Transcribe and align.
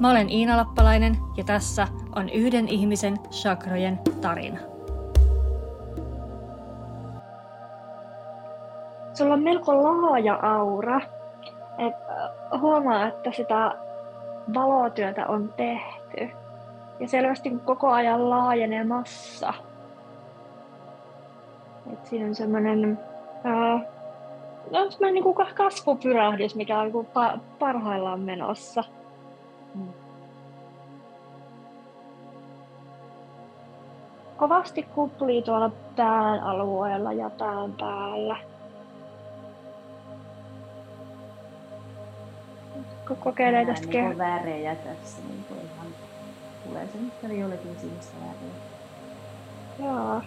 Mä 0.00 0.10
olen 0.10 0.30
Iina 0.30 0.56
Lappalainen 0.56 1.16
ja 1.36 1.44
tässä 1.44 1.88
on 2.16 2.28
yhden 2.28 2.68
ihmisen 2.68 3.16
chakrojen 3.30 3.98
tarina. 4.20 4.58
Sulla 9.14 9.34
on 9.34 9.42
melko 9.42 9.82
laaja 9.82 10.34
aura. 10.42 11.00
Et 11.78 11.94
äh, 11.94 12.60
huomaa, 12.60 13.06
että 13.06 13.32
sitä 13.32 13.74
valotyötä 14.54 15.26
on 15.26 15.54
tehty. 15.56 16.30
Ja 17.00 17.08
selvästi 17.08 17.50
koko 17.64 17.90
ajan 17.90 18.30
laajenemassa. 18.30 19.54
Et 21.92 22.06
siinä 22.06 22.26
on 22.26 22.34
semmoinen 22.34 22.98
uh, 23.44 23.80
no, 24.70 24.90
semmoinen 24.90 25.24
niin 25.24 25.54
kasvupyrähdys, 25.54 26.54
mikä 26.54 26.78
on 26.78 26.84
niin 26.84 26.92
kuin 26.92 27.08
parhaillaan 27.58 28.20
menossa. 28.20 28.84
Kovasti 34.38 34.82
kuplii 34.82 35.42
tuolla 35.42 35.70
pään 35.96 36.40
alueella 36.40 37.12
ja 37.12 37.30
pään 37.30 37.72
päällä. 37.78 38.36
kokeilee 43.16 43.66
tästä 43.66 43.86
niin 43.86 44.18
värejä 44.18 44.74
tässä, 44.74 45.22
niin 45.28 45.44
kuin 45.48 45.60
ihan 45.60 45.86
tulee 46.66 46.88
semmoista 46.88 47.26
jollekin 47.26 47.80
sinistä 47.80 48.16
värejä. 48.20 48.54
Joo. 49.78 50.22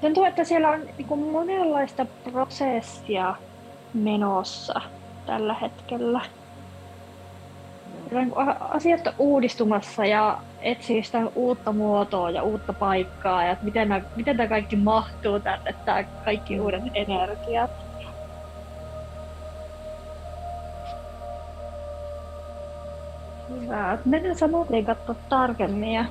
Tuntuu, 0.00 0.24
että 0.24 0.44
siellä 0.44 0.70
on 0.70 0.80
niin 0.80 1.08
kuin 1.08 1.20
monenlaista 1.32 2.06
prosessia 2.32 3.34
menossa 3.94 4.80
tällä 5.26 5.54
hetkellä. 5.54 6.20
Asiat 8.60 9.06
on 9.06 9.12
uudistumassa 9.18 10.04
ja 10.04 10.42
etsii 10.60 11.02
sitä 11.02 11.18
uutta 11.34 11.72
muotoa 11.72 12.30
ja 12.30 12.42
uutta 12.42 12.72
paikkaa 12.72 13.44
ja 13.44 13.56
miten, 13.62 13.88
miten 14.16 14.36
tämä 14.36 14.48
kaikki 14.48 14.76
mahtuu 14.76 15.40
tänne, 15.40 15.74
tämä 15.84 16.04
kaikki 16.24 16.60
uudet 16.60 16.82
energiat. 16.94 17.70
Hyvä. 23.48 23.98
Mennään 24.04 24.38
samoin 24.38 24.84
katsoa 24.86 25.16
tarkemmin 25.28 25.92
ja 25.92 26.04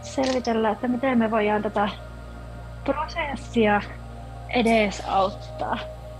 selvitellä, 0.00 0.70
että 0.70 0.88
miten 0.88 1.18
me 1.18 1.30
voidaan 1.30 1.62
tätä 1.62 1.88
prosessia 2.84 3.80
edesauttaa 4.54 5.78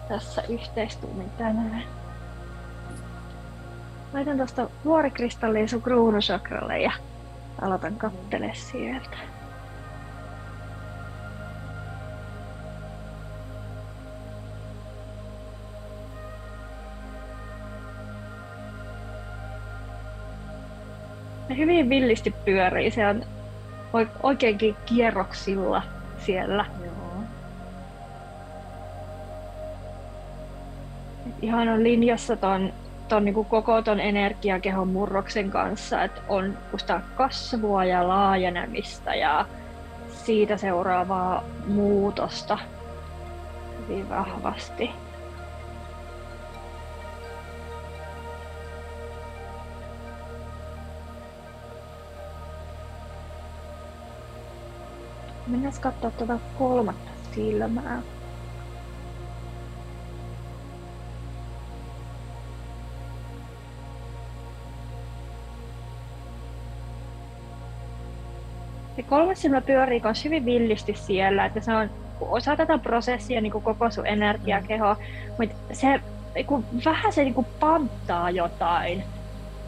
tässä 0.09 0.43
yhteistuumin 0.49 1.31
tänään. 1.31 2.02
Laitan 4.13 4.37
tuosta 4.37 4.69
vuorikristalliin 4.85 5.69
sun 5.69 5.83
kruunusakralle 5.83 6.81
ja 6.81 6.93
aloitan 7.63 7.97
kattele 7.97 8.51
sieltä. 8.55 9.17
hyvin 21.57 21.89
villisti 21.89 22.35
pyörii. 22.45 22.91
Se 22.91 23.07
on 23.07 23.25
oikeinkin 24.23 24.77
kierroksilla 24.87 25.83
siellä. 26.19 26.67
Joo. 26.85 26.93
ihan 31.43 31.69
on 31.69 31.85
linjassa 31.85 32.37
ton, 32.37 32.73
ton 33.13 33.25
niin 33.25 33.35
koko 33.35 33.83
ton 33.83 34.01
energiakehon 34.01 34.89
murroksen 34.89 35.51
kanssa, 35.51 36.03
että 36.03 36.21
on 36.29 36.59
sitä 36.77 37.01
kasvua 37.15 37.85
ja 37.85 38.09
laajenemista 38.09 39.15
ja 39.15 39.47
siitä 40.09 40.57
seuraavaa 40.57 41.45
muutosta 41.67 42.59
hyvin 43.89 44.09
vahvasti. 44.09 44.91
Mennään 55.47 55.75
katsoa 55.81 56.11
tuota 56.11 56.39
kolmatta 56.59 57.11
silmää. 57.35 58.03
Se 68.97 69.03
kolmas 69.03 69.43
silmä 69.43 69.61
pyörii 69.61 70.01
myös 70.05 70.25
hyvin 70.25 70.45
villisti 70.45 70.95
siellä, 70.95 71.45
että 71.45 71.61
se 71.61 71.75
on 71.75 71.91
osa 72.21 72.57
tätä 72.57 72.79
prosessia 72.79 73.41
niin 73.41 73.53
kuin 73.53 73.65
koko 73.65 73.91
sun 73.91 74.07
energiakeho, 74.07 74.97
mutta 75.39 75.57
se 75.73 76.01
niin 76.35 76.47
kuin, 76.47 76.67
vähän 76.85 77.13
se 77.13 77.25
niin 77.25 77.35
kuin 77.35 77.47
panttaa 77.61 78.31
jotain. 78.31 79.05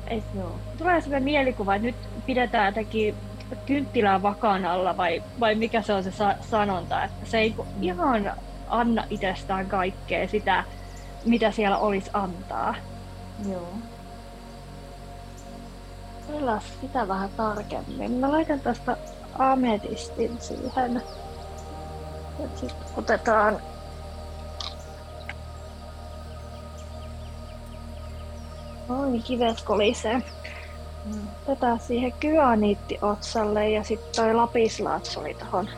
Et, 0.07 0.25
joo. 0.35 0.53
Tulee 0.79 1.01
sellainen 1.01 1.25
mielikuva, 1.25 1.75
että 1.75 1.87
nyt 1.87 1.97
pidetään 2.27 2.67
jotenkin 2.67 3.15
kynttilää 3.67 4.23
vakan 4.23 4.65
alla 4.65 4.97
vai, 4.97 5.23
vai 5.41 5.55
mikä 5.55 5.83
se 5.83 5.93
on 5.93 6.05
se 6.05 6.11
sa- 6.11 6.37
sanonta, 6.41 7.05
että 7.05 7.27
se 7.27 7.39
ei 7.39 7.55
ihan 7.81 8.33
anna 8.69 9.05
itsestään 9.11 9.67
kaikkea 9.67 10.29
sitä, 10.29 10.65
mitä 11.25 11.51
siellä 11.51 11.79
olisi 11.79 12.11
antaa. 12.13 12.75
Joo. 13.51 13.69
Selaa 16.27 16.61
sitä 16.81 17.09
vähän 17.09 17.31
tarkemmin. 17.37 18.13
Mä 18.13 18.33
laitan 18.33 18.61
tästä 18.61 18.97
ametistin 19.39 20.41
siihen. 20.41 21.03
Sitten 22.55 22.89
otetaan 22.97 23.61
Oi, 28.89 29.21
kivet 29.27 29.57
kolisee. 29.65 30.21
Tätä 31.45 31.79
siihen 31.79 32.13
kyaniitti-otsalle 32.21 33.71
ja 33.71 33.83
sitten 33.83 34.11
toi 34.17 34.35
lapislaats 34.35 35.17
oli 35.17 35.35
tohon 35.35 35.69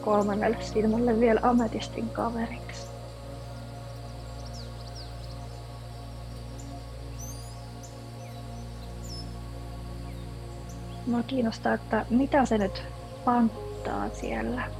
kolmannelle 0.00 0.56
silmälle 0.60 1.20
vielä 1.20 1.40
ametistin 1.42 2.10
kaveriksi. 2.10 2.93
Mua 11.14 11.22
kiinnostaa, 11.22 11.74
että 11.74 12.06
mitä 12.10 12.44
se 12.44 12.58
nyt 12.58 12.84
panttaa 13.24 14.08
siellä. 14.08 14.70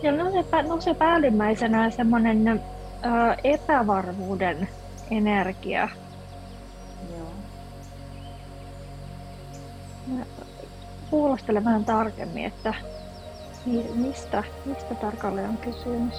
Siellä 0.00 0.24
nousee, 0.24 0.62
nousee 0.62 0.94
päällimmäisenä 0.94 1.90
semmoinen 1.90 2.48
ö, 2.48 2.58
epävarmuuden 3.44 4.68
energia. 5.10 5.88
Joo. 7.16 7.36
Mä 11.16 11.20
kuulostelen 11.20 11.64
vähän 11.64 11.84
tarkemmin, 11.84 12.44
että 12.44 12.74
mistä, 13.94 14.44
mistä 14.64 14.94
tarkalleen 14.94 15.48
on 15.48 15.56
kysymys. 15.56 16.14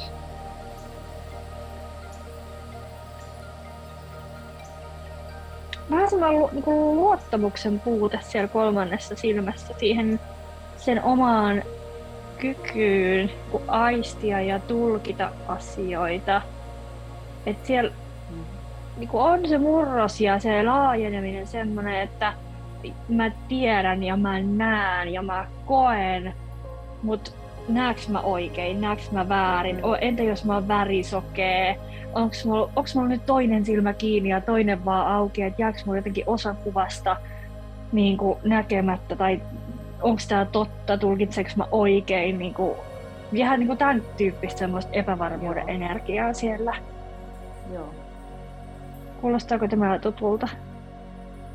Vähän 5.92 6.10
semmoinen 6.10 6.50
niin 6.52 6.96
luottamuksen 6.96 7.80
puute 7.80 8.20
siellä 8.24 8.48
kolmannessa 8.48 9.16
silmässä 9.16 9.74
siihen 9.78 10.20
sen 10.78 11.04
omaan 11.04 11.64
kykyyn 12.40 13.32
aistia 13.68 14.42
ja 14.42 14.60
tulkita 14.60 15.32
asioita. 15.48 16.42
Et 17.46 17.66
siellä 17.66 17.92
mm. 18.30 18.44
niin 18.98 19.10
on 19.14 19.50
se 19.50 19.58
murros 19.58 20.22
ja 20.22 20.40
se 20.40 20.64
laajeneminen 20.64 21.48
semmoinen, 21.48 22.02
että 22.02 22.34
mä 23.10 23.32
tiedän 23.48 24.04
ja 24.04 24.18
mä 24.18 24.40
näen 24.40 25.14
ja 25.14 25.22
mä 25.22 25.48
koen, 25.66 26.34
mutta 27.04 27.32
näeks 27.70 28.10
mä 28.10 28.22
oikein, 28.22 28.82
näeks 28.82 29.12
mä 29.12 29.30
väärin, 29.30 29.86
o, 29.86 29.96
entä 29.96 30.24
jos 30.24 30.46
mä 30.46 30.54
oon 30.54 30.68
värisokee, 30.68 31.80
onks 32.14 32.46
mulla, 32.46 32.70
onks 32.76 32.96
mulla 32.96 33.08
nyt 33.08 33.26
toinen 33.26 33.66
silmä 33.66 33.94
kiinni 33.94 34.30
ja 34.30 34.42
toinen 34.42 34.86
vaan 34.86 35.08
auki, 35.08 35.42
että 35.42 35.62
jääks 35.62 35.86
mulla 35.86 35.98
jotenkin 35.98 36.24
osa 36.28 36.54
kuvasta 36.54 37.18
niin 37.92 38.18
kuin 38.18 38.40
näkemättä, 38.44 39.16
tai 39.16 39.42
onko 40.02 40.22
tämä 40.28 40.46
totta, 40.46 40.98
tulkitseeko 40.98 41.50
mä 41.56 41.68
oikein, 41.72 42.40
niin 42.40 42.54
kuin, 42.54 42.76
vähän 43.40 43.60
niin 43.60 43.68
kuin 43.68 43.78
tämän 43.78 44.04
tyyppistä 44.18 44.60
semmoista 44.60 44.92
epävarmuuden 44.94 45.70
energiaa 45.70 46.34
siellä. 46.34 46.76
Joo. 47.74 47.94
Kuulostaako 49.22 49.68
tämä 49.68 50.00
tutulta? 50.00 50.48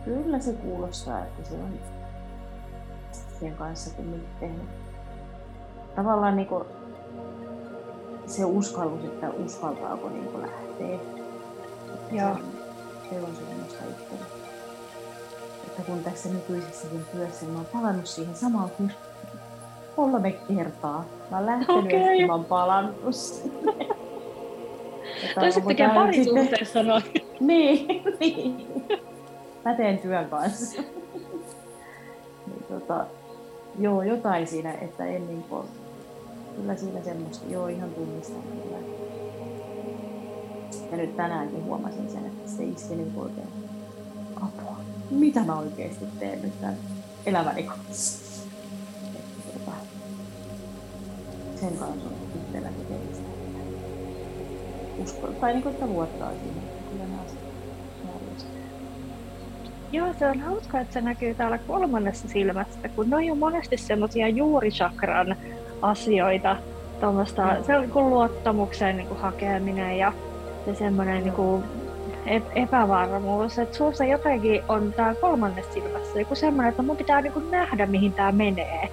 Kyllä 0.05 0.39
se 0.39 0.53
kuulostaa, 0.53 1.19
että 1.19 1.49
se 1.49 1.55
on 1.55 1.79
sen 3.41 3.55
kanssa 3.55 3.91
kun 3.91 4.23
tehnyt. 4.41 4.69
Tavallaan 5.97 6.37
niin 6.37 6.49
kuin 6.49 6.65
se 8.27 8.45
uskallus, 8.45 9.05
että 9.05 9.31
uskaltaako 9.31 10.09
niin 10.09 10.25
kuin 10.25 10.43
lähteä. 10.43 10.99
Joo. 12.13 12.37
Se, 13.11 13.21
on 13.21 13.37
semmoista 13.37 13.85
itsellä. 13.91 14.27
Että 15.67 15.83
kun 15.83 16.05
tässä 16.05 16.29
nykyisessäkin 16.29 17.05
työssä, 17.13 17.47
niin 17.47 17.53
mä 17.53 17.59
oon 17.59 17.69
palannut 17.73 18.07
siihen 18.07 18.37
samaan 18.37 18.71
kuin 18.71 18.93
kolme 19.97 20.33
kertaa. 20.33 21.05
Mä 21.31 21.37
oon 21.37 21.47
lähtenyt 21.47 21.85
okay. 21.85 22.15
ja 22.15 22.27
mä 22.27 22.33
oon 22.33 22.45
palannut 22.45 23.15
sinne. 23.15 23.73
Toiset 25.41 25.67
tekee 25.67 25.89
parisuhteessa 25.89 26.83
noin. 26.83 27.03
niin, 27.41 28.03
niin. 28.21 28.67
Mä 29.65 29.75
teen 29.75 29.99
työn 29.99 30.31
kanssa. 30.31 30.83
niin, 32.47 32.65
tota, 32.69 33.07
joo, 33.79 34.03
jotain 34.03 34.47
siinä, 34.47 34.73
että 34.73 35.07
en 35.07 35.27
niin 35.27 35.43
kuin, 35.43 35.67
kyllä 36.57 36.77
siinä 36.77 37.03
semmoista, 37.03 37.47
joo 37.51 37.67
ihan 37.67 37.91
tunnistan 37.91 38.43
kyllä. 38.43 38.79
Ja 40.91 40.97
nyt 40.97 41.17
tänäänkin 41.17 41.65
huomasin 41.65 42.11
sen, 42.11 42.27
että 42.27 42.51
se 42.51 42.65
iski 42.65 42.95
niin 42.95 43.13
oikein 43.17 43.49
apua. 44.37 44.77
Mitä 45.11 45.41
mä 45.41 45.59
oikeasti 45.59 46.05
teen 46.19 46.43
nyt 46.43 46.61
tämän 46.61 46.77
elämäni 47.27 47.63
kanssa? 47.63 48.43
Että, 49.15 49.59
tota, 49.59 49.77
sen 51.61 51.77
kanssa 51.77 52.09
on 52.09 52.15
itsellä 52.35 52.69
tekemistä. 52.69 53.29
Usko, 55.03 55.27
tai 55.27 55.53
niin 55.53 55.63
kuin, 55.63 55.75
että 55.75 55.87
luottaa 55.87 56.31
siihen, 56.31 56.72
Joo, 59.93 60.15
se 60.19 60.27
on 60.27 60.41
hauska, 60.41 60.81
että 60.81 60.95
se 60.95 61.01
näkyy 61.01 61.35
täällä 61.35 61.59
kolmannessa 61.59 62.29
silmässä, 62.29 62.89
kun 62.89 63.11
ne 63.11 63.17
on 63.33 63.39
monesti 63.39 63.77
semmoisia 63.77 64.29
juurichakran 64.29 65.37
asioita, 65.83 66.57
tuommoista, 67.01 67.43
mm. 67.43 67.65
se 67.65 67.77
on 67.77 67.83
niin 67.83 68.11
luottamuksen 68.11 68.97
niin 68.97 69.09
kuin 69.09 69.21
hakeminen 69.21 69.99
ja, 69.99 70.13
ja 70.67 70.75
semmoinen 70.75 71.23
niin 71.23 71.35
kuin 71.35 71.65
epävarmuus, 72.55 73.59
että 73.59 73.77
suussa 73.77 74.05
jotenkin 74.05 74.63
on 74.69 74.93
tää 74.93 75.15
kolmannessa 75.15 75.73
silmässä 75.73 76.21
joku 76.21 76.35
semmoinen, 76.35 76.71
että 76.71 76.83
mun 76.83 76.97
pitää 76.97 77.21
niin 77.21 77.33
kuin 77.33 77.51
nähdä, 77.51 77.87
mihin 77.87 78.13
tämä 78.13 78.33
menee. 78.33 78.89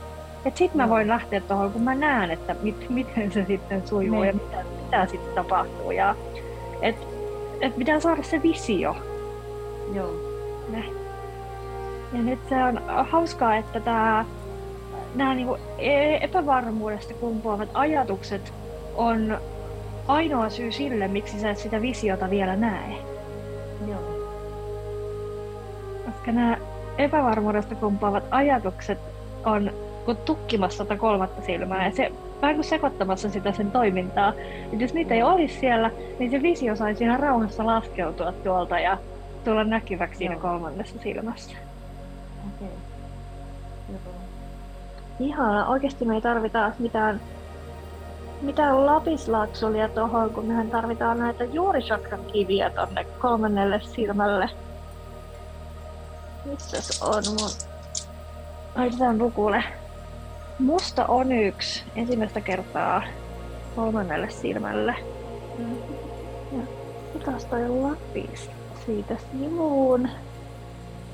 Että 0.46 0.58
sit 0.58 0.76
mä 0.76 0.90
voin 0.90 1.08
lähteä 1.08 1.42
tuohon, 1.42 1.72
kun 1.72 1.82
mä 1.82 1.96
näen, 1.96 2.32
että 2.32 2.56
mit, 2.62 2.90
miten 2.90 3.32
se 3.32 3.46
sitten 3.46 3.88
sujuu 3.88 4.24
ja 4.24 4.32
niin. 4.32 4.44
mitä, 4.44 4.64
mitä 4.84 5.06
sitten 5.06 5.36
tapahtuu. 5.36 5.92
Ja, 5.92 6.16
et, 6.82 6.96
et 7.62 7.76
pitää 7.76 8.00
saada 8.00 8.24
se 8.24 8.44
visio. 8.44 8.96
Joo. 9.94 10.29
Ne. 10.72 10.84
Ja 12.14 12.22
nyt 12.22 12.40
se 12.50 12.64
on 12.64 12.82
hauskaa, 12.88 13.56
että 13.56 13.80
tämä 13.80 14.26
nämä 15.16 15.36
niin 15.36 15.48
epävarmuudesta 16.22 17.14
kumpuavat 17.14 17.70
ajatukset 17.74 18.54
on 18.96 19.38
ainoa 20.08 20.50
syy 20.50 20.72
sille, 20.72 21.08
miksi 21.08 21.40
sä 21.40 21.50
et 21.50 21.58
sitä 21.58 21.82
visiota 21.82 22.30
vielä 22.30 22.56
näe. 22.56 22.96
Joo. 23.88 24.20
Koska 26.06 26.32
nämä 26.32 26.58
epävarmuudesta 26.98 27.76
kumpuavat 27.76 28.24
ajatukset 28.32 28.98
on 29.46 29.72
kun 30.06 30.18
tukkimassa 30.18 30.86
tätä 30.86 31.00
kolmatta 31.00 31.42
silmää 31.42 31.86
ja 31.86 31.92
se 31.92 32.12
vähän 32.42 32.56
kuin 32.56 32.66
sekoittamassa 32.66 33.30
sitä 33.30 33.52
sen 33.52 33.72
toimintaa. 33.72 34.34
Et 34.74 34.82
jos 34.82 34.94
niitä 34.94 35.14
ei 35.14 35.24
olisi 35.24 35.60
siellä, 35.60 35.92
niin 36.20 36.32
se 36.32 36.42
visio 36.42 36.76
saisi 36.76 37.04
ihan 37.04 37.20
rauhassa 37.20 37.66
laskeutua 37.66 38.32
tuolta 38.32 38.80
ja 38.80 38.98
tulla 39.44 39.64
näkyväksi 39.64 40.18
siinä 40.18 40.36
kolmannessa 40.36 41.00
silmässä. 41.04 41.52
Okei. 42.48 42.68
Okay. 43.90 44.14
Ihana. 45.20 45.68
Oikeasti 45.68 46.06
me 46.06 46.16
ei 46.16 46.22
tarvita 46.22 46.72
mitään, 46.80 47.22
mitään 48.42 48.86
lapislaaksolia 48.86 49.90
tuohon, 49.90 50.30
kun 50.30 50.46
mehän 50.46 50.70
tarvitaan 50.70 51.20
näitä 51.20 51.44
juurichakran 51.44 52.26
kiviä 52.34 52.70
tonne 52.70 53.04
kolmannelle 53.04 53.82
silmälle. 53.82 54.50
Missä 56.46 57.06
on 57.06 57.24
mun... 57.28 57.50
Laitetaan 58.76 59.18
lukulle. 59.18 59.64
Musta 60.60 61.06
on 61.06 61.32
yksi 61.32 61.84
ensimmäistä 61.96 62.42
kertaa 62.42 63.04
kolmannelle 63.76 64.30
silmälle. 64.30 64.96
Mm. 65.58 65.76
Ja 66.52 66.64
mitäs 67.14 67.46
toi 67.46 67.70
lapis 67.70 68.50
siitä 68.90 69.16
sivuun? 69.32 70.10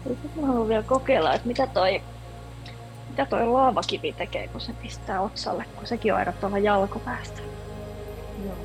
Sitten 0.08 0.32
mä 0.42 0.48
haluan 0.48 0.68
vielä 0.68 0.84
kokeilla, 0.84 1.34
että 1.34 1.48
mitä 1.48 1.68
toi, 1.68 2.02
mitä 3.10 3.26
toi 3.26 3.48
laavakivi 3.48 4.14
tekee, 4.14 4.48
kun 4.48 4.62
se 4.62 4.74
pistää 4.74 5.22
otsalle, 5.22 5.66
kun 5.76 5.88
sekin 5.88 6.14
on 6.14 6.20
aina 6.20 6.32
tuolla 6.32 6.60
jalkopäästä. 6.60 7.42
Joo. 8.46 8.56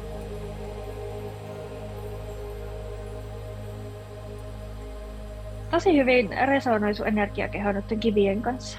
Tosi 5.71 5.97
hyvin 5.97 6.31
resonoi 6.47 6.95
sun 6.95 7.09
energiakeho 7.09 7.73
noiden 7.73 8.01
kivien 8.01 8.43
kanssa. 8.43 8.79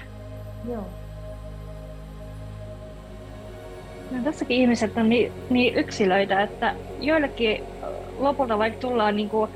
Joo. 0.68 0.86
No, 4.10 4.22
tässäkin 4.24 4.56
ihmiset 4.56 4.96
on 4.96 5.08
niin, 5.08 5.32
niin 5.50 5.74
yksilöitä, 5.74 6.42
että 6.42 6.74
joillekin 7.00 7.64
lopulta 8.18 8.58
vaikka 8.58 8.80
tullaan 8.80 9.16
niin 9.16 9.28
kuin 9.28 9.50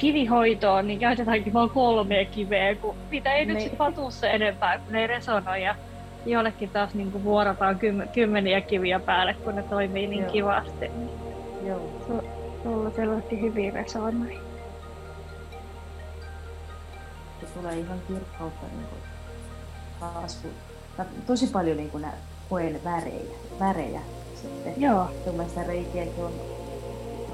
kivihoitoon, 0.00 0.86
niin 0.86 0.98
käytetäänkin 0.98 1.52
vain 1.52 1.70
kolme 1.70 2.24
kiveä, 2.24 2.74
kun 2.74 2.94
niitä 3.10 3.34
ei 3.34 3.46
niin. 3.46 3.54
nyt 3.54 3.62
sitten 3.62 4.12
se 4.12 4.30
enempää, 4.30 4.78
kun 4.78 4.92
ne 4.92 5.00
ei 5.00 5.06
resonoi. 5.06 5.62
Ja 5.62 5.74
jollekin 6.26 6.70
taas 6.70 6.94
niin 6.94 7.12
kuin 7.12 7.24
vuorotaan 7.24 7.78
kym, 7.78 8.08
kymmeniä 8.12 8.60
kiviä 8.60 9.00
päälle, 9.00 9.34
kun 9.34 9.54
ne 9.56 9.62
toimii 9.62 10.06
niin 10.06 10.22
Joo. 10.22 10.32
kivasti. 10.32 10.90
Joo. 11.66 11.80
Sulla 12.62 12.90
selvästi 12.90 13.40
hyvin 13.40 13.72
resonoi. 13.72 14.40
Se 17.40 17.46
tulee 17.54 17.78
ihan 17.78 17.98
kirkkautta 18.08 18.66
niin 18.66 18.86
kuin 18.88 19.00
taas, 20.00 20.36
kun, 20.42 20.50
tosi 21.26 21.46
paljon 21.46 21.76
niin 21.76 21.90
kuin 21.90 22.06
koen 22.48 22.80
värejä, 22.84 23.30
värejä 23.60 24.00
sitten. 24.34 24.74
Joo. 24.76 25.10
Tuommoista 25.24 25.62
reikiäkin 25.62 26.24
on 26.24 26.32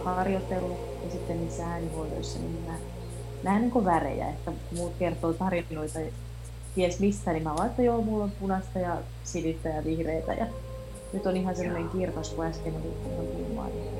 harjoitellut 0.04 0.85
ja 1.06 1.12
sitten 1.12 1.40
niissä 1.40 1.66
äänihoidoissa 1.66 2.38
niin 2.38 2.62
mä 2.66 2.72
näen 3.42 3.62
niin 3.62 3.84
värejä, 3.84 4.28
että 4.28 4.52
muut 4.76 4.92
kertoo 4.98 5.32
tarinoita 5.32 5.98
ties 6.74 7.00
mistä, 7.00 7.32
niin 7.32 7.42
mä 7.42 7.54
vaan, 7.54 7.66
että 7.66 7.82
joo, 7.82 8.02
mulla 8.02 8.24
on 8.24 8.32
punaista 8.40 8.78
ja 8.78 8.96
sinistä 9.24 9.68
ja 9.68 9.84
vihreitä 9.84 10.32
ja 10.32 10.46
nyt 11.12 11.26
on 11.26 11.36
ihan 11.36 11.56
semmoinen 11.56 11.88
kirkas, 11.88 12.30
kun 12.30 12.44
äsken 12.44 12.74
oli 12.74 12.92
ihan 13.14 13.26
tuumaa, 13.26 13.66
niin 13.66 13.96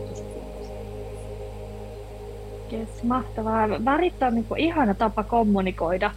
Yes, 2.72 3.02
mahtavaa. 3.02 3.68
Värit 3.84 4.22
on 4.22 4.34
niin 4.34 4.46
ihana 4.56 4.94
tapa 4.94 5.22
kommunikoida 5.22 6.10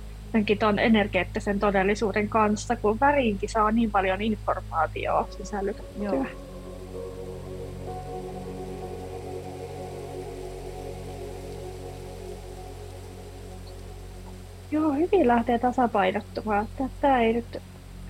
tuon 0.59 0.79
energeettisen 0.79 1.59
todellisuuden 1.59 2.29
kanssa, 2.29 2.75
kun 2.75 2.99
väriinkin 2.99 3.49
saa 3.49 3.71
niin 3.71 3.91
paljon 3.91 4.21
informaatiota 4.21 5.37
sisällytettyä. 5.37 6.13
Joo. 6.13 6.48
Joo, 14.71 14.91
hyvin 14.91 15.27
lähtee 15.27 15.59
tasapainottumaan. 15.59 16.67
Tämä 17.01 17.21
ei 17.21 17.33
nyt, 17.33 17.61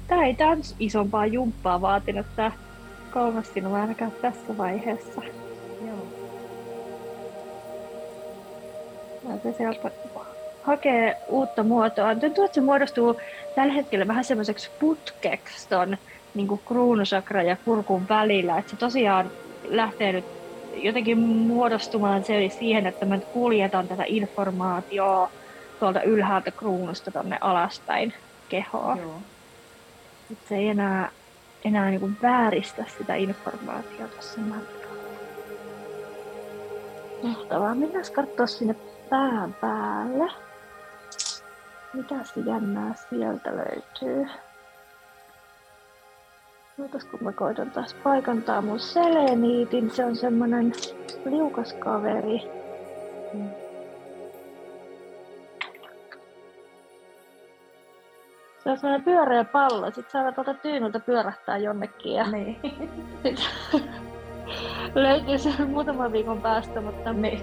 tämä 0.07 0.25
ei 0.25 0.33
tämän 0.33 0.61
isompaa 0.79 1.25
jumppaa 1.25 1.81
vaatinut 1.81 2.25
tämä 2.35 2.51
kolmas 3.13 3.53
sinua 3.53 3.81
ainakaan 3.81 4.11
tässä 4.21 4.57
vaiheessa. 4.57 5.21
Joo. 5.87 6.07
Se 9.43 9.53
sieltä 9.57 9.91
hakee 10.63 11.17
uutta 11.27 11.63
muotoa. 11.63 12.15
Tuntuu, 12.15 12.43
että 12.43 12.55
se 12.55 12.61
muodostuu 12.61 13.15
tällä 13.55 13.73
hetkellä 13.73 14.07
vähän 14.07 14.23
semmoiseksi 14.23 14.69
putkeksi 14.79 15.69
ton 15.69 15.97
niin 16.35 16.59
kruunusakra 16.65 17.43
ja 17.43 17.57
kurkun 17.65 18.09
välillä. 18.09 18.57
Että 18.57 18.71
se 18.71 18.77
tosiaan 18.77 19.31
lähtee 19.63 20.11
nyt 20.11 20.25
jotenkin 20.75 21.17
muodostumaan 21.19 22.23
se 22.23 22.49
siihen, 22.59 22.87
että 22.87 23.05
me 23.05 23.19
kuljetaan 23.19 23.87
tätä 23.87 24.03
informaatiota 24.07 25.39
tuolta 25.79 26.01
ylhäältä 26.01 26.51
kruunusta 26.51 27.11
tonne 27.11 27.37
alaspäin 27.41 28.13
kehoa. 28.49 28.97
Joo. 29.01 29.15
Et 30.31 30.37
se 30.49 30.55
ei 30.55 30.69
enää, 30.69 31.11
enää 31.65 31.89
niinku 31.89 32.09
vääristä 32.21 32.85
sitä 32.97 33.15
informaatiota 33.15 34.07
tuossa 34.13 34.39
matkalla. 34.39 34.89
Mahtavaa. 37.23 37.75
Mennään 37.75 38.05
katsoa 38.15 38.47
sinne 38.47 38.75
pään 39.09 39.53
päälle. 39.53 40.31
Mitäs 41.93 42.33
jännää 42.45 42.93
sieltä 43.09 43.51
löytyy? 43.51 44.27
Ootas 46.81 47.05
kun 47.05 47.19
mä 47.23 47.31
koitan 47.31 47.71
taas 47.71 47.93
paikantaa 47.93 48.61
mun 48.61 48.79
seleniitin. 48.79 49.91
Se 49.91 50.05
on 50.05 50.15
semmonen 50.15 50.73
liukas 51.25 51.73
kaveri. 51.73 52.41
Mm. 53.33 53.68
Se 58.63 58.69
on 58.71 58.77
semmonen 58.77 59.03
pyöreä 59.03 59.43
pallo. 59.43 59.91
Sit 59.91 60.09
sä 60.09 60.31
tuolta 60.31 60.53
tyynyltä 60.53 60.99
pyörähtää 60.99 61.57
jonnekin 61.57 62.13
ja 62.13 62.31
Niin. 62.31 62.59
sit 63.23 63.39
löytyy 64.95 65.37
se 65.37 65.65
muutaman 65.65 66.11
viikon 66.11 66.41
päästä, 66.41 66.81
mutta 66.81 67.13
Niin. 67.13 67.41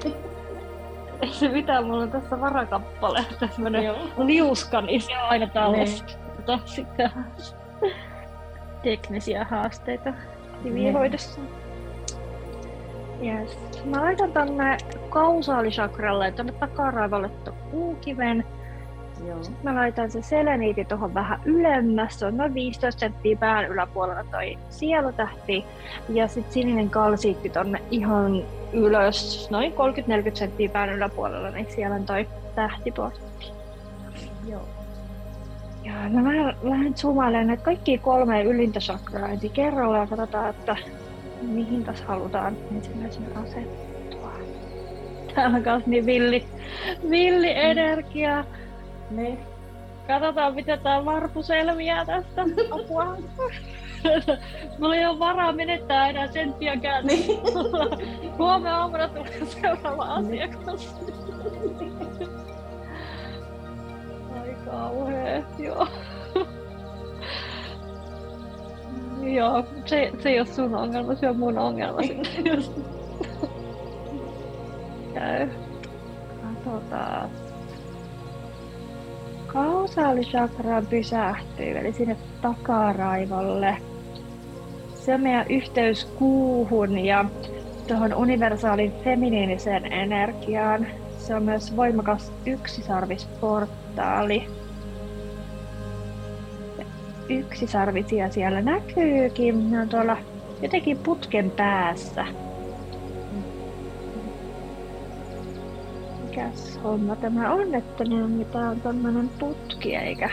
ei 1.23 1.29
se 1.29 1.49
mitään. 1.49 1.85
Mulla 1.85 2.03
on 2.03 2.11
tässä 2.11 2.41
varakappale, 2.41 3.25
tämmönen 3.41 3.85
Joo. 3.85 3.97
liuska, 4.19 4.81
niin 4.81 5.01
se 5.01 5.13
on 5.19 5.29
aina 5.29 5.47
tallessa. 5.47 6.05
Niin. 6.05 6.61
Sitten 6.65 7.11
teknisiä 8.83 9.45
haasteita 9.51 10.13
kivihoidossa. 10.63 11.41
Yes. 13.25 13.59
Mä 13.85 14.01
laitan 14.03 14.33
tänne 14.33 14.77
kausaalisakralle, 15.09 16.31
tänne 16.33 16.53
takaraivalle 16.53 17.31
kuukiven. 17.71 18.45
Joo. 19.25 19.39
Mä 19.63 19.75
laitan 19.75 20.11
se 20.11 20.23
seleniiti 20.23 20.85
tuohon 20.85 21.15
vähän 21.15 21.41
ylemmäs. 21.45 22.19
Se 22.19 22.27
on 22.27 22.37
noin 22.37 22.55
15 22.55 23.01
senttiä 23.01 23.37
pään 23.37 23.65
yläpuolella 23.65 24.25
toi 24.31 24.59
sielutähti. 24.71 25.65
Ja 26.09 26.29
sitten 26.29 26.53
sininen 26.53 26.91
kalsiitti 26.91 27.51
tonne 27.51 27.83
ihan 27.91 28.43
ylös. 28.73 29.49
Noin 29.51 29.73
30-40 29.73 29.75
senttiä 30.35 30.69
pään 30.69 30.93
yläpuolella, 30.93 31.51
niin 31.51 31.67
siellä 31.71 31.97
on 31.97 32.07
toi 32.07 32.29
tähtiportti. 32.55 33.47
Joo. 34.49 34.69
Ja 35.85 35.93
mä 35.93 36.25
vähän, 36.25 36.57
vähän 36.65 36.97
zoomailen 36.97 37.47
näitä 37.47 37.63
kaikkia 37.63 37.99
kolme 37.99 38.43
ylintä 38.43 38.81
sakraa 38.81 39.29
ensin 39.29 39.51
kerralla 39.51 39.99
ja 39.99 40.07
katsotaan, 40.07 40.51
että 40.51 40.77
mihin 41.43 41.85
tässä 41.85 42.05
halutaan 42.05 42.57
ensimmäisenä 42.77 43.27
asettua. 43.43 44.33
Täällä 45.35 45.57
on 45.57 45.63
myös 45.65 45.87
niin 45.87 46.07
villi, 46.07 46.45
villi 47.11 47.51
energia. 47.51 48.45
Ne. 49.11 49.39
Katsotaan, 50.07 50.55
miten 50.55 50.81
tää 50.81 51.05
varpu 51.05 51.43
selviää 51.43 52.05
tästä. 52.05 52.43
Apua. 52.71 53.17
Mulla 54.79 54.97
ei 54.97 55.07
ole 55.07 55.19
varaa 55.19 55.53
menettää 55.53 56.09
enää 56.09 56.33
senttiäkään. 56.33 57.07
Niin. 57.07 57.41
Huomenna 58.39 58.79
aamuna 58.79 59.09
tulee 59.09 59.47
seuraava 59.47 60.05
asiakas. 60.05 60.97
Ai 64.41 64.57
kauhea, 64.65 65.43
joo. 65.59 65.89
Joo, 69.23 69.65
se, 69.87 70.13
se 70.23 70.29
ei 70.29 70.41
ole 70.41 70.47
sun 70.47 70.75
ongelma, 70.75 71.15
se 71.15 71.29
on 71.29 71.39
mun 71.39 71.59
ongelma 71.59 72.03
sitten. 72.03 72.65
Käy. 75.15 75.49
Katsotaan. 76.43 77.31
Kausaalisakra 79.57 80.83
pysähtyy, 80.91 81.79
eli 81.79 81.93
sinne 81.93 82.17
takaraivolle. 82.43 83.77
Se 84.95 85.15
on 85.15 85.21
meidän 85.21 85.47
yhteys 85.51 86.05
kuuhun 86.05 86.99
ja 86.99 87.25
tuohon 87.89 88.15
universaalin 88.15 88.93
feminiiniseen 89.05 89.93
energiaan. 89.93 90.87
Se 91.19 91.35
on 91.35 91.43
myös 91.43 91.77
voimakas 91.77 92.33
yksisarvisportaali. 92.47 94.49
Yksisarvisia 97.29 98.31
siellä 98.31 98.63
näkyykin. 98.63 99.71
Ne 99.71 99.81
on 99.81 99.89
tuolla 99.89 100.17
jotenkin 100.63 100.99
putken 100.99 101.51
päässä. 101.51 102.25
Homma 106.87 107.17
tämä 107.17 107.53
on, 107.53 107.75
että 107.75 108.05
ne 108.05 108.25
on 108.25 108.31
mitään 108.31 108.81
tämmönen 108.81 109.29
putki 109.29 109.97
eikä 109.97 110.31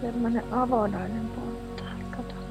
semmonen 0.00 0.44
avonainen 0.52 1.28
portaali. 1.28 2.04
Katsotaan. 2.10 2.44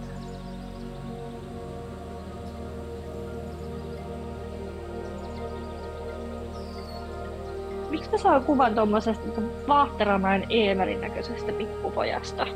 Miksi 7.89 8.12
mä 8.12 8.17
saan 8.17 8.43
kuvan 8.43 8.75
tommosesta 8.75 9.25
niinku 9.25 9.43
Vaahteramäen 9.67 10.45
Eemelin 10.50 11.01
näköisestä 11.01 11.51
pikkupojasta? 11.51 12.48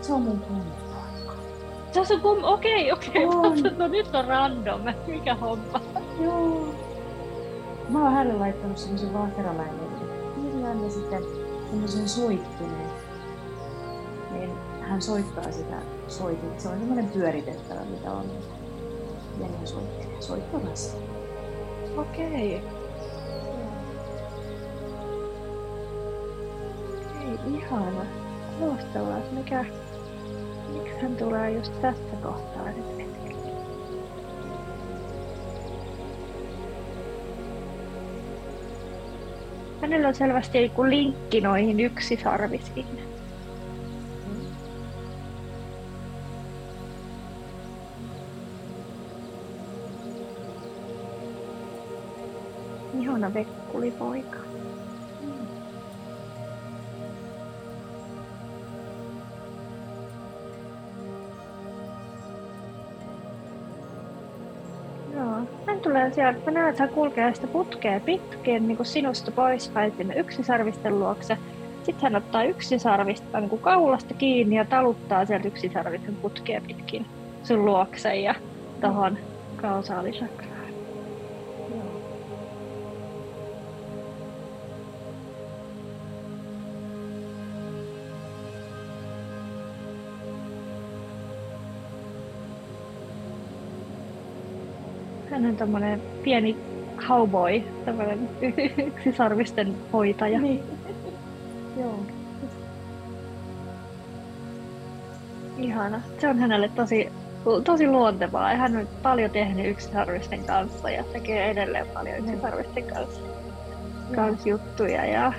Se 0.00 0.12
on 0.12 0.22
mun 0.22 0.38
kummipoika. 0.38 1.34
Se 1.92 2.00
on 2.00 2.06
sun 2.06 2.20
kum... 2.20 2.44
Okei, 2.44 2.92
okei. 2.92 3.24
On. 3.24 3.58
No 3.78 3.88
nyt 3.88 4.14
on 4.14 4.24
random. 4.24 4.80
Mikä 5.06 5.34
homma? 5.34 5.80
Joo. 6.20 6.79
Mä 7.92 8.02
oon 8.02 8.12
hänelle 8.12 8.38
laittanut 8.38 8.78
semmosen 8.78 9.12
vaahteramäinen 9.12 9.90
kirjan 10.42 10.84
ja 10.84 10.90
sitten 10.90 11.22
semmosen 11.70 12.08
soittineen. 12.08 12.90
Niin 14.30 14.50
hän 14.80 15.02
soittaa 15.02 15.52
sitä 15.52 15.76
soitin. 16.08 16.60
Se 16.60 16.68
on 16.68 16.78
semmoinen 16.78 17.08
pyöritettävä, 17.08 17.80
mitä 17.80 18.12
on 18.12 18.24
jännä 19.40 19.66
soittin. 19.66 20.10
Soittorasta. 20.20 20.96
Okei. 21.96 22.54
Ei 27.20 27.54
ihana. 27.54 28.06
Kuulostellaan, 28.58 29.22
mikä... 29.32 29.64
Miksi 30.72 31.00
hän 31.02 31.16
tulee 31.16 31.50
just 31.50 31.72
tässä 31.80 32.16
kohtaa 32.22 32.64
nyt 32.66 33.09
Hänellä 39.80 40.08
on 40.08 40.14
selvästi 40.14 40.62
joku 40.62 40.84
linkki 40.84 41.40
noihin 41.40 41.80
yksisarvisiin. 41.80 43.00
Ihana 53.00 53.34
vekkulipoika. 53.34 54.49
Sieltä, 66.20 66.40
mä 66.46 66.52
näen, 66.52 66.70
että 66.70 66.82
hän 66.82 66.90
kulkee 66.90 67.34
sitä 67.34 67.48
putkea 67.48 68.00
pitkin 68.00 68.68
niin 68.68 68.76
kuin 68.76 68.86
sinusta 68.86 69.32
poispäin 69.32 69.92
sinne 69.96 70.14
yksisarvisten 70.16 70.98
luokse. 70.98 71.38
Sitten 71.82 72.12
hän 72.12 72.22
ottaa 72.22 72.44
yksisarvista 72.44 73.40
niin 73.40 73.50
kuin 73.50 73.60
kaulasta 73.62 74.14
kiinni 74.14 74.56
ja 74.56 74.64
taluttaa 74.64 75.26
sieltä 75.26 75.48
yksisarvisen 75.48 76.18
putkea 76.20 76.60
pitkin 76.68 77.10
sun 77.42 77.64
luokse 77.64 78.16
ja 78.16 78.34
tohon 78.80 79.18
kausaalisakraan. 79.56 80.74
Joo. 81.68 82.04
Hän 95.30 95.46
on 95.46 95.56
tämmönen 95.56 96.09
pieni 96.22 96.56
cowboy, 96.96 97.62
tämmönen 97.84 98.28
yksisarvisten 98.86 99.74
hoitaja. 99.92 100.40
Niin. 100.40 100.62
Joo. 101.80 102.00
Ihana. 105.58 106.00
Se 106.18 106.28
on 106.28 106.38
hänelle 106.38 106.68
tosi, 106.68 107.08
tosi 107.64 107.86
luontevaa. 107.86 108.56
Hän 108.56 108.76
on 108.76 108.88
paljon 109.02 109.30
tehnyt 109.30 109.66
yksisarvisten 109.66 110.44
kanssa 110.44 110.90
ja 110.90 111.04
tekee 111.04 111.50
edelleen 111.50 111.86
paljon 111.86 112.16
yksisarvisten 112.18 112.84
kanssa, 112.84 113.20
kanssa 114.14 114.48
juttuja. 114.48 115.04
Ja, 115.04 115.32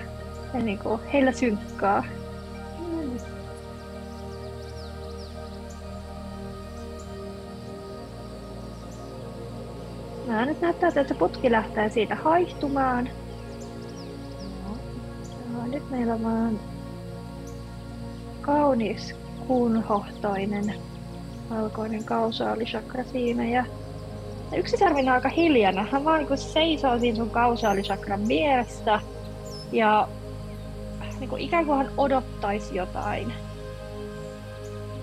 ja 0.53 0.59
niin 0.59 0.79
kuin, 0.79 1.01
heillä 1.13 1.31
synkkaa. 1.31 2.03
Mä 10.31 10.45
nyt 10.45 10.61
näyttää, 10.61 10.87
että 10.87 11.03
se 11.03 11.13
putki 11.13 11.51
lähtee 11.51 11.89
siitä 11.89 12.15
haihtumaan. 12.15 13.09
Joo. 15.53 15.81
Meillä 15.89 16.13
on 16.13 16.23
vaan 16.23 16.59
kaunis 18.41 19.15
kuunhohtoinen 19.47 20.73
valkoinen 21.49 22.03
kausaalisakra 22.03 23.03
siinä 23.03 23.49
ja 23.49 23.65
yksi 24.55 24.77
sarvi 24.77 25.01
on 25.01 25.09
aika 25.09 25.29
hiljana. 25.29 25.87
Hän 25.91 26.05
vaan 26.05 26.25
niin 26.25 26.37
seisoo 26.37 26.99
siinä 26.99 27.17
sun 27.17 27.29
kausaalisakran 27.29 28.27
vieressä 28.27 28.99
ja 29.71 30.07
niin 31.19 31.29
kuin 31.29 31.41
ikään 31.41 31.65
kuin 31.65 31.77
hän 31.77 31.91
odottaisi 31.97 32.75
jotain. 32.75 33.33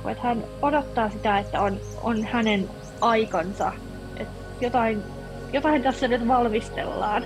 Kun 0.02 0.11
että 0.11 0.26
hän 0.26 0.44
odottaa 0.62 1.11
sitä, 1.11 1.38
että 1.38 1.61
on, 1.61 1.80
on 2.02 2.25
hänen 2.25 2.70
aikansa. 3.00 3.73
Että 4.16 4.35
jotain, 4.61 5.02
jotain 5.52 5.82
tässä 5.82 6.08
nyt 6.08 6.28
valmistellaan. 6.28 7.24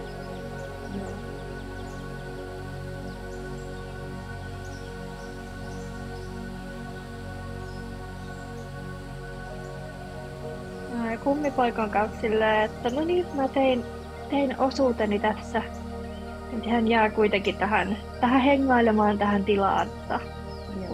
kummipoika 11.24 11.82
on 11.82 11.90
kanssa 11.90 12.20
silleen, 12.20 12.64
että 12.64 12.90
no 12.90 13.04
niin, 13.04 13.26
mä 13.34 13.48
tein, 13.48 13.84
tein 14.30 14.60
osuuteni 14.60 15.18
tässä. 15.18 15.62
Et 16.56 16.66
hän 16.66 16.88
jää 16.88 17.10
kuitenkin 17.10 17.56
tähän, 17.56 17.96
tähän 18.20 18.40
hengailemaan 18.40 19.18
tähän 19.18 19.44
tilaan 19.44 19.88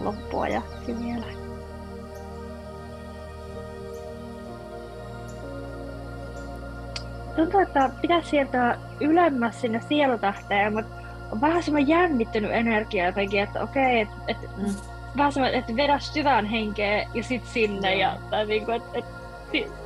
loppua 0.03 0.49
ja 0.49 0.63
vielä. 0.87 1.38
Tuntuu, 7.39 7.61
että 7.61 7.91
pitäisi 8.01 8.29
sieltä 8.29 8.79
ylemmäs 9.01 9.61
sinne 9.61 9.81
sielutahteen, 9.89 10.75
mutta 10.75 10.95
on 11.33 11.41
vähän 11.41 11.63
semmoinen 11.63 11.89
jännittynyt 11.89 12.51
energia 12.53 13.07
jotenkin, 13.07 13.43
että 13.43 13.63
okei, 13.63 14.01
että 14.01 14.15
et, 14.29 14.37
mm. 14.57 14.75
vähän 15.17 15.33
semmoinen, 15.33 15.61
että 15.61 15.77
vedä 15.77 15.99
syvään 15.99 16.45
henkeä 16.45 17.09
ja 17.15 17.23
sit 17.23 17.47
sinne, 17.47 17.95
ja, 17.95 18.19
tai 18.31 18.47
niinku, 18.47 18.71
että 18.71 18.89
et, 18.95 19.05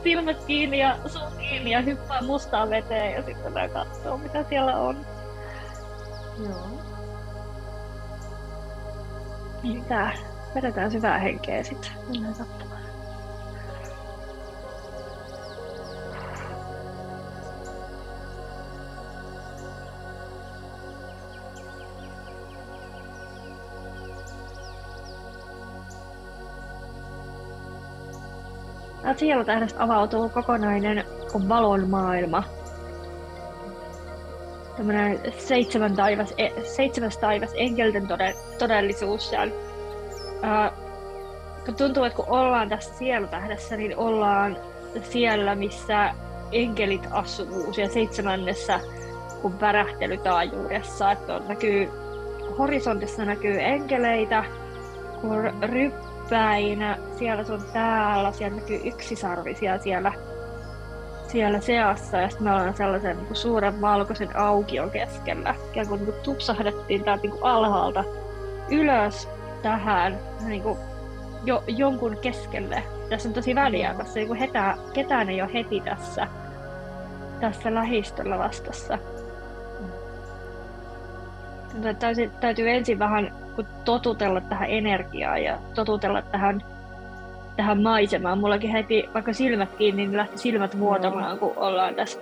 silmät 0.02 0.44
kiinni 0.44 0.78
ja 0.78 0.97
suu 1.06 1.23
kiinni 1.38 1.71
ja 1.71 1.80
hyppää 1.80 2.23
mustaan 2.23 2.71
veteen 2.71 3.12
ja 3.12 3.23
sitten 3.23 3.52
mä 3.52 3.68
katsoo 3.68 4.16
mitä 4.16 4.44
siellä 4.49 4.76
on. 4.76 5.06
Joo. 6.44 6.66
Tää, 9.88 10.12
vedetään 10.54 10.90
syvää 10.90 11.18
henkeä 11.18 11.62
sitten. 11.62 11.90
Mennään 12.12 12.35
Sielutähdestä 29.16 29.83
avautuu 29.83 30.28
kokonainen 30.28 31.04
valon 31.49 31.90
maailma. 31.90 32.45
Tämmöinen 34.76 35.21
seitsemän 35.38 35.97
taivas, 35.97 36.35
e, 36.38 36.50
seitsemäs 36.64 37.19
taivas 37.19 37.50
enkelten 37.54 38.09
todellisuus. 38.59 39.33
Ja, 39.33 39.45
uh, 39.45 40.78
kun 41.64 41.75
tuntuu, 41.75 42.04
että 42.04 42.16
kun 42.16 42.28
ollaan 42.28 42.69
tässä 42.69 42.95
sielutähdessä, 42.95 43.76
niin 43.76 43.97
ollaan 43.97 44.57
siellä, 45.02 45.54
missä 45.54 46.14
enkelit 46.52 47.09
asuu, 47.11 47.73
siellä 47.73 47.92
seitsemännessä 47.92 48.81
kun 49.42 49.61
värähtelytaajuudessa, 49.61 51.12
että 51.12 51.35
on, 51.35 51.49
näkyy, 51.49 51.90
horisontissa 52.59 53.25
näkyy 53.25 53.61
enkeleitä, 53.61 54.45
kun 55.21 55.52
ryppää 55.62 56.12
päin, 56.33 56.79
siellä 57.19 57.45
sun 57.45 57.62
täällä, 57.73 58.33
siellä 58.33 58.57
näkyy 58.57 58.81
yksisarvisia 58.85 59.79
siellä, 59.79 60.12
siellä 61.29 61.61
seassa 61.61 62.16
ja 62.16 62.29
sitten 62.29 62.45
me 62.45 62.53
ollaan 62.53 62.77
sellaisen 62.77 63.16
niin 63.16 63.27
kuin 63.27 63.37
suuren 63.37 63.81
valkoisen 63.81 64.37
aukion 64.37 64.90
keskellä. 64.90 65.55
Ja 65.75 65.85
kun 65.85 65.99
niin 65.99 66.14
tupsahdettiin 66.23 67.05
täältä 67.05 67.23
niin 67.23 67.42
alhaalta 67.42 68.05
ylös 68.71 69.29
tähän 69.62 70.18
niin 70.47 70.62
kuin 70.62 70.79
jo, 71.45 71.64
jonkun 71.66 72.16
keskelle. 72.23 72.83
Tässä 73.11 73.29
on 73.29 73.35
tosi 73.35 73.55
väliä, 73.55 73.95
koska 73.95 74.14
niin 74.14 74.35
hetä, 74.35 74.75
ketään 74.92 75.29
ei 75.29 75.42
ole 75.42 75.55
heti 75.55 75.81
tässä, 75.81 76.27
tässä 77.40 77.75
lähistöllä 77.75 78.38
vastassa. 78.38 78.99
Täytyy, 81.99 82.31
täytyy 82.40 82.71
ensin 82.71 82.99
vähän 82.99 83.41
totutella 83.85 84.41
tähän 84.41 84.71
energiaan 84.71 85.43
ja 85.43 85.59
totutella 85.75 86.23
tähän, 86.23 86.62
tähän 87.57 87.83
maisemaan. 87.83 88.38
Mullakin 88.38 88.71
heti, 88.71 89.09
vaikka 89.15 89.33
silmät 89.33 89.69
kiinni, 89.79 90.07
niin 90.07 90.17
lähti 90.17 90.38
silmät 90.38 90.79
vuotamaan, 90.79 91.38
kun 91.38 91.53
ollaan 91.57 91.95
tässä, 91.95 92.21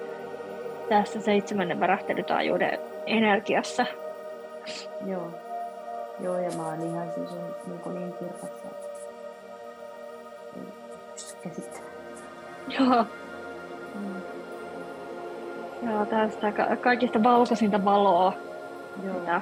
tässä 0.88 1.20
seitsemännen 1.20 1.80
värähtelytaajuuden 1.80 2.78
energiassa. 3.06 3.86
Joo. 5.06 5.30
Joo, 6.20 6.38
ja 6.38 6.50
mä 6.56 6.66
oon 6.66 6.82
ihan 6.82 7.08
siis 7.14 7.30
on 7.30 7.54
niin, 7.66 7.94
niin 7.94 8.12
kirkas, 8.12 8.50
että 11.46 11.80
Joo. 12.78 13.04
Mm. 13.94 14.22
Joo, 15.90 16.06
tästä 16.06 16.52
kaikista 16.80 17.22
valkoisinta 17.22 17.84
valoa, 17.84 18.32
Joo. 19.04 19.14
mitä 19.14 19.40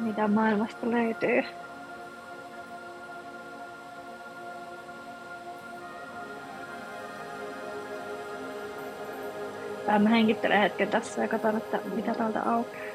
mitä 0.00 0.28
maailmasta 0.28 0.90
löytyy. 0.90 1.44
Mä 9.98 10.08
hengittelen 10.08 10.60
hetken 10.60 10.88
tässä 10.88 11.22
ja 11.22 11.28
katson, 11.28 11.56
että 11.56 11.78
mitä 11.94 12.14
täältä 12.14 12.42
aukeaa. 12.42 12.90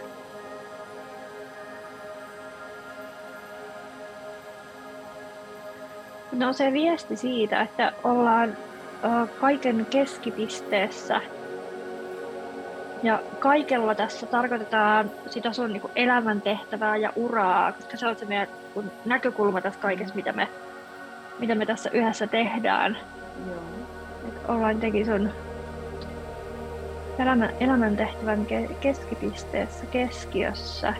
No 6.31 6.53
se 6.53 6.73
viesti 6.73 7.15
siitä, 7.15 7.61
että 7.61 7.93
ollaan 8.03 8.57
kaiken 9.41 9.85
keskipisteessä 9.89 11.21
ja 13.05 13.21
kaikella 13.39 13.95
tässä 13.95 14.25
tarkoitetaan 14.25 15.11
sitä 15.29 15.53
sun 15.53 15.73
niin 15.73 15.81
elämäntehtävää 15.95 16.97
ja 16.97 17.13
uraa, 17.15 17.71
koska 17.71 17.97
se 17.97 18.07
on 18.07 18.15
se 18.15 18.25
meidän 18.25 18.47
kun 18.73 18.91
näkökulma 19.05 19.61
tässä 19.61 19.79
kaikessa, 19.79 20.15
mitä 20.15 20.33
me, 20.33 20.47
mitä 21.39 21.55
me 21.55 21.65
tässä 21.65 21.89
yhdessä 21.93 22.27
tehdään. 22.27 22.97
Joo. 23.49 23.59
Et 24.27 24.49
ollaan 24.49 24.73
jotenkin 24.73 25.05
sun 25.05 25.29
elämän, 27.19 27.49
elämäntehtävän 27.59 28.47
keskipisteessä, 28.79 29.85
keskiössä. 29.85 30.93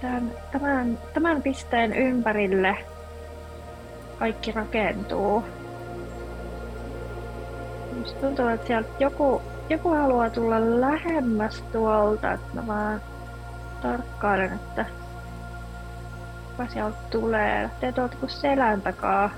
Tämän, 0.00 0.32
tämän, 0.52 0.98
tämän 1.14 1.42
pisteen 1.42 1.92
ympärille 1.92 2.76
kaikki 4.18 4.52
rakentuu. 4.52 5.44
Musta 8.02 8.20
tuntuu, 8.20 8.48
että 8.48 8.66
sieltä 8.66 8.88
joku, 8.98 9.42
joku 9.68 9.88
haluaa 9.88 10.30
tulla 10.30 10.80
lähemmäs 10.80 11.64
tuolta, 11.72 12.32
että 12.32 12.46
mä 12.54 12.66
vaan 12.66 13.00
tarkkailen, 13.82 14.52
että 14.52 14.86
kuka 16.50 16.68
sieltä 16.68 16.98
tulee. 17.10 17.62
Lähtee 17.62 17.92
tuolta 17.92 18.16
kun 18.16 18.28
selän 18.28 18.82
takaa 18.82 19.30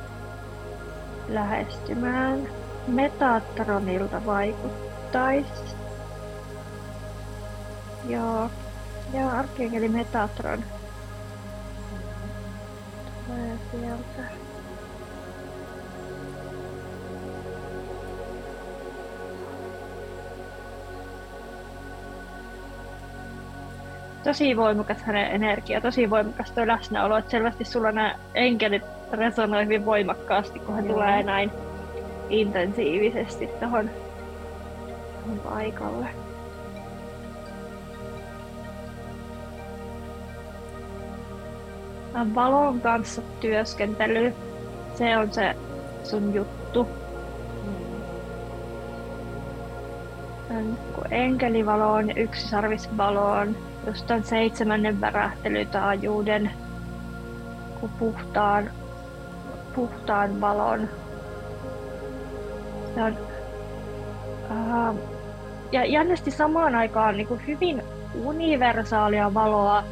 lähestymään. 1.29 2.49
Metatronilta 2.87 4.27
vaikuttaisi. 4.27 5.77
Joo. 8.09 8.51
Joo, 9.15 9.31
arkienkeli 9.31 9.89
Metatron. 9.89 10.65
Tulee 13.27 13.59
sieltä. 13.71 14.44
Tosi 24.25 24.57
voimakas 24.57 25.03
hänen 25.03 25.31
energia, 25.31 25.81
tosi 25.81 26.11
voimakas 26.11 26.51
tuo 26.51 26.67
läsnäolo, 26.67 27.17
että 27.17 27.31
selvästi 27.31 27.65
sulla 27.65 27.93
nämä 27.93 28.15
enkelit 28.35 28.83
resonoi 29.13 29.65
hyvin 29.65 29.87
voimakkaasti, 29.87 30.59
kun 30.59 30.75
hän 30.75 30.87
Joo. 30.87 30.95
tulee 30.95 31.23
näin 31.23 31.51
intensiivisesti 32.29 33.47
tuohon 33.47 33.91
paikalle. 35.45 36.07
Valon 42.35 42.81
kanssa 42.81 43.23
työskentely, 43.41 44.35
se 44.95 45.17
on 45.17 45.33
se 45.33 45.57
sun 46.05 46.35
juttu. 46.35 46.89
Mm. 50.51 50.57
on 50.59 50.79
enkelivaloon 51.11 52.09
ja 52.09 52.15
yksisarvisvaloon, 52.23 53.57
just 53.87 54.11
on 54.11 54.25
seitsemännen 54.25 55.01
värähtelytaajuuden 55.01 56.51
puhtaan, 57.99 58.71
puhtaan 59.75 60.41
valon. 60.41 60.89
Se 62.95 63.03
on, 63.03 63.17
uh, 64.51 64.99
ja 65.73 65.85
jännästi 65.85 66.31
samaan 66.31 66.75
aikaan 66.75 67.17
niin 67.17 67.27
kuin 67.27 67.47
hyvin 67.47 67.83
universaalia 68.25 69.35
valoa 69.35 69.85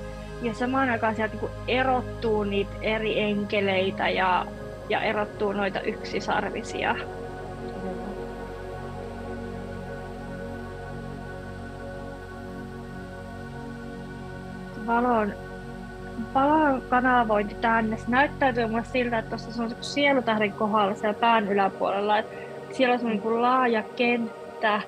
ja 0.43 0.55
samaan 0.55 0.91
aikaan 0.91 1.17
sieltä 1.17 1.37
niin 1.41 1.51
erottuu 1.69 2.45
niitä 2.45 2.73
eri 2.83 3.21
enkeleitä 3.21 4.09
ja, 4.09 4.47
ja 4.89 5.01
erottuu 5.01 5.53
noita 5.53 5.81
yksisarvisia. 5.81 6.97
Valon, 14.87 15.35
valon 16.35 16.83
kanavointi 16.89 17.55
tänne. 17.55 17.97
Se 17.97 18.05
näyttäytyy 18.09 18.67
mulle 18.67 18.85
siltä, 18.93 19.19
että 19.19 19.29
tuossa 19.29 19.63
on 19.63 19.71
sielutähden 19.81 20.53
kohdalla 20.53 20.95
siellä 20.95 21.15
pään 21.15 21.49
yläpuolella. 21.49 22.19
Että 22.19 22.37
siellä 22.73 22.95
on 22.95 23.11
niin 23.11 23.43
laaja 23.43 23.83
kenttä 23.97 24.81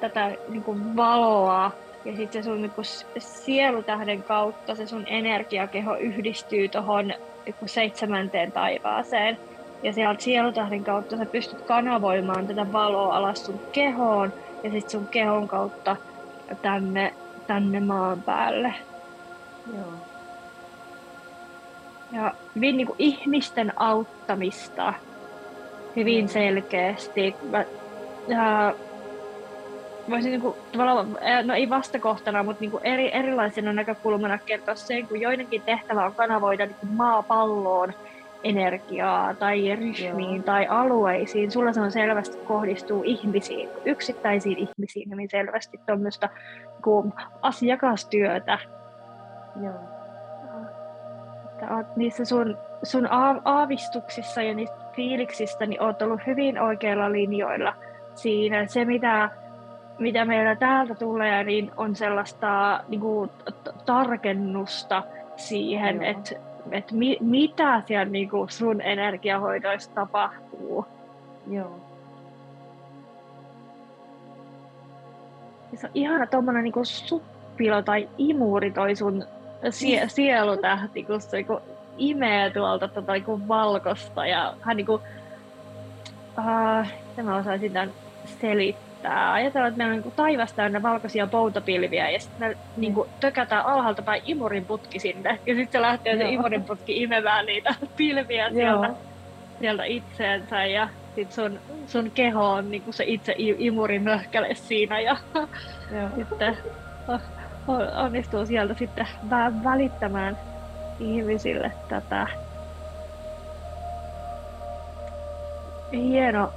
tätä 0.00 0.32
niin 0.48 0.96
valoa 0.96 1.72
ja 2.04 2.16
sitten 2.16 2.42
se 2.42 2.46
sun 2.46 2.62
niin 2.62 2.70
kuin 2.70 2.84
sielutähden 3.18 4.22
kautta 4.22 4.74
se 4.74 4.86
sun 4.86 5.04
energiakeho 5.06 5.96
yhdistyy 5.96 6.68
tuohon 6.68 7.08
niin 7.08 7.56
seitsemänteen 7.66 8.52
taivaaseen. 8.52 9.38
Ja 9.82 9.92
sieltä 9.92 10.22
sielutähden 10.22 10.84
kautta 10.84 11.16
sä 11.16 11.26
pystyt 11.26 11.60
kanavoimaan 11.60 12.46
tätä 12.46 12.72
valoa 12.72 13.16
alas 13.16 13.46
sun 13.46 13.60
kehoon 13.72 14.32
ja 14.62 14.70
sitten 14.70 14.90
sun 14.90 15.08
kehon 15.08 15.48
kautta 15.48 15.96
tänne, 16.62 17.14
tänne 17.46 17.80
maan 17.80 18.22
päälle. 18.22 18.74
Joo. 19.72 19.92
Ja 22.12 22.34
hyvin 22.54 22.76
niin 22.76 22.86
kuin 22.86 22.96
ihmisten 22.98 23.72
auttamista 23.76 24.94
hyvin 25.96 26.28
selkeästi. 26.28 27.34
Mä, 27.50 27.64
ja 28.28 28.74
voisin 30.10 30.30
niin 30.30 30.40
kuin, 30.40 30.54
tavallaan, 30.72 31.18
no 31.44 31.54
ei 31.54 31.70
vastakohtana, 31.70 32.42
mutta 32.42 32.60
niin 32.60 32.70
kuin 32.70 32.84
eri, 32.84 33.14
erilaisena 33.14 33.72
näkökulmana 33.72 34.38
kertoa 34.38 34.74
sen, 34.74 35.08
kun 35.08 35.20
joidenkin 35.20 35.62
tehtävä 35.62 36.06
on 36.06 36.14
kanavoida 36.14 36.66
niin 36.66 36.76
kuin 36.80 36.92
maapalloon 36.92 37.92
energiaa 38.44 39.34
tai 39.34 39.76
ryhmiin 39.76 40.36
Joo. 40.36 40.44
tai 40.44 40.66
alueisiin. 40.66 41.50
Sulla 41.50 41.72
se 41.72 41.80
on 41.80 41.92
selvästi 41.92 42.36
kohdistuu 42.36 43.02
ihmisiin, 43.04 43.68
yksittäisiin 43.84 44.58
ihmisiin 44.58 45.10
hyvin 45.10 45.28
selvästi 45.30 45.80
tuommoista 45.86 46.28
niin 46.82 47.12
asiakastyötä 47.42 48.58
Joo. 49.62 49.74
Että 51.44 51.76
oot 51.76 51.96
niissä 51.96 52.24
sun, 52.24 52.58
sun 52.82 53.08
aavistuksissa 53.44 54.42
ja 54.42 54.54
niistä 54.54 54.76
fiiliksistä 54.96 55.66
niin 55.66 55.82
oot 55.82 56.02
ollut 56.02 56.20
hyvin 56.26 56.60
oikeilla 56.60 57.12
linjoilla 57.12 57.74
siinä. 58.14 58.66
Se, 58.66 58.84
mitä, 58.84 59.30
mitä 59.98 60.24
meillä 60.24 60.56
täältä 60.56 60.94
tulee, 60.94 61.44
niin 61.44 61.70
on 61.76 61.96
sellaista 61.96 62.80
niin 62.88 63.00
kuin, 63.00 63.30
tarkennusta 63.86 65.02
siihen, 65.36 66.02
että 66.02 66.34
et 66.70 66.92
mi, 66.92 67.18
mitä 67.20 67.82
siellä 67.86 68.12
niin 68.12 68.30
kuin 68.30 68.50
sun 68.50 68.80
energiahoidoissa 68.80 69.90
tapahtuu. 69.94 70.86
Joo. 71.50 71.80
se 75.74 75.86
on 75.86 75.90
ihana 75.94 76.26
tuommoinen 76.26 76.64
niin 76.64 76.86
suppilo 76.86 77.82
tai 77.82 78.08
imuri 78.18 78.70
toi 78.70 78.96
sun 78.96 79.24
sie, 79.70 80.08
sielutähti, 80.08 81.04
kun 81.04 81.20
se 81.20 81.42
kun 81.42 81.60
imee 81.98 82.50
tuolta 82.50 82.88
tota, 82.88 83.12
niin 83.12 83.48
valkosta 83.48 84.26
ja 84.26 84.54
hän 84.60 84.76
niin 84.76 84.86
kuin, 84.86 85.02
uh, 86.38 86.86
mä 87.22 87.36
osaisin 87.36 87.72
tämän 87.72 87.92
selittää. 88.40 89.32
Ajatellaan, 89.32 89.68
että 89.68 89.78
meillä 89.78 89.90
on 89.90 89.96
niin 89.96 90.02
kuin, 90.02 90.14
taivas 90.14 90.52
täynnä 90.52 90.82
valkoisia 90.82 91.26
poutapilviä 91.26 92.10
ja 92.10 92.20
sitten 92.20 92.48
me 92.48 92.56
niin 92.76 92.94
kuin, 92.94 93.08
tökätään 93.20 93.66
alhaalta 93.66 94.02
päin 94.02 94.22
imurin 94.26 94.64
putki 94.64 94.98
sinne. 94.98 95.38
Ja 95.46 95.54
sitten 95.54 95.72
se 95.72 95.82
lähtee 95.82 96.16
se 96.16 96.28
imurin 96.28 96.64
putki 96.64 97.02
imemään 97.02 97.46
niitä 97.46 97.74
pilviä 97.96 98.50
sieltä, 98.50 98.90
sieltä 99.60 99.84
itseensä. 99.84 100.64
Ja 100.64 100.88
sit 101.14 101.32
sun, 101.32 101.60
sun 101.86 102.10
keho 102.10 102.50
on 102.50 102.70
niin 102.70 102.82
kuin 102.82 102.94
se 102.94 103.04
itse 103.06 103.34
imurin 103.38 104.02
möhkäle 104.02 104.54
siinä 104.54 105.00
ja 105.00 105.16
sitten 106.16 106.56
oh, 107.08 107.20
onnistuu 107.96 108.46
sieltä 108.46 108.74
sitten 108.74 109.08
välittämään 109.64 110.38
ihmisille 110.98 111.72
tätä. 111.88 112.26
Hieno, 115.92 116.52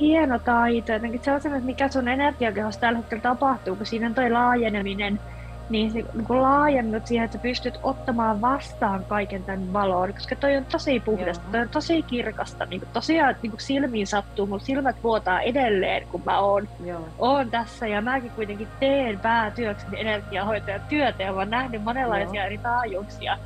hieno 0.00 0.38
taito. 0.38 0.92
Jotenkin 0.92 1.20
on 1.34 1.40
se, 1.40 1.48
mikä 1.60 1.88
sun 1.88 2.08
energiakehossa 2.08 2.80
tällä 2.80 2.98
hetkellä 2.98 3.22
tapahtuu, 3.22 3.76
kun 3.76 3.86
siinä 3.86 4.06
on 4.06 4.14
toi 4.14 4.30
laajeneminen 4.30 5.20
niin, 5.68 5.92
se, 5.92 6.04
niin 6.14 6.26
kuin 6.26 6.42
laajennut 6.42 7.06
siihen, 7.06 7.24
että 7.24 7.38
pystyt 7.38 7.78
ottamaan 7.82 8.40
vastaan 8.40 9.04
kaiken 9.04 9.44
tämän 9.44 9.72
valon, 9.72 10.14
koska 10.14 10.36
toi 10.36 10.56
on 10.56 10.64
tosi 10.64 11.00
puhdasta, 11.00 11.44
toi 11.52 11.60
on 11.60 11.68
tosi 11.68 12.02
kirkasta, 12.02 12.66
niin 12.66 12.80
kuin 12.80 12.90
tosiaan 12.92 13.36
niin 13.42 13.50
kuin 13.50 13.60
silmiin 13.60 14.06
sattuu, 14.06 14.46
mun 14.46 14.60
silmät 14.60 14.96
vuotaa 15.02 15.40
edelleen, 15.40 16.06
kun 16.08 16.22
mä 16.26 16.40
oon, 16.40 16.68
Joo. 16.84 17.08
oon 17.18 17.50
tässä, 17.50 17.86
ja 17.86 18.00
mäkin 18.00 18.30
kuitenkin 18.30 18.68
teen 18.80 19.20
päätyökseni 19.20 20.00
energiahoitajan 20.00 20.82
työtä, 20.88 21.22
ja 21.22 21.32
mä 21.32 21.38
oon 21.38 21.50
nähnyt 21.50 21.84
monenlaisia 21.84 22.40
Joo. 22.40 22.46
eri 22.46 22.58
taajuuksia, 22.58 23.38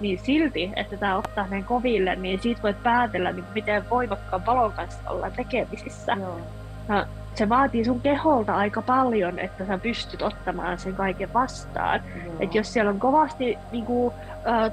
niin 0.00 0.18
silti, 0.18 0.72
että 0.76 0.96
tämä 0.96 1.16
ottaa 1.16 1.46
näin 1.46 1.64
koville, 1.64 2.16
niin 2.16 2.40
siitä 2.40 2.62
voit 2.62 2.82
päätellä, 2.82 3.32
niin 3.32 3.44
miten 3.54 3.90
voimakkaan 3.90 4.46
valon 4.46 4.72
kanssa 4.72 5.10
ollaan 5.10 5.32
tekemisissä. 5.32 6.12
Joo. 6.18 6.40
No, 6.88 7.04
se 7.34 7.48
vaatii 7.48 7.84
sun 7.84 8.00
keholta 8.00 8.54
aika 8.54 8.82
paljon, 8.82 9.38
että 9.38 9.66
sä 9.66 9.78
pystyt 9.78 10.22
ottamaan 10.22 10.78
sen 10.78 10.94
kaiken 10.94 11.32
vastaan. 11.32 12.00
Et 12.40 12.54
jos 12.54 12.72
siellä 12.72 12.90
on 12.90 13.00
kovasti 13.00 13.58
niinku, 13.72 14.12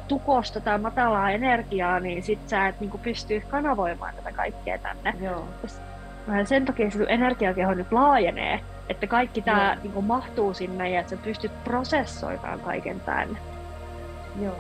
tukosta 0.08 0.62
tai 0.62 0.78
matalaa 0.78 1.32
energiaa, 1.32 2.00
niin 2.00 2.24
sit 2.24 2.50
sä 2.50 2.68
et 2.68 2.80
niinku, 2.80 2.98
pysty 2.98 3.44
kanavoimaan 3.50 4.16
tätä 4.16 4.32
kaikkea 4.32 4.78
tänne. 4.78 5.14
Joo. 5.22 5.48
Sen 6.46 6.66
takia 6.66 6.92
se 6.92 7.06
energiakeho 7.10 7.74
nyt 7.74 7.92
laajenee, 7.92 8.60
että 8.90 9.08
kaikki 9.08 9.42
tämä 9.42 9.78
niinku, 9.84 10.02
mahtuu 10.02 10.54
sinne 10.54 10.90
ja 10.90 11.00
että 11.00 11.10
sä 11.10 11.22
pystyt 11.24 11.64
prosessoimaan 11.64 12.60
kaiken 12.60 13.00
tänne. 13.00 13.40
Joo. 14.42 14.60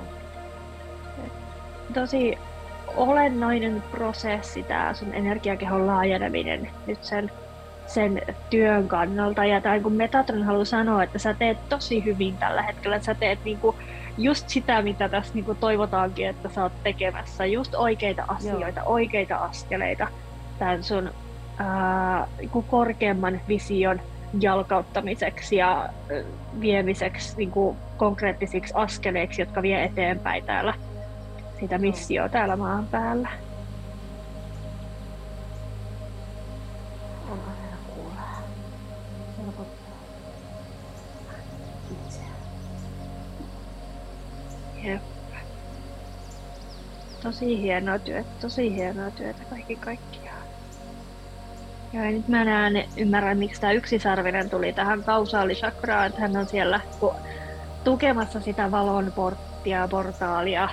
Tosi 1.93 2.37
olennainen 2.95 3.83
prosessi 3.91 4.63
tämä 4.63 4.93
sun 4.93 5.13
energiakehon 5.13 5.87
laajeneminen 5.87 6.69
nyt 6.87 7.03
sen 7.03 7.31
sen 7.93 8.21
työn 8.49 8.87
kannalta. 8.87 9.45
Ja 9.45 9.61
tai 9.61 9.79
kun 9.79 9.93
Metatron 9.93 10.43
haluaa 10.43 10.65
sanoa, 10.65 11.03
että 11.03 11.19
sä 11.19 11.33
teet 11.33 11.69
tosi 11.69 12.05
hyvin 12.05 12.37
tällä 12.37 12.61
hetkellä, 12.61 12.95
että 12.95 13.05
sä 13.05 13.15
teet 13.15 13.39
niinku 13.45 13.75
just 14.17 14.49
sitä, 14.49 14.81
mitä 14.81 15.09
tässä 15.09 15.33
niinku 15.33 15.55
toivotaankin, 15.55 16.27
että 16.27 16.49
sä 16.49 16.63
oot 16.63 16.83
tekemässä. 16.83 17.45
Just 17.45 17.75
oikeita 17.75 18.23
asioita, 18.27 18.79
Joo. 18.79 18.89
oikeita 18.89 19.35
askeleita 19.35 20.07
tämän 20.59 20.83
sun 20.83 21.11
ää, 21.57 22.27
niinku 22.37 22.61
korkeamman 22.61 23.41
vision 23.47 24.01
jalkauttamiseksi 24.39 25.55
ja 25.55 25.89
viemiseksi 26.61 27.37
niinku 27.37 27.75
konkreettisiksi 27.97 28.73
askeleiksi, 28.75 29.41
jotka 29.41 29.61
vie 29.61 29.83
eteenpäin 29.83 30.43
täällä 30.43 30.73
sitä 31.59 31.77
missioa 31.77 32.29
täällä 32.29 32.55
maan 32.55 32.87
päällä. 32.87 33.29
Jep. 44.83 45.01
Tosi 47.23 47.61
hienoa 47.61 47.99
työtä, 47.99 48.29
tosi 48.41 48.75
hienoa 48.75 49.11
työtä 49.11 49.39
kaikki 49.49 49.75
kaikkiaan. 49.75 50.41
Ja 51.93 52.01
nyt 52.01 52.27
mä 52.27 52.45
näen, 52.45 52.85
ymmärrän 52.97 53.37
miksi 53.37 53.61
tämä 53.61 53.73
yksisarvinen 53.73 54.49
tuli 54.49 54.73
tähän 54.73 55.03
kausaalisakraan, 55.03 56.13
hän 56.17 56.37
on 56.37 56.47
siellä 56.47 56.81
tukemassa 57.83 58.41
sitä 58.41 58.71
valon 58.71 59.11
porttia, 59.15 59.87
portaalia, 59.87 60.69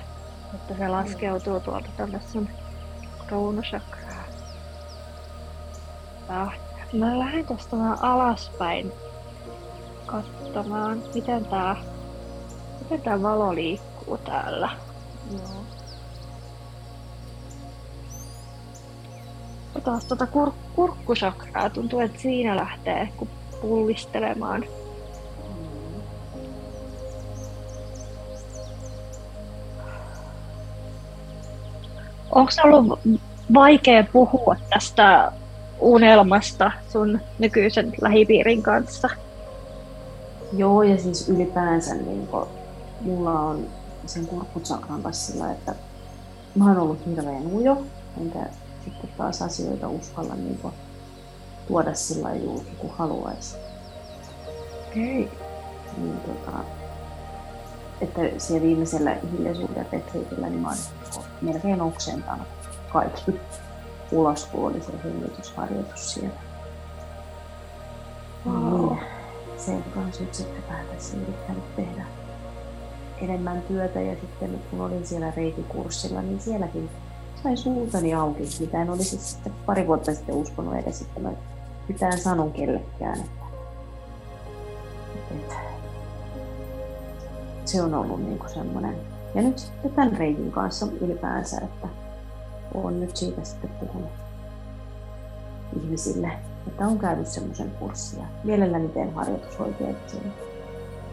että 0.55 0.75
se 0.75 0.89
laskeutuu 0.89 1.61
tuolta 1.61 1.89
tuonne 1.97 2.21
sun 2.21 2.49
kruunusakraan. 3.27 4.25
Ah, 6.29 6.59
mä 6.93 7.19
lähden 7.19 7.47
tästä 7.47 7.77
alaspäin 8.01 8.93
katsomaan, 10.07 11.03
miten 11.15 11.45
tää, 11.45 11.77
miten 12.81 13.03
tää 13.03 13.23
valo 13.23 13.55
liikkuu 13.55 13.98
liikkuu 14.09 14.19
täällä. 14.19 14.71
Joo. 15.33 15.65
Taas 19.85 20.05
tuota 20.05 20.25
kur- 20.25 20.73
kurkkusakraa 20.77 21.71
tuntuu, 21.71 22.01
että 22.01 22.21
siinä 22.21 22.57
lähtee, 22.57 23.09
kun 23.17 23.29
pullistelemaan. 23.61 24.65
Onko 32.31 32.51
ollut 32.65 33.01
vaikea 33.55 34.05
puhua 34.13 34.57
tästä 34.71 35.33
unelmasta 35.81 36.73
sun 36.93 37.21
nykyisen 37.39 37.93
lähipiirin 38.01 38.63
kanssa? 38.63 39.09
Joo, 40.53 40.83
ja 40.83 40.99
siis 40.99 41.29
ylipäänsä 41.29 41.95
niin 41.95 42.27
kun, 42.27 42.47
mulla 43.01 43.41
on 43.41 43.78
sen 44.09 44.27
kurkkutsakran 44.27 45.03
kanssa 45.03 45.33
sillä, 45.33 45.53
että 45.53 45.75
mä 46.55 46.65
oon 46.65 46.79
ollut 46.79 47.07
hirveän 47.07 47.47
ujo, 47.47 47.83
enkä 48.21 48.47
sitten 48.85 49.11
taas 49.17 49.43
asioita 49.43 49.89
uskalla 49.89 50.35
niin 50.35 50.59
kun, 50.59 50.73
tuoda 51.69 51.95
sillä 51.95 52.35
julki 52.35 52.71
kuin 52.79 52.93
haluaisi. 52.93 53.57
Okei. 54.89 55.31
Niin, 55.99 56.21
tota, 56.21 56.59
että 58.01 58.21
siellä 58.39 58.67
viimeisellä 58.67 59.17
hiljaisuuden 59.33 59.87
retriitillä 59.93 60.49
niin 60.49 60.61
mä 60.61 60.69
oon 60.69 61.23
melkein 61.41 61.83
oksentanut 61.83 62.49
kaikki 62.93 63.41
ulos, 64.13 64.45
kun 64.45 64.71
oli 64.71 64.81
se 64.83 64.93
hengitysharjoitus 65.05 66.15
siellä. 66.15 66.41
Wow. 68.47 68.97
Niin, 68.97 68.99
sen 69.57 69.85
kanssa 69.95 70.23
nyt 70.23 70.35
sitten 70.35 70.63
tässä 70.95 71.17
yrittänyt 71.17 71.77
tehdä 71.77 72.18
enemmän 73.23 73.63
työtä 73.63 74.01
ja 74.01 74.17
sitten 74.21 74.61
kun 74.71 74.81
olin 74.81 75.07
siellä 75.07 75.33
reikikurssilla, 75.37 76.23
niin 76.23 76.41
sielläkin 76.41 76.91
sai 77.43 77.57
suutani 77.57 78.15
auki, 78.15 78.43
mitä 78.61 78.83
en 78.83 78.91
olisi 78.91 79.19
sitten 79.19 79.53
pari 79.67 79.87
vuotta 79.87 80.15
sitten 80.15 80.35
uskonut 80.35 80.75
edes, 80.75 81.01
että 81.01 81.21
mä 81.21 81.31
mitään 81.89 82.19
sanon 82.19 82.53
kellekään. 82.53 83.19
Että, 85.17 85.35
että 85.35 85.55
se 87.65 87.83
on 87.83 87.95
ollut 87.95 88.23
niinku 88.25 88.49
semmoinen. 88.49 88.97
Ja 89.35 89.43
nyt 89.43 89.59
sitten 89.59 89.91
tämän 89.91 90.17
reikin 90.17 90.53
kanssa 90.53 90.87
ylipäänsä, 91.01 91.61
että 91.65 91.89
olen 92.75 93.01
nyt 93.01 93.17
siitä 93.17 93.45
sitten 93.45 93.71
puhunut 93.71 94.11
ihmisille, 95.83 96.31
että 96.67 96.87
on 96.87 96.99
käynyt 96.99 97.27
semmoisen 97.27 97.71
kurssin 97.71 98.19
ja 98.19 98.27
mielelläni 98.45 98.89
teen 98.89 99.15
harjoitushoitoja, 99.15 99.95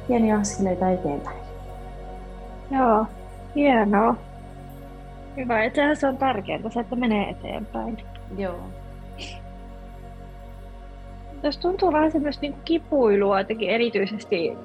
pieniä 0.08 0.38
askeleita 0.38 0.90
eteenpäin. 0.90 1.45
Joo, 2.72 3.06
hienoa. 3.56 4.16
Hyvä, 5.38 5.64
että 5.64 5.96
se 5.96 6.08
on 6.08 6.18
tärkeää, 6.18 6.70
se, 6.70 6.80
että 6.80 6.96
menee 6.96 7.30
eteenpäin. 7.30 7.98
Joo. 8.38 8.60
Tässä 11.42 11.62
tuntuu 11.62 11.94
vähän 11.94 12.12
semmoista 12.12 12.42
niin 12.42 12.56
kipuilua, 12.66 13.40
jotenkin 13.40 13.70
erityisesti 13.70 14.58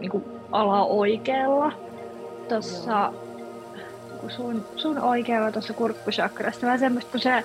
niin 0.00 0.10
kuin 0.10 0.24
ala-oikealla. 0.52 1.72
Tuossa 2.48 3.12
kun 4.20 4.30
sun, 4.30 4.64
sun 4.76 4.98
oikealla 4.98 5.52
tuossa 5.52 5.72
kurkkusakrassa, 5.72 6.66
vähän 6.66 6.78
semmoista, 6.78 7.10
kun 7.10 7.20
se, 7.20 7.44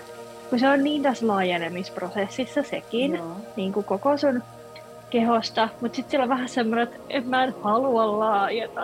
kun 0.50 0.60
se 0.60 0.70
on 0.70 0.84
niin 0.84 1.04
tässä 1.04 1.28
laajenemisprosessissa 1.28 2.64
sekin, 2.64 3.16
Joo. 3.16 3.36
niin 3.56 3.74
kuin 3.74 3.84
koko 3.84 4.18
sun 4.18 4.44
kehosta, 5.10 5.70
mutta 5.82 5.96
sitten 5.96 6.12
siellä 6.12 6.24
on 6.24 6.30
vähän 6.30 6.50
semmoinen, 6.50 6.88
että 6.88 6.98
en 7.10 7.28
mä 7.28 7.44
en 7.44 7.54
halua 7.64 8.20
laajeta, 8.20 8.82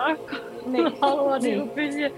Niin. 0.72 0.84
mä 0.84 0.90
haluan 1.00 1.42
Niin. 1.42 1.58
niin. 1.58 1.70
pysyä, 1.70 2.10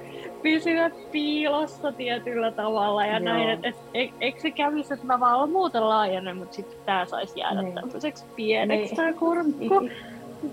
pysyä 0.42 0.90
piilossa 1.12 1.92
tietyllä 1.92 2.52
tavalla 2.52 3.06
ja 3.06 3.12
Joo. 3.18 3.24
näin, 3.24 3.50
että 3.50 3.68
et, 3.68 3.76
e- 3.94 4.08
eikö 4.20 4.40
se 4.40 4.50
kävisi, 4.50 4.94
että 4.94 5.06
mä 5.06 5.20
vaan 5.20 5.50
muuten 5.50 5.88
laajenen, 5.88 6.36
mutta 6.36 6.56
sitten 6.56 6.78
tää 6.86 7.06
saisi 7.06 7.40
jäädä 7.40 7.62
Niin. 7.62 7.74
tämmöiseksi 7.74 8.24
pieneksi 8.36 8.86
Niin. 8.86 8.96
tää 8.96 9.12
kurkku 9.12 9.88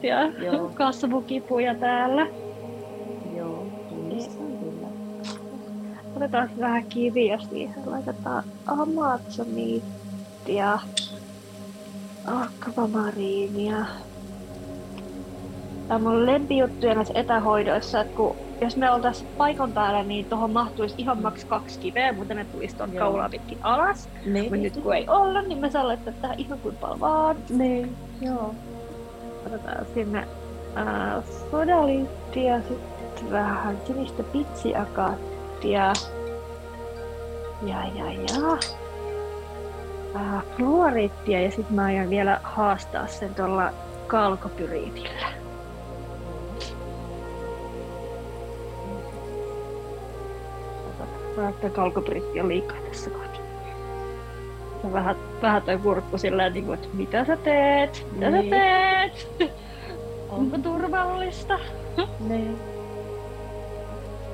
ja 0.03 0.25
Joo. 0.25 0.71
kasvukipuja 0.73 1.75
täällä. 1.75 2.27
Joo, 3.37 3.63
tunnistan 3.89 4.47
kyllä. 4.47 4.87
Otetaan 6.15 6.49
vähän 6.59 6.85
kiviä 6.85 7.39
siihen. 7.49 7.75
Laitetaan 7.85 8.43
amazoniittia, 8.67 10.79
akvamariinia. 12.25 13.85
Tämä 15.87 15.95
on 15.95 16.01
mun 16.01 16.25
lempijuttuja 16.25 16.95
näissä 16.95 17.13
etähoidoissa, 17.17 18.01
että 18.01 18.15
kun, 18.15 18.35
jos 18.61 18.77
me 18.77 18.91
oltaisiin 18.91 19.29
paikan 19.37 19.71
päällä, 19.71 20.03
niin 20.03 20.25
tuohon 20.25 20.51
mahtuisi 20.51 20.95
ihan 20.97 21.21
maks 21.21 21.45
kaksi 21.45 21.79
kiveä, 21.79 22.13
mutta 22.13 22.33
ne 22.33 22.45
tulisi 22.45 22.75
tuon 22.75 22.91
kaulaa 22.91 23.29
pitkin 23.29 23.57
alas. 23.61 24.09
Niin. 24.25 24.43
Mutta 24.43 24.55
nyt 24.55 24.77
kun 24.77 24.95
ei 24.95 25.09
olla, 25.09 25.41
niin 25.41 25.57
me 25.57 25.71
saa 25.71 25.87
laittaa 25.87 26.13
tähän 26.21 26.39
ihan 26.39 26.59
kuin 26.59 26.75
paljon 26.75 26.99
vaan. 26.99 27.35
Niin, 27.49 27.95
joo. 28.21 28.55
Otetaan 29.45 29.85
sinne 29.93 30.27
ää, 30.75 31.21
sodaliittia, 31.51 32.59
sitten 32.61 33.31
vähän 33.31 33.77
sinistä 33.87 34.23
pitsiakaattia. 34.23 35.93
Ja, 37.61 37.83
ja, 37.95 38.11
ja. 38.11 38.57
Ää, 40.15 40.41
fluoriittia 40.57 41.41
ja 41.41 41.51
sitten 41.51 41.75
mä 41.75 41.83
aion 41.83 42.09
vielä 42.09 42.39
haastaa 42.43 43.07
sen 43.07 43.35
tuolla 43.35 43.73
kalkopyriitillä. 44.07 45.46
Vaikka 51.37 51.69
kalkopyriitti 51.69 52.39
on 52.41 52.47
liikaa 52.47 52.77
tässä 52.89 53.09
kohtaa. 53.09 53.41
Ja 54.83 54.93
vähän, 54.93 55.15
vähän 55.41 55.61
toi 55.61 55.77
kurkku 55.77 56.17
sillä 56.17 56.49
niin 56.49 56.65
kuin, 56.65 56.73
että 56.79 56.87
mitä 56.93 57.25
sä 57.25 57.37
teet? 57.37 58.07
Mitä 58.11 58.29
Niin. 58.29 58.43
sä 58.43 58.49
teet? 58.49 59.27
Onko 60.29 60.57
turvallista? 60.57 61.59
Niin. 62.29 62.57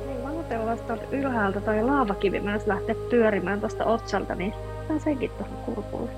Niin, 0.06 0.24
Vanutellaan 0.24 0.80
tuolta 0.80 1.04
ylhäältä 1.12 1.62
toi 1.62 1.84
laavakivi 1.84 2.40
mennessä 2.40 2.70
lähtee 2.70 2.96
pyörimään 2.96 3.60
tuosta 3.60 3.86
otsalta, 3.86 4.36
niin 4.36 4.54
saa 4.88 5.00
senkin 5.00 5.32
tuohon 5.38 5.58
kurkulle. 5.66 6.10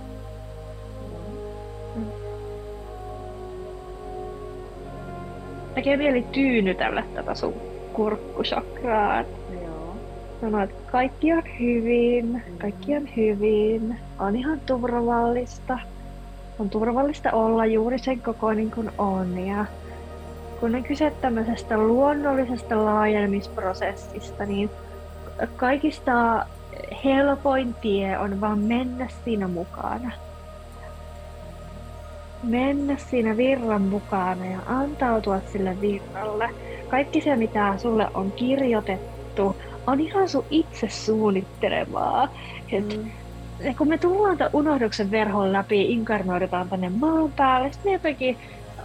Tekee 5.76 5.98
mieli 5.98 6.22
tyynytellä 6.32 7.04
tätä 7.14 7.36
sun 7.36 7.54
kurkkusakraa. 7.94 9.22
Joo. 9.22 9.65
Sanoa, 10.46 10.64
että 10.64 10.92
kaikki 10.92 11.34
on 11.34 11.44
hyvin, 11.60 12.44
kaikki 12.62 12.98
on 12.98 13.10
hyvin, 13.16 14.00
on 14.20 14.36
ihan 14.36 14.60
turvallista. 14.66 15.80
On 16.60 16.70
turvallista 16.70 17.32
olla 17.32 17.66
juuri 17.66 18.00
sen 18.00 18.22
kokoinen 18.22 18.72
kuin 18.72 18.92
on. 18.98 19.38
Ja 19.48 19.66
kun 20.60 20.76
on 20.76 20.84
kyse 20.84 21.14
tämmöisestä 21.22 21.78
luonnollisesta 21.78 22.86
laajenemisprosessista, 22.86 24.46
niin 24.46 24.70
kaikista 25.56 26.46
helpoin 27.04 27.76
tie 27.82 28.18
on 28.18 28.42
vaan 28.42 28.60
mennä 28.60 29.08
siinä 29.24 29.48
mukana. 29.48 30.12
Mennä 32.44 32.98
siinä 32.98 33.38
virran 33.38 33.82
mukana 33.82 34.46
ja 34.46 34.60
antautua 34.66 35.40
sille 35.52 35.82
virralle. 35.82 36.50
Kaikki 36.90 37.22
se, 37.22 37.36
mitä 37.36 37.74
sulle 37.78 38.08
on 38.14 38.32
kirjoitettu, 38.32 39.56
on 39.88 40.00
ihan 40.00 40.30
sun 40.30 40.46
itse 40.50 40.90
suunnittelemaa. 40.90 42.28
Et 42.72 42.98
Mm. 43.64 43.76
kun 43.78 43.88
me 43.88 43.98
tullaan 43.98 44.38
tämän 44.38 44.50
unohduksen 44.54 45.12
verhon 45.12 45.54
läpi, 45.54 45.92
inkarnoidutaan 45.92 46.70
tänne 46.70 46.90
maan 46.90 47.32
päälle, 47.32 47.72
sitten 47.72 47.92
me 47.92 47.94
jotenkin 47.94 48.38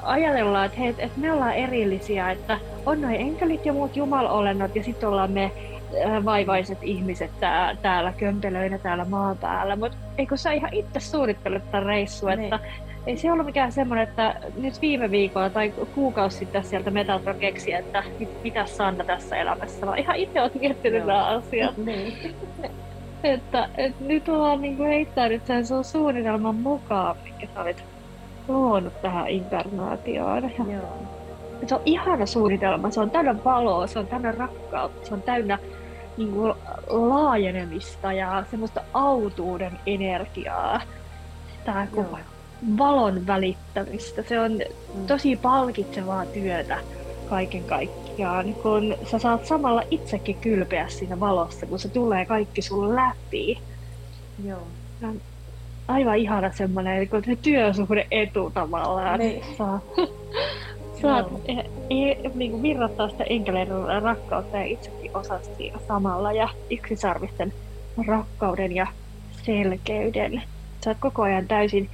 ajatellaan, 0.02 0.66
että, 0.66 0.78
hei, 0.78 0.88
että 0.98 1.20
me 1.20 1.32
ollaan 1.32 1.54
erillisiä, 1.54 2.30
että 2.30 2.58
on 2.86 3.00
noin 3.00 3.14
enkelit 3.14 3.66
ja 3.66 3.72
muut 3.72 3.96
jumalolennot 3.96 4.76
ja 4.76 4.82
sitten 4.84 5.08
ollaan 5.08 5.30
me 5.30 5.44
äh, 6.06 6.24
vaivaiset 6.24 6.78
ihmiset 6.82 7.30
tää, 7.40 7.76
täällä 7.82 8.12
kömpelöinä 8.16 8.78
täällä 8.78 9.04
maan 9.04 9.38
päällä. 9.38 9.76
Mutta 9.76 9.96
eikö 10.18 10.36
sä 10.36 10.52
ihan 10.52 10.74
itse 10.74 11.00
suunnittelet 11.00 11.70
tämän 11.70 11.86
reissun, 11.86 12.28
Niin. 12.30 12.40
että 12.44 12.58
ei 13.06 13.16
se 13.16 13.32
ollut 13.32 13.46
mikään 13.46 13.72
semmoinen, 13.72 14.08
että 14.08 14.34
nyt 14.56 14.80
viime 14.80 15.10
viikolla 15.10 15.50
tai 15.50 15.72
kuukausi 15.94 16.38
sitten 16.38 16.64
sieltä 16.64 16.90
Metatron 16.90 17.36
keksi, 17.36 17.72
että 17.72 18.02
mit, 18.18 18.42
mitä 18.42 18.66
Sanna 18.66 19.04
tässä 19.04 19.36
elämässä, 19.36 19.86
vaan 19.86 19.98
ihan 19.98 20.16
itse 20.16 20.40
olet 20.40 20.54
miettinyt 20.54 21.06
nämä 21.06 21.26
asiat. 21.26 21.76
Niin. 21.84 22.34
Että, 23.24 23.68
että 23.76 24.04
nyt 24.04 24.28
ollaan 24.28 24.60
niinku 24.60 24.82
heittänyt 24.82 25.46
sen 25.46 25.66
sun 25.66 25.84
suunnitelman 25.84 26.54
mukaan, 26.54 27.16
minkä 27.24 27.46
sä 27.54 27.62
olit 27.62 27.84
luonut 28.48 29.02
tähän 29.02 29.28
inkarnaatioon. 29.28 30.42
Ja 30.42 30.64
Joo. 30.72 31.06
se 31.66 31.74
on 31.74 31.80
ihana 31.84 32.26
suunnitelma, 32.26 32.90
se 32.90 33.00
on 33.00 33.10
täynnä 33.10 33.44
valoa, 33.44 33.86
se 33.86 33.98
on 33.98 34.06
täynnä 34.06 34.32
rakkautta, 34.32 35.08
se 35.08 35.14
on 35.14 35.22
täynnä 35.22 35.58
niinku 36.16 36.54
laajenemista 36.88 38.12
ja 38.12 38.44
semmoista 38.50 38.80
autuuden 38.94 39.78
energiaa. 39.86 40.80
Tää 41.64 41.86
Joo. 41.96 42.18
Valon 42.78 43.26
välittämistä. 43.26 44.22
Se 44.22 44.40
on 44.40 44.60
tosi 45.06 45.36
palkitsevaa 45.36 46.26
työtä 46.26 46.78
kaiken 47.30 47.64
kaikkiaan, 47.64 48.54
kun 48.54 48.94
sä 49.10 49.18
saat 49.18 49.46
samalla 49.46 49.82
itsekin 49.90 50.36
kylpeä 50.36 50.88
siinä 50.88 51.20
valossa, 51.20 51.66
kun 51.66 51.78
se 51.78 51.88
tulee 51.88 52.26
kaikki 52.26 52.62
sun 52.62 52.96
läpi. 52.96 53.58
Joo. 54.44 54.66
aivan 55.88 56.16
ihana 56.16 56.52
semmoinen 56.52 57.08
niin 57.26 57.38
työsuhde 57.38 58.06
etu 58.10 58.50
tavallaan. 58.50 59.18
Niin. 59.18 59.42
Saa, 59.58 59.80
saat 61.02 61.26
e, 61.48 61.52
e, 61.90 62.30
niin 62.34 62.50
kuin 62.50 62.62
virrattaa 62.62 63.08
sitä 63.08 63.24
enkeleiden 63.24 64.02
rakkautta 64.02 64.56
ja 64.56 64.64
itsekin 64.64 65.16
osat 65.16 65.50
siinä 65.56 65.78
samalla 65.88 66.32
ja 66.32 66.48
yksisarvisten 66.70 67.52
rakkauden 68.06 68.74
ja 68.74 68.86
selkeyden. 69.42 70.42
Sä 70.84 70.90
oot 70.90 70.98
koko 71.00 71.22
ajan 71.22 71.48
täysin, 71.48 71.90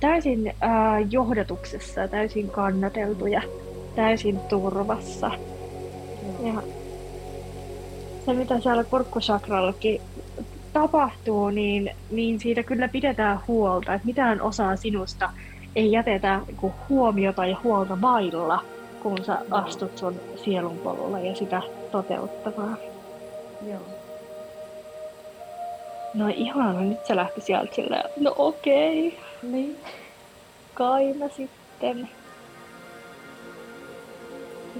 täysin 0.00 0.54
ää, 0.60 1.00
johdatuksessa, 1.00 2.08
täysin 2.08 2.50
kannateltu 2.50 3.26
ja 3.26 3.42
täysin 3.96 4.40
turvassa. 4.40 5.30
Ja 6.44 6.62
se, 8.26 8.32
mitä 8.32 8.60
siellä 8.60 8.84
kurkkusakrallakin 8.84 10.00
tapahtuu, 10.72 11.50
niin, 11.50 11.90
niin 12.10 12.40
siitä 12.40 12.62
kyllä 12.62 12.88
pidetään 12.88 13.40
huolta, 13.48 13.94
että 13.94 14.06
mitään 14.06 14.42
osaa 14.42 14.76
sinusta 14.76 15.30
ei 15.76 15.92
jätetä 15.92 16.40
niinku 16.46 16.72
huomiota 16.88 17.46
ja 17.46 17.56
huolta 17.64 18.00
vailla, 18.00 18.64
kun 19.02 19.24
sä 19.24 19.38
astut 19.50 19.98
sun 19.98 20.20
sielun 20.36 20.78
polulle 20.78 21.26
ja 21.26 21.34
sitä 21.34 21.62
toteuttamaan. 21.92 22.78
Joo. 23.68 23.80
No 26.14 26.28
ihana, 26.28 26.80
nyt 26.80 27.06
se 27.06 27.16
lähti 27.16 27.40
sieltä 27.40 27.74
silleen, 27.74 28.10
no 28.20 28.34
okei, 28.38 29.18
Niin. 29.42 29.76
kai 30.74 31.12
mä 31.12 31.28
sitten. 31.28 32.08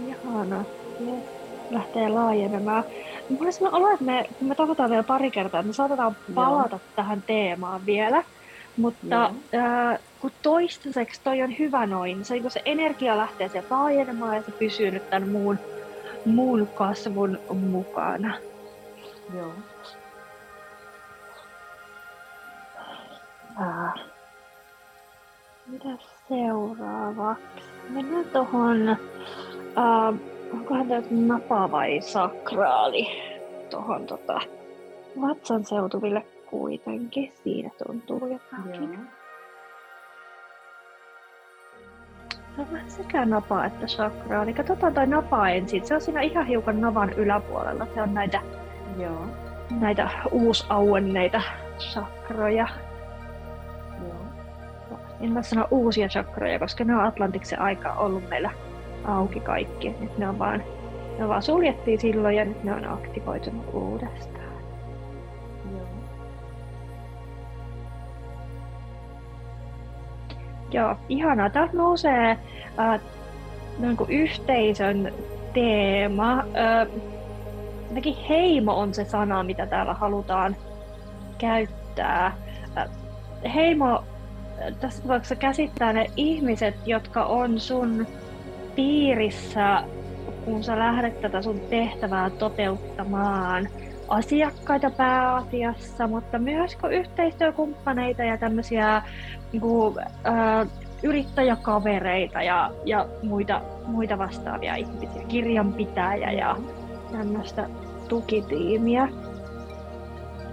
Ihana, 0.07 0.65
yes. 1.01 1.25
lähtee 1.71 2.09
laajenemaan. 2.09 2.85
Mulla 3.29 3.51
on 3.61 3.75
olo, 3.75 3.93
että 3.93 4.05
me, 4.05 4.29
kun 4.39 4.49
me 4.49 4.55
tavataan 4.55 4.91
vielä 4.91 5.03
pari 5.03 5.31
kertaa, 5.31 5.61
että 5.61 5.69
me 5.69 5.73
saatetaan 5.73 6.17
palata 6.35 6.79
tähän 6.97 7.23
teemaan 7.23 7.87
vielä. 7.87 8.25
Mutta 8.77 9.31
ää, 9.53 9.99
kun 10.21 10.31
toistaiseksi 10.43 11.21
toi 11.25 11.43
on 11.43 11.59
hyvä 11.59 11.87
noin, 11.87 12.25
se, 12.25 12.41
kun 12.41 12.51
se 12.51 12.63
energia 12.65 13.17
lähtee 13.17 13.49
sieltä 13.49 13.75
laajenemaan 13.75 14.37
ja 14.37 14.43
se 14.43 14.51
pysyy 14.51 14.91
nyt 14.91 15.11
tämän 15.11 15.29
muun, 15.29 15.59
muun 16.25 16.69
kasvun 16.75 17.39
mukana. 17.51 18.35
Joo. 19.37 19.53
Mitäs 25.85 26.09
seuraavaksi? 26.29 27.45
Mennään 27.89 28.25
tohon, 28.25 28.89
ää, 29.77 30.13
onkohan 30.53 30.89
tämä 30.89 31.03
napa 31.11 31.71
vai 31.71 32.01
sakraali? 32.01 33.07
Tohon 33.71 34.07
tota, 34.07 34.41
vatsan 35.21 35.65
seutuville 35.65 36.27
kuitenkin. 36.51 37.33
Siinä 37.45 37.71
tuntuu 37.87 38.27
jotakin. 38.27 38.93
Joo. 38.93 39.03
Se 42.57 42.61
on 42.61 42.73
vähän 42.73 42.91
sekä 42.91 43.25
napa 43.25 43.65
että 43.65 43.87
sakraali. 43.87 44.53
Katsotaan 44.53 44.95
toi 44.95 45.07
napa 45.07 45.49
ensin. 45.49 45.87
Se 45.87 45.95
on 45.95 46.01
siinä 46.01 46.21
ihan 46.21 46.47
hiukan 46.47 46.81
navan 46.81 47.13
yläpuolella. 47.13 47.87
Se 47.95 48.03
on 48.03 48.15
näitä, 48.15 48.41
Joo. 48.99 49.27
näitä 49.81 50.11
uusauenneita 50.33 51.43
sakroja. 51.79 52.69
En 55.21 55.33
mä 55.33 55.43
sano 55.43 55.67
uusia 55.71 56.09
chakroja, 56.09 56.59
koska 56.59 56.85
ne 56.85 56.97
on 56.97 57.05
Atlantiksen 57.05 57.61
aikaa 57.61 57.97
ollut 57.97 58.29
meillä 58.29 58.51
auki 59.05 59.41
kaikki. 59.41 59.95
Nyt 60.01 60.19
ne 60.19 60.29
on 60.29 60.39
vaan, 60.39 60.63
ne 61.19 61.29
vaan 61.29 61.43
suljettiin 61.43 62.01
silloin 62.01 62.37
ja 62.37 62.45
nyt 62.45 62.65
ne 62.65 62.75
on 62.75 62.85
aktivoitunut 62.85 63.75
uudestaan. 63.75 64.51
Joo. 65.73 65.89
Joo, 70.71 70.97
ihanaa. 71.09 71.51
Täältä 71.51 71.77
nousee 71.77 72.39
äh, 72.79 73.01
kuin 73.97 74.11
yhteisön 74.11 75.13
teema. 75.55 76.39
Äh, 76.39 76.89
heimo 78.29 78.75
on 78.81 78.95
se 78.95 79.05
sana, 79.05 79.43
mitä 79.43 79.67
täällä 79.67 79.95
halutaan 79.95 80.57
käyttää. 81.39 82.37
Äh, 82.77 82.89
heimo 83.55 84.05
tässä 84.81 85.03
tapauksessa 85.03 85.37
käsittää 85.37 85.93
ne 85.93 86.07
ihmiset, 86.17 86.75
jotka 86.87 87.25
on 87.25 87.61
sun 87.61 88.07
piirissä, 88.75 89.83
kun 90.45 90.65
sä 90.65 90.79
lähdet 90.79 91.21
tätä 91.21 91.43
sun 91.43 91.61
tehtävää 91.61 92.31
toteuttamaan. 92.31 93.69
Asiakkaita 94.09 94.91
pääasiassa, 94.91 96.07
mutta 96.07 96.39
myös 96.39 96.79
yhteistyökumppaneita 96.91 98.23
ja 98.23 98.39
tämmöisiä 98.39 99.03
niin 99.53 99.61
kuin, 99.61 99.97
ää, 100.25 100.67
yrittäjäkavereita 101.03 102.43
ja, 102.43 102.71
ja 102.85 103.09
muita, 103.23 103.61
muita 103.87 104.19
vastaavia 104.19 104.75
ihmisiä, 104.75 105.23
kirjanpitäjä 105.29 106.33
ja 106.33 106.57
tämmöistä 107.13 107.69
tukitiimiä. 108.09 109.09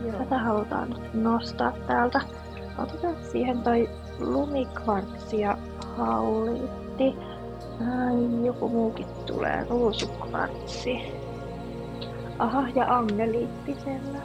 Joo. 0.06 0.12
Tätä 0.12 0.38
halutaan 0.38 0.96
nostaa 1.13 1.72
täältä. 1.88 2.22
Otetaan 2.78 3.16
siihen 3.32 3.62
toi 3.62 3.90
lumikvartsi 4.20 5.40
ja 5.40 5.58
hauliitti. 5.98 7.16
Ai, 7.80 8.46
joku 8.46 8.70
muukin 8.70 9.08
tulee, 9.26 9.66
ruusukvartsi. 9.70 11.00
Aha, 12.40 12.70
ja 12.76 12.98
angeliitti 12.98 13.76
siellä. 13.84 14.20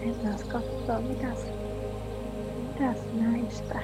Mennään 0.00 0.38
katsoa, 0.48 1.00
mitäs, 1.00 1.38
mitäs 2.56 2.98
näistä. 3.12 3.80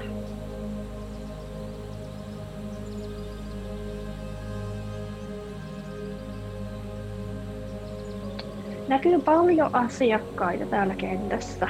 Näkyy 8.88 9.22
paljon 9.22 9.74
asiakkaita 9.74 10.66
täällä 10.66 10.96
kentässä. 10.96 11.68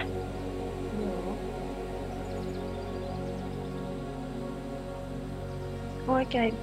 Joo. 1.00 1.38
Oikein, 6.06 6.54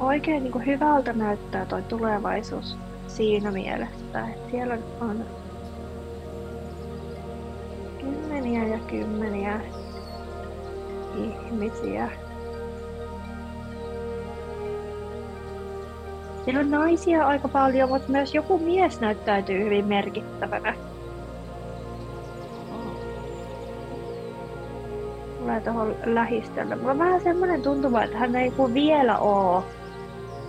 oikein 0.00 0.42
niin 0.42 0.52
kuin 0.52 0.66
hyvältä 0.66 1.12
näyttää 1.12 1.66
toi 1.66 1.82
tulevaisuus 1.82 2.78
siinä 3.06 3.52
mielessä, 3.52 4.04
että 4.04 4.28
siellä 4.50 4.78
on 5.00 5.26
kymmeniä 8.00 8.66
ja 8.66 8.78
kymmeniä 8.78 9.60
ihmisiä. 11.14 12.23
Siellä 16.44 16.60
on 16.60 16.70
naisia 16.70 17.26
aika 17.26 17.48
paljon, 17.48 17.88
mutta 17.88 18.12
myös 18.12 18.34
joku 18.34 18.58
mies 18.58 19.00
näyttäytyy 19.00 19.64
hyvin 19.64 19.86
merkittävänä. 19.86 20.74
Tulee 25.38 25.60
tuohon 25.60 25.96
lähistölle. 26.04 26.76
Mulla 26.76 26.90
on 26.90 26.98
vähän 26.98 27.20
semmoinen 27.20 27.62
tuntuma, 27.62 28.02
että 28.02 28.18
hän 28.18 28.36
ei 28.36 28.50
kuin 28.50 28.74
vielä 28.74 29.18
oo 29.18 29.64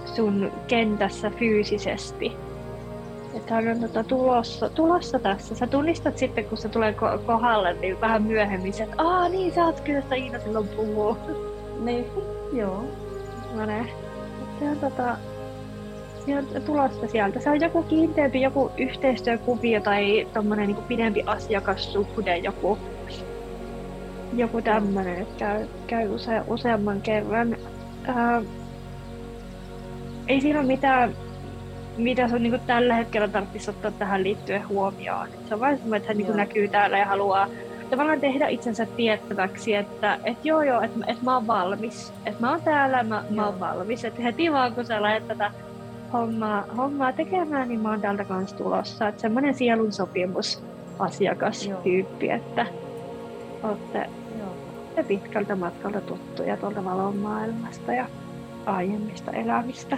sun 0.05 0.51
kentässä 0.67 1.29
fyysisesti. 1.29 2.37
Että 3.33 3.53
hän 3.53 3.67
on 3.67 3.79
tota 3.79 4.03
tulossa, 4.03 4.69
tulossa 4.69 5.19
tässä. 5.19 5.55
Sä 5.55 5.67
tunnistat 5.67 6.17
sitten, 6.17 6.45
kun 6.45 6.57
se 6.57 6.69
tulee 6.69 6.91
ko- 6.91 7.19
kohdalle, 7.25 7.73
niin 7.73 8.01
vähän 8.01 8.23
myöhemmin, 8.23 8.73
että 8.81 8.95
aah 8.97 9.29
niin, 9.29 9.53
sä 9.53 9.65
oot 9.65 9.79
kyllä 9.79 10.01
sitä 10.01 10.15
Iina 10.15 10.39
silloin 10.39 10.67
puhuu. 10.67 11.17
Niin. 11.79 12.05
Joo. 12.53 12.83
Semmoinen, 13.47 13.89
se 14.59 14.69
on 14.69 14.77
tota, 14.79 15.17
on 16.33 16.61
tulossa 16.65 17.07
sieltä. 17.07 17.39
Se 17.39 17.49
on 17.49 17.61
joku 17.61 17.83
kiinteämpi, 17.83 18.41
joku 18.41 18.71
yhteistyökuvio 18.77 19.81
tai 19.81 20.27
tommonen 20.33 20.67
niin 20.67 20.83
pidempi 20.87 21.23
asiakassuhde, 21.25 22.37
joku, 22.37 22.77
joku 24.33 24.61
tämmönen, 24.61 25.21
että 25.21 25.35
käy, 25.37 25.67
käy 25.87 26.09
use, 26.09 26.41
useamman 26.47 27.01
kerran. 27.01 27.57
Ää, 28.07 28.41
ei 30.27 30.41
siinä 30.41 30.59
ole 30.59 30.67
mitään, 30.67 31.15
mitä 31.97 32.27
sun 32.27 32.43
niin 32.43 32.59
tällä 32.67 32.95
hetkellä 32.95 33.27
tarvitsisi 33.27 33.69
ottaa 33.69 33.91
tähän 33.91 34.23
liittyen 34.23 34.67
huomioon. 34.67 35.27
Se 35.47 35.53
on 35.53 35.59
vain 35.59 35.77
semmoinen, 35.77 35.97
että 35.97 36.13
hän 36.13 36.17
niin 36.17 36.37
näkyy 36.37 36.67
täällä 36.67 36.97
ja 36.97 37.05
haluaa 37.05 37.47
tavallaan 37.89 38.19
tehdä 38.19 38.47
itsensä 38.47 38.85
tiettäväksi, 38.85 39.75
että 39.75 40.19
et 40.23 40.45
joo 40.45 40.61
joo, 40.61 40.81
että 40.81 40.99
et 41.07 41.21
mä 41.21 41.33
oon 41.33 41.47
valmis. 41.47 42.13
Että 42.25 42.41
mä 42.41 42.51
oon 42.51 42.61
täällä, 42.61 43.03
mä, 43.03 43.23
mä 43.29 43.45
oon 43.45 43.59
valmis. 43.59 44.05
Että 44.05 44.21
heti 44.21 44.51
vaan 44.51 44.73
kun 44.75 44.85
sä 44.85 45.01
lähdet 45.01 45.27
tätä 45.27 45.51
hommaa, 46.13 46.65
hommaa 46.77 47.13
tekemään, 47.13 47.67
niin 47.67 47.79
mä 47.79 47.89
oon 47.89 48.01
täältä 48.01 48.25
kanssa 48.25 48.57
tulossa. 48.57 49.07
Että 49.07 49.21
semmoinen 49.21 49.53
sielun 49.53 49.91
sopimus 49.91 50.63
asiakastyyppi, 50.99 52.29
että 52.29 52.65
olette 53.63 54.09
Joo. 54.39 55.03
pitkältä 55.07 55.55
matkalta 55.55 56.01
tuttuja 56.01 56.57
tuolta 56.57 56.83
valon 56.85 57.17
maailmasta 57.17 57.93
ja 57.93 58.09
aiemmista 58.65 59.31
elämistä. 59.31 59.97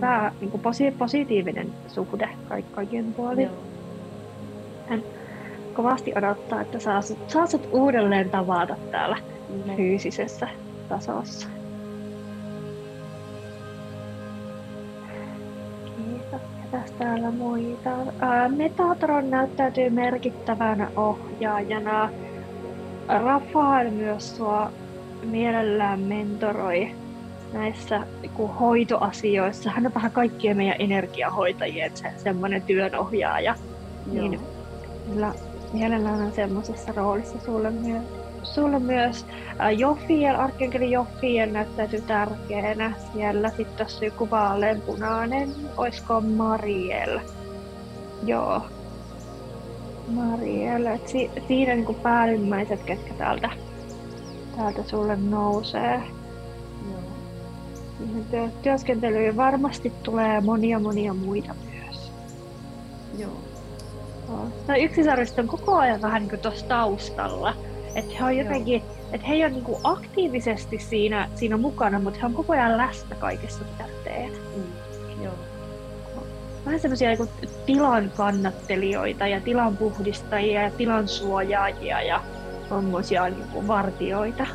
Tämä 0.00 0.32
niin 0.40 0.50
kuin 0.50 0.60
posi- 0.62 0.96
positiivinen 0.98 1.74
suhde 1.86 2.28
kaikkien 2.74 3.14
puolin. 3.14 3.44
Joo. 3.44 3.62
Hän 4.88 5.02
kovasti 5.72 6.12
odottaa, 6.16 6.60
että 6.60 6.78
saa 6.78 7.02
sut, 7.02 7.30
saa 7.30 7.46
sut 7.46 7.68
uudelleen 7.72 8.30
tavata 8.30 8.76
täällä 8.90 9.16
Ne- 9.66 9.76
fyysisessä 9.76 10.48
tasossa. 10.88 11.48
Täällä 17.02 17.30
muita? 17.30 17.90
Ää, 18.20 18.48
Metatron 18.48 19.30
näyttäytyy 19.30 19.90
merkittävänä 19.90 20.90
ohjaajana. 20.96 22.10
Rafael 23.08 23.90
myös 23.90 24.36
sua 24.36 24.72
mielellään 25.22 26.00
mentoroi 26.00 26.90
näissä 27.52 28.06
niinku 28.22 28.46
hoitoasioissa. 28.46 29.70
Hän 29.70 29.86
on 29.86 29.94
vähän 29.94 30.12
kaikkien 30.12 30.56
meidän 30.56 30.76
energiahoitajien 30.78 31.96
se, 31.96 32.12
semmoinen 32.16 32.62
työnohjaaja. 32.62 33.54
Joo. 34.12 34.28
Niin, 34.28 34.40
Kyllä 35.12 35.32
mielellään 35.72 36.22
on 36.22 36.32
semmoisessa 36.32 36.92
roolissa 36.96 37.38
sulle, 37.44 37.70
myö, 37.70 38.00
sulle 38.42 38.78
myös. 38.78 39.26
Ää, 39.58 39.70
Jofiel, 39.70 40.40
arkkienkeli 40.40 40.90
Jofiel 40.90 41.50
näyttäytyy 41.50 42.00
tärkeänä 42.00 42.92
siellä. 43.12 43.48
Sitten 43.48 43.76
tuossa 43.76 44.04
joku 44.04 44.30
vaaleanpunainen, 44.30 45.50
oisko 45.76 46.20
Mariel? 46.20 47.20
Joo. 48.24 48.62
Mariel. 50.08 50.86
Et 50.86 51.08
si, 51.08 51.30
siinä 51.48 51.74
niinku 51.74 51.94
päällimmäiset, 51.94 52.82
ketkä 52.82 53.14
täältä, 53.14 53.50
täältä 54.56 54.82
sulle 54.82 55.16
nousee. 55.16 56.02
Joo. 58.32 58.48
Työskentelyyn 58.62 59.36
varmasti 59.36 59.92
tulee 60.02 60.40
monia 60.40 60.78
monia 60.78 61.14
muita 61.14 61.54
myös. 61.54 62.12
Joo. 63.18 63.32
No 64.68 64.76
yksisarviset 64.78 65.38
on 65.38 65.48
koko 65.48 65.76
ajan 65.76 66.02
vähän 66.02 66.22
niin 66.22 66.38
tuossa 66.38 66.66
taustalla. 66.66 67.54
Että 67.94 68.14
he 68.18 68.24
on 68.24 68.36
jotenkin, 68.36 68.82
että 69.12 69.26
he 69.26 69.34
ei 69.34 69.44
ole 69.44 69.50
niin 69.50 69.64
aktiivisesti 69.84 70.78
siinä, 70.78 71.28
siinä 71.34 71.56
mukana, 71.56 71.98
mutta 71.98 72.20
he 72.20 72.26
on 72.26 72.34
koko 72.34 72.52
ajan 72.52 72.76
läsnä 72.76 73.16
kaikessa, 73.16 73.64
mitä 73.64 73.84
teet. 74.04 74.40
Mm. 74.56 75.24
Joo. 75.24 75.34
Vähän 76.66 76.80
semmoisia 76.80 77.08
niin 77.08 77.28
tilan 77.66 78.12
kannattelijoita 78.16 79.26
ja 79.26 79.40
tilan 79.40 79.76
puhdistajia 79.76 80.62
ja 80.62 80.70
tilan 80.70 81.08
suojaajia 81.08 82.02
ja 82.02 82.20
tommosia 82.68 83.28
niin 83.28 83.68
vartioita. 83.68 84.46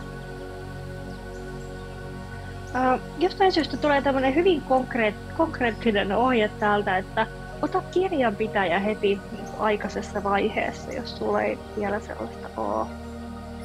Uh, 2.68 3.02
jostain 3.20 3.52
syystä 3.52 3.78
tulee 3.78 4.02
tämmöinen 4.02 4.36
hyvin 4.36 4.62
konkreet, 4.62 5.16
konkreettinen 5.38 6.12
ohje 6.12 6.52
täältä, 6.60 6.98
että 6.98 7.28
ota 7.62 7.82
kirjanpitäjä 7.92 8.80
heti 8.80 9.20
aikaisessa 9.60 10.24
vaiheessa, 10.24 10.92
jos 10.92 11.18
sulla 11.18 11.42
ei 11.42 11.60
vielä 11.78 12.00
sellaista 12.00 12.50
ole. 12.58 13.07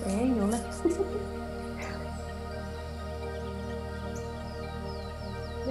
Ei 0.06 0.32
ole. 0.40 0.56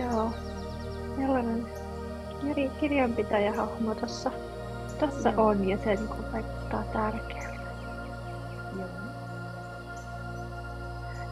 Joo, 0.01 0.31
sellainen 1.17 1.67
kir- 2.41 2.79
kirjanpitäjähahmo 2.79 3.95
tuossa 3.95 4.31
tossa 4.99 5.29
Joo. 5.29 5.45
on 5.45 5.69
ja 5.69 5.77
se 5.77 5.95
niin 5.95 6.09
vaikuttaa 6.33 6.83
tärkeältä. 6.93 7.61
Joo. 8.77 8.87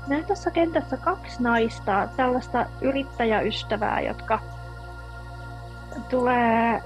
Näen 0.08 0.26
tuossa 0.26 0.52
kentässä 0.52 0.98
kaksi 0.98 1.44
naista, 1.44 2.10
tällaista 2.18 2.66
yrittäjäystävää, 2.82 4.02
jotka 4.02 4.40
tulee, 6.10 6.84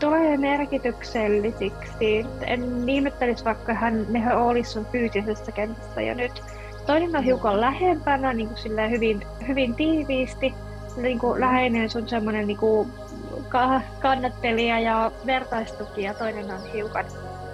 tulee 0.00 0.36
merkityksellisiksi. 0.36 2.26
En 2.46 2.86
nimettelisi 2.86 3.44
vaikka 3.44 3.74
hän, 3.74 4.06
ne 4.08 4.34
olisi 4.34 4.70
sun 4.70 4.86
fyysisessä 4.92 5.52
kentässä 5.52 6.02
jo 6.02 6.14
nyt. 6.14 6.42
Toinen 6.86 7.16
on 7.16 7.24
hiukan 7.24 7.60
lähempänä, 7.60 8.32
niin 8.32 8.48
kuin 8.48 8.58
silleen 8.58 8.90
hyvin, 8.90 9.26
hyvin 9.48 9.74
tiiviisti, 9.74 10.54
niin 10.96 11.18
kuin 11.18 11.40
läheinen 11.40 11.90
sun 11.90 12.08
semmoinen 12.08 12.46
niin 12.46 12.56
kuin 12.56 12.92
ka- 13.48 13.80
kannattelija 14.00 14.80
ja 14.80 15.12
vertaistuki 15.26 16.02
ja 16.02 16.14
toinen 16.14 16.50
on 16.50 16.62
hiukan, 16.72 17.04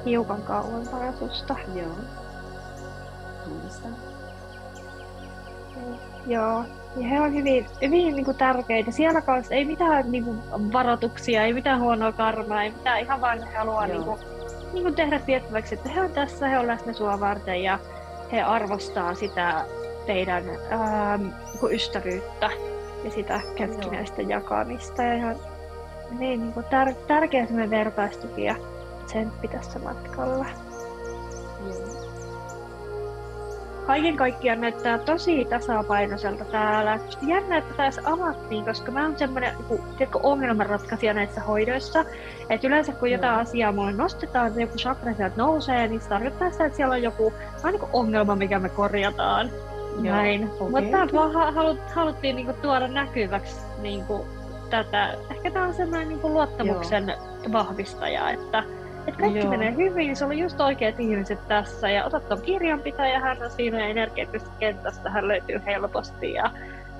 hiukan 0.04 0.42
kauempana 0.42 1.12
susta. 1.12 1.56
Joo. 1.74 1.96
Joo, 6.26 6.64
ja 6.96 7.08
he 7.08 7.20
on 7.20 7.34
hyvin, 7.34 7.66
hyvin 7.82 8.14
niin 8.14 8.24
kuin 8.24 8.36
tärkeitä. 8.36 8.90
Siellä 8.90 9.20
kanssa 9.20 9.54
ei 9.54 9.64
mitään 9.64 10.12
niin 10.12 10.24
kuin, 10.24 10.38
varoituksia, 10.72 11.44
ei 11.44 11.52
mitään 11.52 11.80
huonoa 11.80 12.12
karmaa, 12.12 12.62
ei 12.62 12.70
mitään, 12.70 13.00
ihan 13.00 13.20
vaan 13.20 13.42
he 13.42 13.56
haluaa 13.56 13.86
Joo. 13.86 13.96
niin 13.96 14.04
kuin, 14.04 14.18
niin 14.72 14.82
kuin 14.82 14.94
tehdä 14.94 15.18
tiettäväksi, 15.18 15.74
että 15.74 15.88
he 15.88 16.00
on 16.00 16.10
tässä, 16.10 16.48
he 16.48 16.58
on 16.58 16.66
läsnä 16.66 16.92
sua 16.92 17.20
varten 17.20 17.62
ja 17.62 17.78
he 18.32 18.42
arvostaa 18.42 19.14
sitä 19.14 19.64
teidän 20.06 20.44
ähm, 20.48 21.22
niin 21.22 21.58
kuin 21.60 21.74
ystävyyttä 21.74 22.50
ja 23.04 23.10
sitä 23.10 23.40
keskinäistä 23.54 24.22
jakamista. 24.22 25.02
Ja 25.02 25.14
ihan 25.14 25.36
niin, 26.18 26.40
niin 26.40 26.52
kuin 26.52 26.66
tär, 26.66 26.94
tärkeä 27.06 27.46
semmoinen 27.46 27.70
vertaistuki 27.70 28.44
ja 28.44 28.54
tsemppi 29.06 29.48
tässä 29.48 29.78
matkalla. 29.78 30.46
Kaiken 33.86 34.16
kaikkiaan 34.16 34.60
näyttää 34.60 34.98
tosi 34.98 35.44
tasapainoiselta 35.44 36.44
täällä. 36.44 36.98
Jännä, 37.22 37.56
että 37.58 37.74
tässä 37.76 38.02
avattiin, 38.04 38.64
koska 38.64 38.92
mä 38.92 39.02
oon 39.02 39.18
semmoinen 39.18 39.54
niin 39.70 39.80
tiedätkö, 39.98 40.18
ongelmanratkaisija 40.22 41.14
näissä 41.14 41.40
hoidoissa. 41.40 42.04
Että 42.50 42.66
yleensä 42.66 42.92
kun 42.92 43.10
jotain 43.10 43.32
Joo. 43.32 43.42
asiaa 43.42 43.72
mulle 43.72 43.92
nostetaan, 43.92 44.46
että 44.46 44.60
joku 44.60 44.76
chakra 44.76 45.14
sieltä 45.14 45.36
nousee, 45.36 45.88
niin 45.88 46.00
se 46.00 46.08
tarkoittaa 46.08 46.50
sitä, 46.50 46.64
että 46.64 46.76
siellä 46.76 46.94
on 46.94 47.02
joku 47.02 47.32
vähän 47.56 47.72
niin 47.72 47.80
kuin 47.80 47.90
ongelma, 47.92 48.36
mikä 48.36 48.58
me 48.58 48.68
korjataan. 48.68 49.50
Joo, 50.02 50.16
Näin. 50.16 50.50
okei. 50.60 50.68
Mutta 50.68 51.02
okay. 51.02 51.12
vaan 51.12 51.32
ha- 51.32 51.50
halut, 51.50 51.90
haluttiin 51.94 52.36
niinku 52.36 52.52
tuoda 52.52 52.88
näkyväksi 52.88 53.56
niinku 53.82 54.26
tätä. 54.70 55.14
Ehkä 55.30 55.50
tämä 55.50 55.66
on 55.66 55.74
semmoinen 55.74 56.08
niinku 56.08 56.28
luottamuksen 56.28 57.14
vahvistaja, 57.52 58.30
että, 58.30 58.62
että 59.06 59.20
kaikki 59.20 59.38
Joo. 59.38 59.50
menee 59.50 59.76
hyvin, 59.76 60.16
se 60.16 60.24
oli 60.24 60.38
just 60.38 60.60
oikeat 60.60 61.00
ihmiset 61.00 61.48
tässä 61.48 61.90
ja 61.90 62.04
otat 62.04 62.28
ton 62.28 62.40
kirjanpitäjä, 62.42 63.20
hän 63.20 63.42
on 63.42 63.50
siinä 63.50 63.78
ja 63.78 63.86
energeettisesta 63.86 64.54
kentästä 64.58 65.10
hän 65.10 65.28
löytyy 65.28 65.60
helposti 65.66 66.32
ja 66.32 66.50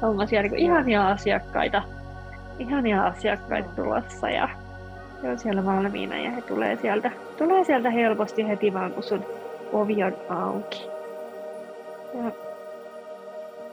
tommosia 0.00 0.42
Joo. 0.42 0.54
ihania 0.56 1.08
asiakkaita, 1.08 1.82
ihania 2.58 3.06
asiakkaita 3.06 3.68
tulossa 3.76 4.30
ja 4.30 4.48
he 5.22 5.30
on 5.30 5.38
siellä 5.38 5.64
valmiina 5.64 6.18
ja 6.18 6.30
he 6.30 6.42
tulee 6.42 6.76
sieltä, 6.76 7.10
tulee 7.38 7.64
sieltä 7.64 7.90
helposti 7.90 8.48
heti 8.48 8.74
vaan 8.74 8.92
kun 8.92 9.02
sun 9.02 9.26
ovi 9.72 10.04
on 10.04 10.16
auki. 10.28 10.86
Ja 12.14 12.30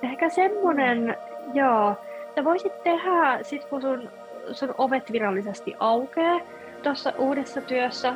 ehkä 0.04 0.30
semmonen, 0.30 1.18
joo, 1.54 1.96
sä 2.36 2.44
voisit 2.44 2.84
tehdä 2.84 3.40
sit 3.42 3.66
kun 3.66 3.82
sun, 3.82 4.10
sun 4.52 4.76
ovet 4.78 5.12
virallisesti 5.12 5.76
aukeaa 5.80 6.40
tuossa 6.84 7.14
uudessa 7.18 7.62
työssä. 7.62 8.14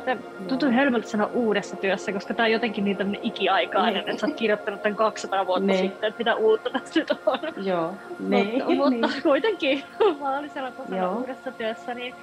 Tuntuu 0.48 0.70
hölmöltä 0.72 1.08
sanoa 1.08 1.30
uudessa 1.32 1.76
työssä, 1.76 2.12
koska 2.12 2.34
tää 2.34 2.44
on 2.46 2.52
jotenkin 2.52 2.84
niin 2.84 2.96
tämmönen 2.96 3.20
ikiaikainen, 3.22 3.94
Niin. 3.94 4.08
että 4.10 4.20
sä 4.20 4.26
oot 4.26 4.36
kirjoittanut 4.36 4.82
tän 4.82 4.96
200 4.96 5.46
vuotta 5.46 5.66
Niin. 5.66 5.78
sitten, 5.78 6.08
että 6.08 6.18
mitä 6.18 6.34
uutta 6.34 6.70
tässä 6.70 7.00
nyt 7.00 7.10
on. 7.26 7.38
Joo. 7.66 7.94
Niin. 8.28 8.64
mutta, 8.76 8.90
mutta 8.90 9.08
kuitenkin 9.22 9.82
maalisella 10.20 10.70
tasolla 10.70 10.96
Joo. 11.02 11.14
uudessa 11.14 11.52
työssä, 11.52 11.94
niin 11.94 12.14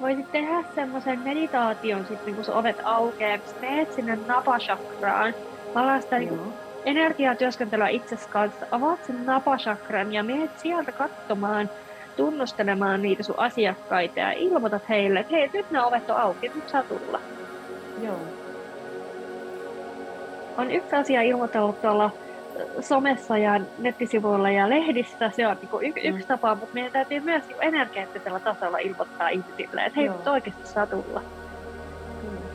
voisit 0.00 0.32
tehdä 0.32 0.64
semmoisen 0.74 1.18
meditaation 1.18 2.06
sitten, 2.08 2.34
kun 2.34 2.44
sun 2.44 2.54
ovet 2.54 2.76
aukeaa, 2.84 3.38
meet 3.60 3.92
sinne 3.92 4.18
napachakraan. 4.26 5.34
Valaa 5.74 6.00
sitä 6.00 6.18
niin 6.18 6.34
Joo. 6.34 6.46
energiatyöskentelyä 6.84 7.88
itsesi 7.88 8.28
kanssa, 8.28 8.66
avaat 8.70 9.04
sen 9.04 9.26
napachakran 9.26 10.12
ja 10.12 10.24
menet 10.24 10.58
sieltä 10.58 10.92
katsomaan, 10.92 11.70
tunnustelemaan 12.24 13.02
niitä 13.02 13.22
sun 13.22 13.38
asiakkaita 13.38 14.20
ja 14.20 14.32
ilmoitat 14.32 14.88
heille, 14.88 15.20
että 15.20 15.36
hei, 15.36 15.50
nyt 15.52 15.70
nämä 15.70 15.86
ovet 15.86 16.10
on 16.10 16.16
auki, 16.16 16.48
nyt 16.54 16.68
saa 16.68 16.82
tulla. 16.84 17.22
Joo. 17.96 18.36
On 20.56 20.70
yksi 20.70 20.96
asia 20.96 21.22
ilmoitellut 21.22 21.80
tuolla 21.80 22.10
ö, 22.60 22.82
somessa 22.82 23.38
ja 23.38 23.60
nettisivuilla 23.78 24.50
ja 24.50 24.68
lehdissä, 24.70 25.30
se 25.30 25.46
on 25.46 25.56
niinku 25.60 25.80
y- 25.80 25.86
yksi 26.08 26.24
Mm. 26.24 26.26
tapa, 26.28 26.54
mutta 26.54 26.74
meidän 26.74 26.92
täytyy 26.92 27.20
myös 27.20 27.46
niinku 27.48 27.60
energeettisellä 27.62 28.40
tasolla 28.40 28.78
ilmoittaa 28.78 29.28
ihmisille, 29.28 29.84
että 29.84 30.00
hei, 30.00 30.06
Joo. 30.06 30.16
nyt 30.16 30.26
oikeasti 30.26 30.66
saa 30.66 30.86
tulla. 30.86 31.24
Kyllä. 32.20 32.50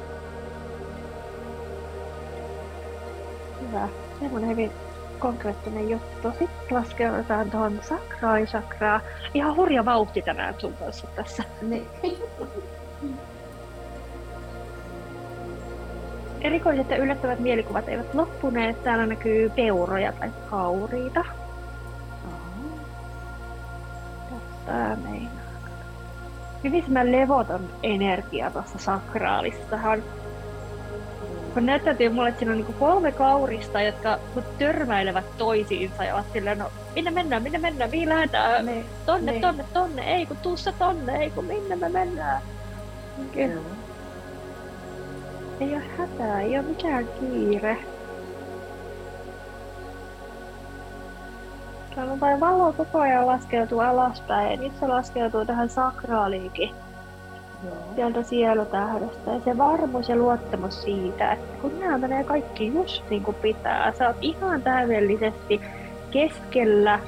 Hyvä. 3.62 3.90
Semmoinen 4.20 4.50
hyvin 4.50 4.85
konkreettinen 5.20 5.90
juttu. 5.90 6.32
Sitten 6.32 6.78
laskeudutaan 6.78 7.52
tuohon 7.52 7.80
sakraa 7.82 8.40
ja 8.40 8.48
sakraa. 8.48 9.02
Ihan 9.34 9.56
hurja 9.56 9.86
vauhti 9.86 10.22
tänään 10.22 10.56
sun 10.58 10.74
kanssa 10.74 11.08
tässä. 11.16 11.44
Niin. 11.62 11.88
Erikoiset 16.42 16.90
ja 16.90 16.98
yllättävät 16.98 17.40
mielikuvat 17.40 17.90
eivät 17.90 18.14
loppuneet. 18.14 18.84
Täällä 18.84 19.06
näkyy 19.06 19.50
peuroja 19.50 20.12
tai 20.12 20.32
kauriita. 20.50 21.26
Tää 24.66 24.98
meinaa? 25.04 25.30
Hyvin 26.64 26.84
levoton 27.04 27.70
energia 27.84 28.52
tuossa 28.52 28.78
sakraalissahan. 28.78 30.04
Kun 31.56 31.66
näyttäytyy 31.66 32.10
mulle, 32.10 32.30
että 32.30 32.40
siinä 32.40 32.52
on 32.52 32.58
niinku 32.58 32.74
kolme 32.74 33.12
kaurista, 33.12 33.82
jotka 33.82 34.20
törmäilevät 34.58 35.38
toisiinsa 35.38 36.04
ja 36.04 36.16
ovat 36.16 36.32
silleen, 36.34 36.58
no 36.58 36.72
minne 36.96 37.12
mennään, 37.12 37.44
minne 37.44 37.58
mennään, 37.60 37.90
mihin 37.90 38.10
lähdetään, 38.10 38.66
Ne, 38.66 38.86
tonne, 39.06 39.32
ne. 39.32 39.40
tonne, 39.40 39.66
tonne, 39.74 40.02
ei 40.16 40.26
kun 40.28 40.38
tuu 40.38 40.56
tonne, 40.78 41.16
ei 41.16 41.32
kun 41.32 41.46
minne 41.46 41.76
me 41.76 41.90
mennään. 41.90 42.42
Kyllä. 43.32 43.54
Joo. 43.54 43.78
Ei 45.60 45.76
ole 45.76 45.84
hätää, 45.98 46.42
ei 46.42 46.60
ole 46.60 46.68
mikään 46.68 47.10
kiire. 47.20 47.78
Täällä 51.96 52.14
on 52.14 52.20
vain 52.20 52.40
valo 52.40 52.74
koko 52.74 53.00
ajan 53.00 53.28
laskeutuu 53.28 53.80
alaspäin 53.80 54.52
ja 54.52 54.58
nyt 54.58 54.76
se 54.78 54.88
laskeutuu 54.88 55.46
tähän 55.46 55.70
sakraaliinkin 55.70 56.85
Joo. 57.64 57.74
sieltä 57.96 58.24
sielutähdestä. 58.24 59.32
Ja 59.32 59.40
se 59.46 59.58
varmuus 59.58 60.10
ja 60.10 60.16
luottamus 60.16 60.82
siitä, 60.82 61.32
että 61.32 61.62
kun 61.62 61.80
nämä 61.80 61.98
menee 61.98 62.24
kaikki 62.24 62.68
just 62.68 63.10
niin 63.10 63.24
kuin 63.24 63.38
pitää, 63.42 63.94
sä 63.98 64.08
oot 64.08 64.18
ihan 64.22 64.62
täydellisesti 64.62 65.62
keskellä 66.12 67.00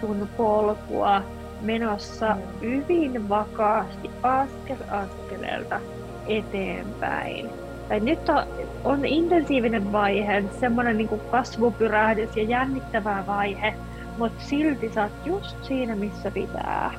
sun 0.00 0.28
polkua 0.36 1.22
menossa 1.60 2.34
Mm. 2.34 2.60
hyvin 2.60 3.28
vakaasti 3.28 4.10
askel 4.22 4.76
askeleelta 4.90 5.80
eteenpäin. 6.26 7.50
Tai 7.88 8.00
nyt 8.00 8.28
on, 8.28 8.44
on 8.84 9.04
intensiivinen 9.04 9.92
vaihe, 9.92 10.44
semmoinen 10.60 10.98
niin 10.98 11.20
kasvupyrähdys 11.30 12.36
ja 12.36 12.42
jännittävä 12.42 13.24
vaihe, 13.26 13.74
mutta 14.18 14.42
silti 14.44 14.92
sä 14.94 15.02
oot 15.02 15.12
just 15.24 15.64
siinä, 15.64 15.96
missä 15.96 16.30
pitää. 16.30 16.94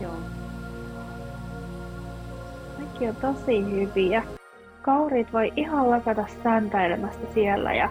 Joo. 0.00 0.35
Kaikki 2.98 3.26
on 3.26 3.34
tosi 3.34 3.70
hyviä. 3.70 4.22
Kaurit 4.82 5.32
voi 5.32 5.52
ihan 5.56 5.90
lakata 5.90 6.24
säntäilemästä 6.42 7.32
siellä 7.34 7.74
ja 7.74 7.90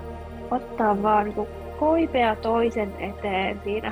ottaa 0.52 1.04
vaan 1.04 1.26
niin 1.26 1.48
koipea 1.80 2.36
toisen 2.36 2.94
eteen 3.00 3.62
siinä 3.64 3.92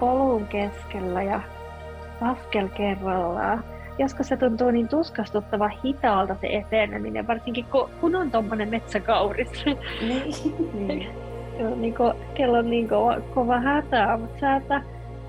polun 0.00 0.46
keskellä 0.46 1.22
ja 1.22 1.40
askel 2.20 2.68
kerrallaan. 2.68 3.64
Joskus 3.98 4.28
se 4.28 4.36
tuntuu 4.36 4.70
niin 4.70 4.88
tuskastuttavan 4.88 5.72
hitaalta 5.84 6.36
se 6.40 6.46
eteneminen, 6.46 7.26
varsinkin 7.26 7.64
kun, 7.64 7.90
kun 8.00 8.16
on 8.16 8.30
tommonen 8.30 8.68
metsäkauris. 8.68 9.64
Niin. 10.00 10.34
niin. 10.88 11.08
Niinku, 11.76 12.12
kello 12.34 12.58
on 12.58 12.70
niin 12.70 12.88
kova, 12.88 13.20
kova 13.34 13.60
hätää, 13.60 14.16
mutta 14.16 14.40
sä 14.40 14.56
että 14.56 14.82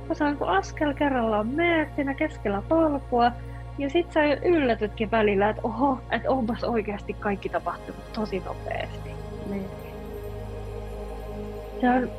osaa 0.09 0.35
kun 0.35 0.49
askel 0.49 0.93
kerrallaan 0.93 1.47
meet 1.47 1.89
siinä 1.95 2.13
keskellä 2.13 2.61
polkua, 2.69 3.31
ja 3.79 3.89
sit 3.89 4.11
sä 4.11 4.23
yllätytkin 4.33 5.11
välillä, 5.11 5.49
että 5.49 5.61
oho, 5.63 5.99
että 6.11 6.31
onpas 6.31 6.63
oikeasti 6.63 7.13
kaikki 7.13 7.49
tapahtunut 7.49 8.13
tosi 8.13 8.39
nopeasti. 8.45 9.09
niin. 9.49 9.65
Se 11.81 11.89
on 11.89 12.09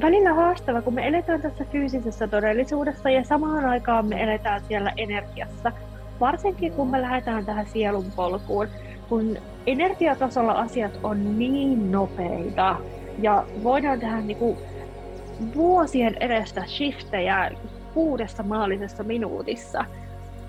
välillä 0.00 0.34
haastava, 0.34 0.82
kun 0.82 0.94
me 0.94 1.08
eletään 1.08 1.42
tässä 1.42 1.64
fyysisessä 1.72 2.28
todellisuudessa 2.28 3.10
ja 3.10 3.24
samaan 3.24 3.64
aikaan 3.64 4.06
me 4.06 4.22
eletään 4.22 4.62
siellä 4.68 4.92
energiassa. 4.96 5.72
Varsinkin 6.20 6.72
kun 6.72 6.90
me 6.90 7.02
lähdetään 7.02 7.46
tähän 7.46 7.66
sielun 7.66 8.12
polkuun, 8.16 8.68
kun 9.08 9.36
energiatasolla 9.66 10.52
asiat 10.52 10.92
on 11.02 11.38
niin 11.38 11.92
nopeita 11.92 12.76
ja 13.22 13.44
voidaan 13.62 14.00
tehdä 14.00 14.20
niinku 14.20 14.58
vuosien 15.54 16.16
edestä 16.20 16.64
shiftejä 16.66 17.50
kuudessa 17.94 18.42
maallisessa 18.42 19.02
minuutissa. 19.02 19.84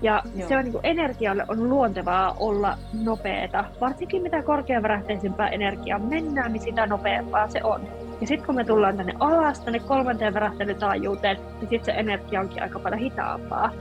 Ja 0.02 0.22
Joo. 0.34 0.48
se 0.48 0.56
on 0.56 0.64
niin 0.64 0.74
energialle 0.82 1.44
on 1.48 1.68
luontevaa 1.68 2.36
olla 2.38 2.78
nopeeta. 3.04 3.64
Varsinkin 3.80 4.22
mitä 4.22 4.42
korkeavärähteisempää 4.42 5.48
energiaa 5.48 5.98
mennään, 5.98 6.52
niin 6.52 6.62
sitä 6.62 6.86
nopeampaa 6.86 7.48
se 7.48 7.60
on. 7.64 7.80
Ja 8.20 8.26
sitten 8.26 8.46
kun 8.46 8.54
me 8.54 8.64
tullaan 8.64 8.96
tänne 8.96 9.12
alas, 9.20 9.60
tänne 9.60 9.78
kolmanteen 9.78 10.34
värähtelytaajuuteen, 10.34 11.36
niin 11.36 11.68
sitten 11.68 11.84
se 11.84 11.92
energia 11.92 12.40
onkin 12.40 12.62
aika 12.62 12.78
paljon 12.78 13.00
hitaampaa. 13.00 13.72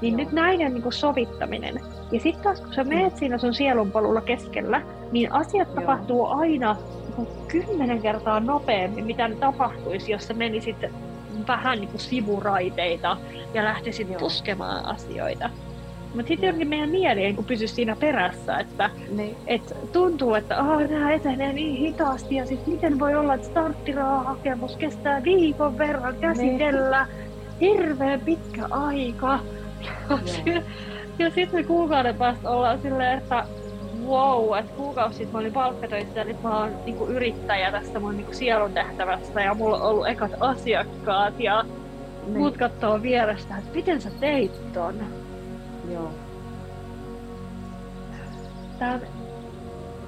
Niin 0.00 0.18
Joo. 0.18 0.24
nyt 0.24 0.32
näiden 0.32 0.74
niin 0.74 0.92
sovittaminen. 0.92 1.80
Ja 2.12 2.20
sitten 2.20 2.44
taas 2.44 2.60
kun 2.60 2.74
sä 2.74 2.84
meet 2.84 3.16
siinä 3.16 3.38
sun 3.38 3.54
sielunpolulla 3.54 4.20
keskellä, 4.20 4.82
niin 5.12 5.32
asiat 5.32 5.68
Joo. 5.68 5.80
tapahtuu 5.80 6.26
aina 6.26 6.76
niin 7.16 7.28
kymmenen 7.48 8.02
kertaa 8.02 8.40
nopeammin, 8.40 9.06
mitä 9.06 9.28
ne 9.28 9.34
tapahtuisi, 9.34 10.12
jos 10.12 10.26
sä 10.26 10.34
menisit 10.34 10.76
vähän 11.46 11.80
niin 11.80 11.88
kuin 11.88 12.00
sivuraiteita 12.00 13.16
ja 13.54 13.64
lähtisit 13.64 14.08
Joo. 14.08 14.18
puskemaan 14.18 14.86
asioita. 14.86 15.50
Mutta 16.14 16.28
sitten 16.28 16.46
jotenkin 16.46 16.68
meidän 16.68 16.90
mieli 16.90 17.24
ei 17.24 17.32
niin 17.32 17.44
pysy 17.44 17.68
siinä 17.68 17.96
perässä, 17.96 18.58
että 18.58 18.90
niin. 19.10 19.36
et 19.46 19.76
tuntuu, 19.92 20.34
että 20.34 20.62
oh, 20.62 20.80
nämä 20.80 21.12
etenee 21.12 21.52
niin 21.52 21.76
hitaasti 21.76 22.34
ja 22.34 22.46
sitten 22.46 22.74
miten 22.74 22.98
voi 22.98 23.14
olla, 23.14 23.34
että 23.34 23.46
starttirahahakemus 23.46 24.76
kestää 24.76 25.24
viikon 25.24 25.78
verran 25.78 26.16
käsitellä, 26.16 27.06
hirveän 27.60 28.20
pitkä 28.20 28.66
aika. 28.70 29.38
Joo. 30.10 30.62
ja 31.18 31.30
sitten 31.30 31.60
me 31.60 31.62
kuukauden 31.62 32.14
päästä 32.14 32.50
ollaan 32.50 32.82
silleen, 32.82 33.18
että 33.18 33.44
wow, 34.06 34.58
että 34.58 34.72
kuukausi 34.76 35.16
sitten 35.16 35.32
mä 35.32 35.38
olin 35.38 35.52
palkkatöissä 35.52 36.20
ja 36.20 36.24
nyt 36.24 36.42
mä 36.42 36.58
oon 36.58 36.70
niinku 36.84 37.06
yrittäjä 37.06 37.72
tästä 37.72 38.00
mun 38.00 38.16
niinku 38.16 38.32
sielun 38.32 38.72
tehtävästä 38.72 39.40
ja 39.40 39.54
mulla 39.54 39.76
on 39.76 39.82
ollut 39.82 40.08
ekat 40.08 40.32
asiakkaat 40.40 41.40
ja 41.40 41.62
niin. 41.62 42.38
muut 42.38 42.56
katsoo 42.56 43.02
vierestä, 43.02 43.56
että 43.58 43.70
miten 43.74 44.00
sä 44.00 44.10
teit 44.20 44.72
ton. 44.72 44.94
Joo. 45.92 46.10
Tämä 48.78 48.92
on 48.92 49.00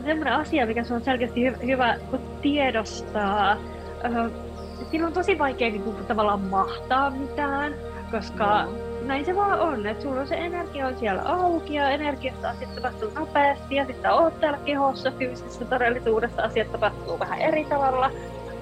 semmoinen 0.05 0.35
asia, 0.35 0.67
mikä 0.67 0.85
se 0.85 0.95
on 0.95 1.05
selkeästi 1.05 1.51
hy- 1.51 1.67
hyvä 1.67 1.97
tiedostaa. 2.43 3.57
Öö, 4.05 4.31
Siinä 4.91 5.07
on 5.07 5.13
tosi 5.13 5.39
vaikea 5.39 5.71
niin 5.71 5.83
kuin, 5.83 5.97
tavallaan 5.97 6.41
mahtaa 6.41 7.11
mitään, 7.11 7.75
koska 8.11 8.67
Joo. 8.71 8.84
Näin 9.07 9.25
se 9.25 9.37
vaan 9.37 9.61
on, 9.61 9.87
että 9.87 10.03
sulla 10.03 10.21
on 10.21 10.27
se 10.27 10.35
energia 10.35 10.87
on 10.87 10.99
siellä 10.99 11.23
auki 11.23 11.75
ja 11.75 11.91
energiasta 11.91 12.51
asiat 12.51 12.75
tapahtuu 12.75 13.11
nopeasti 13.15 13.75
ja 13.75 13.87
sitten 13.87 14.13
oot 14.13 14.41
täällä 14.41 14.59
kehossa 14.65 15.13
fyysisessä 15.19 15.65
todellisuudessa 15.65 16.43
asiat 16.43 16.73
tapahtuu 16.73 17.19
vähän 17.19 17.41
eri 17.41 17.65
tavalla, 17.65 18.11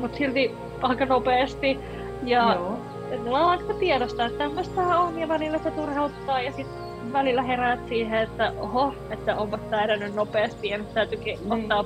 mutta 0.00 0.18
silti 0.18 0.54
aika 0.82 1.06
nopeasti. 1.06 1.78
Ja 2.24 2.54
Joo. 2.54 2.78
on 3.26 3.34
aika 3.34 3.74
tiedostaa, 3.74 4.26
että 4.26 4.38
tämmöistä 4.38 4.80
on 4.80 5.18
ja 5.18 5.28
välillä 5.28 5.58
se 5.58 5.70
turhauttaa 5.70 6.40
ja 6.40 6.52
sitten 6.52 6.82
välillä 7.12 7.42
heräät 7.42 7.80
siihen, 7.88 8.22
että 8.22 8.52
oho, 8.60 8.94
että 9.10 9.36
onpa 9.36 9.58
edennyt 9.84 10.14
nopeasti 10.14 10.68
ja 10.68 10.78
nyt 10.78 10.94
täytyykin 10.94 11.38
Niin. 11.40 11.52
ottaa 11.52 11.84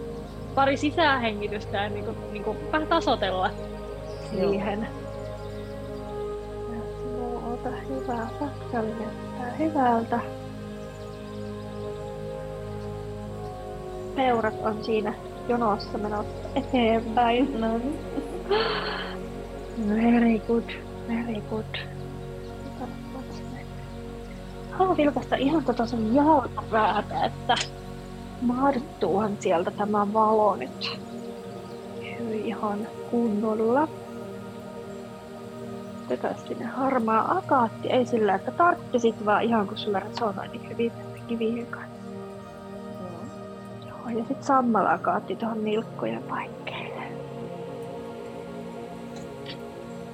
pari 0.55 0.77
sisähengitystä 0.77 1.77
ja 1.77 1.89
niinku, 1.89 2.15
niinku 2.33 2.57
vähän 2.73 2.87
tasotella 2.87 3.51
Joo. 4.33 4.51
siihen. 4.51 4.81
Ja 4.81 5.06
ota 7.67 7.77
hyvää 7.77 8.29
saksali 8.39 8.95
näyttää 8.95 9.57
hyvältä. 9.59 10.21
Peurat 14.17 14.55
on 14.62 14.85
siinä 14.85 15.14
jonossa 15.49 15.99
menossa 15.99 16.49
eteenpäin. 16.55 17.61
No 17.61 17.79
niin. 17.79 17.99
Very 19.89 20.39
good, 20.39 20.71
very 21.09 21.41
good. 21.51 21.79
Haluan 24.71 24.97
vilkaista 24.97 25.37
ihan 25.37 25.64
tota 25.64 25.87
sun 25.87 26.14
jalkapäätä, 26.14 27.25
että 27.25 27.55
mahdotuuhan 28.43 29.37
sieltä 29.41 29.71
tämä 29.71 30.12
valo 30.12 30.57
nyt 30.57 31.01
ihan 32.45 32.89
kunnolla. 33.11 33.89
Sinne 36.49 36.65
harmaa 36.65 37.37
akaatti, 37.37 37.89
ei 37.89 38.07
sillä, 38.07 38.35
että 38.35 38.51
tarttisit 38.51 39.25
vaan 39.25 39.43
ihan 39.43 39.67
kun 39.67 39.79
sulla 39.79 40.01
resonoi 40.01 40.49
niin 40.49 40.69
hyvin 40.69 40.93
kivien 41.27 41.67
kanssa. 41.67 41.91
Joo. 43.01 43.89
Joo, 43.89 44.19
ja 44.19 44.25
sit 44.29 44.43
sammala 44.43 44.93
akaatti 44.93 45.37
tuohon 45.37 45.65
nilkkojen 45.65 46.23
paikkeille. 46.23 47.03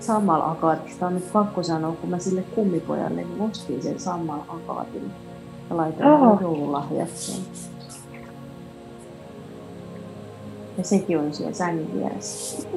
Sammal 0.01 0.51
akaatista 0.51 1.07
on 1.07 1.15
nyt 1.15 1.33
pakko 1.33 1.63
sanoa, 1.63 1.93
kun 1.93 2.11
mä 2.11 2.19
sille 2.19 2.43
kummipojalle 2.43 3.27
ostin 3.41 3.83
sen 3.83 4.01
Sammal 4.01 4.41
akaatin 4.49 5.13
ja 5.71 5.77
laitoin 5.77 6.09
oh. 6.09 6.41
joululahjaksi 6.41 7.33
sen. 7.33 7.45
Ja 10.79 10.85
sekin 10.85 11.19
on 11.19 11.35
siellä 11.35 11.55
sängyn 11.55 11.95
vieressä 11.95 12.69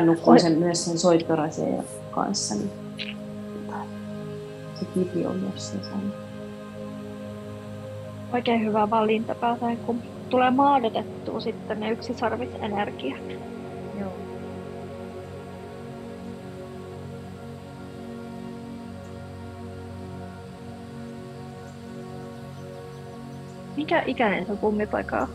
nukkuu 0.00 0.38
sen, 0.38 0.58
myös 0.58 0.84
sen 0.84 0.98
soittorasian 0.98 1.84
kanssa. 2.10 2.54
Niin 2.54 2.70
se 4.74 4.84
kipi 4.94 5.26
on 5.26 5.36
myös 5.36 5.70
sisällä. 5.70 6.14
Oikein 8.32 8.64
hyvä 8.64 8.90
valinta 8.90 9.34
pääsee, 9.34 9.76
kun 9.76 10.02
tulee 10.30 10.50
maadotettua 10.50 11.40
sitten 11.40 11.80
ne 11.80 11.90
yksisarviset 11.90 12.62
energiat. 12.62 13.22
Mikä 23.76 24.02
ikäinen 24.06 24.46
se 24.46 24.56
kummipoika 24.56 25.18
on? 25.18 25.28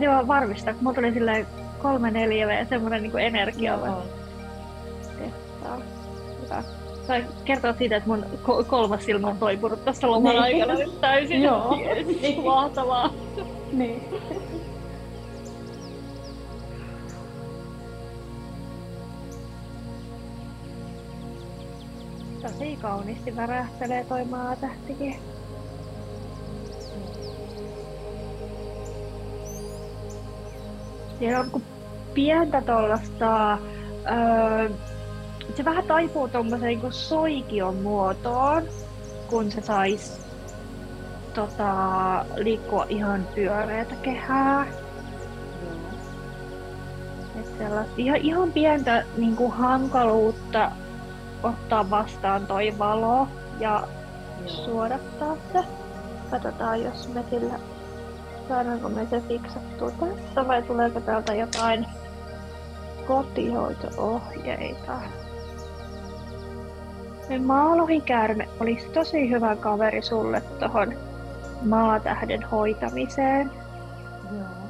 Vaan 0.00 0.28
varmistaa, 0.28 0.74
kun 0.74 0.82
mulla 0.82 0.94
tuli 0.94 1.12
silleen 1.12 1.46
kolme 1.82 2.10
neljä 2.10 2.46
V 2.46 2.66
semmoinen 2.68 3.02
niin 3.02 3.18
energia 3.18 3.80
vaan 3.80 3.90
Joo. 3.90 4.02
testaa. 5.18 5.78
Hyvä. 6.42 6.62
Tai 7.06 7.24
kertoo 7.44 7.74
siitä, 7.78 7.96
että 7.96 8.08
mun 8.08 8.24
ko- 8.44 8.64
kolmas 8.64 9.04
silmä 9.04 9.26
on 9.28 9.38
toipunut 9.38 9.84
tässä 9.84 10.06
loman 10.10 10.32
Niin. 10.32 10.42
aikana 10.42 10.74
nyt 10.74 11.00
täysin. 11.00 11.42
Joo. 11.42 11.78
Yes, 11.80 12.36
Mahtavaa. 12.44 13.10
Niin. 13.72 14.02
Tosi 22.42 22.76
kauniisti 22.82 23.36
värähtelee 23.36 24.04
toi 24.04 24.24
maatähtikin. 24.24 25.16
Siellä 31.18 31.40
on 31.40 31.62
pientä 32.14 32.62
tuollaista... 32.62 33.58
Öö, 34.10 34.70
se 35.56 35.64
vähän 35.64 35.84
taipuu 35.84 36.28
tuommoiseen 36.28 36.80
niin 36.80 36.92
soikion 36.92 37.76
muotoon, 37.76 38.62
kun 39.30 39.50
se 39.50 39.60
sais 39.60 40.20
tota, 41.34 41.74
liikkua 42.36 42.86
ihan 42.88 43.26
pyöreätä 43.34 43.94
kehää. 44.02 44.66
Et 47.40 47.58
sellaista, 47.58 47.94
ihan, 47.96 48.20
ihan 48.20 48.52
pientä 48.52 49.04
niin 49.16 49.36
kuin 49.36 49.52
hankaluutta 49.52 50.72
ottaa 51.42 51.90
vastaan 51.90 52.46
toi 52.46 52.74
valo 52.78 53.28
ja 53.60 53.86
Joo. 54.40 54.48
suodattaa 54.48 55.36
se. 55.52 55.64
Katsotaan, 56.30 56.82
jos 56.82 57.08
me 57.08 57.24
sillä 57.30 57.58
saadaanko 58.48 58.88
me 58.88 59.06
se 59.10 59.20
fiksattua 59.20 59.90
tässä 59.90 60.48
vai 60.48 60.62
tuleeko 60.62 61.00
täältä 61.00 61.34
jotain 61.34 61.86
kotihoito-ohjeita. 63.06 64.92
Me 67.28 67.38
maalohikäärme 67.38 68.48
olisi 68.60 68.88
tosi 68.88 69.30
hyvä 69.30 69.56
kaveri 69.56 70.02
sulle 70.02 70.40
tohon 70.40 70.94
maatähden 71.62 72.42
hoitamiseen. 72.42 73.50
Joo. 74.38 74.64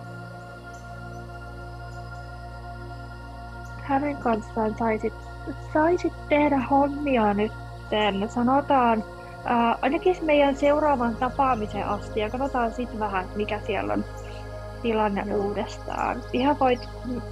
hänen 3.85 4.17
kanssaan 4.17 4.75
saisit, 4.79 5.13
saisit 5.73 6.13
tehdä 6.29 6.59
hommia 6.59 7.35
nyt. 7.35 7.53
Sanotaan 8.29 9.05
ää, 9.45 9.79
ainakin 9.83 10.17
meidän 10.23 10.57
seuraavan 10.57 11.17
tapaamisen 11.17 11.87
asti 11.87 12.21
ja 12.21 12.31
katsotaan 12.31 12.73
sitten 12.73 13.01
vähän, 13.01 13.27
mikä 13.37 13.61
siellä 13.67 13.93
on 13.93 14.05
tilanne 14.83 15.25
Joo. 15.27 15.39
uudestaan. 15.39 16.21
Ihan 16.33 16.59
voit 16.59 16.89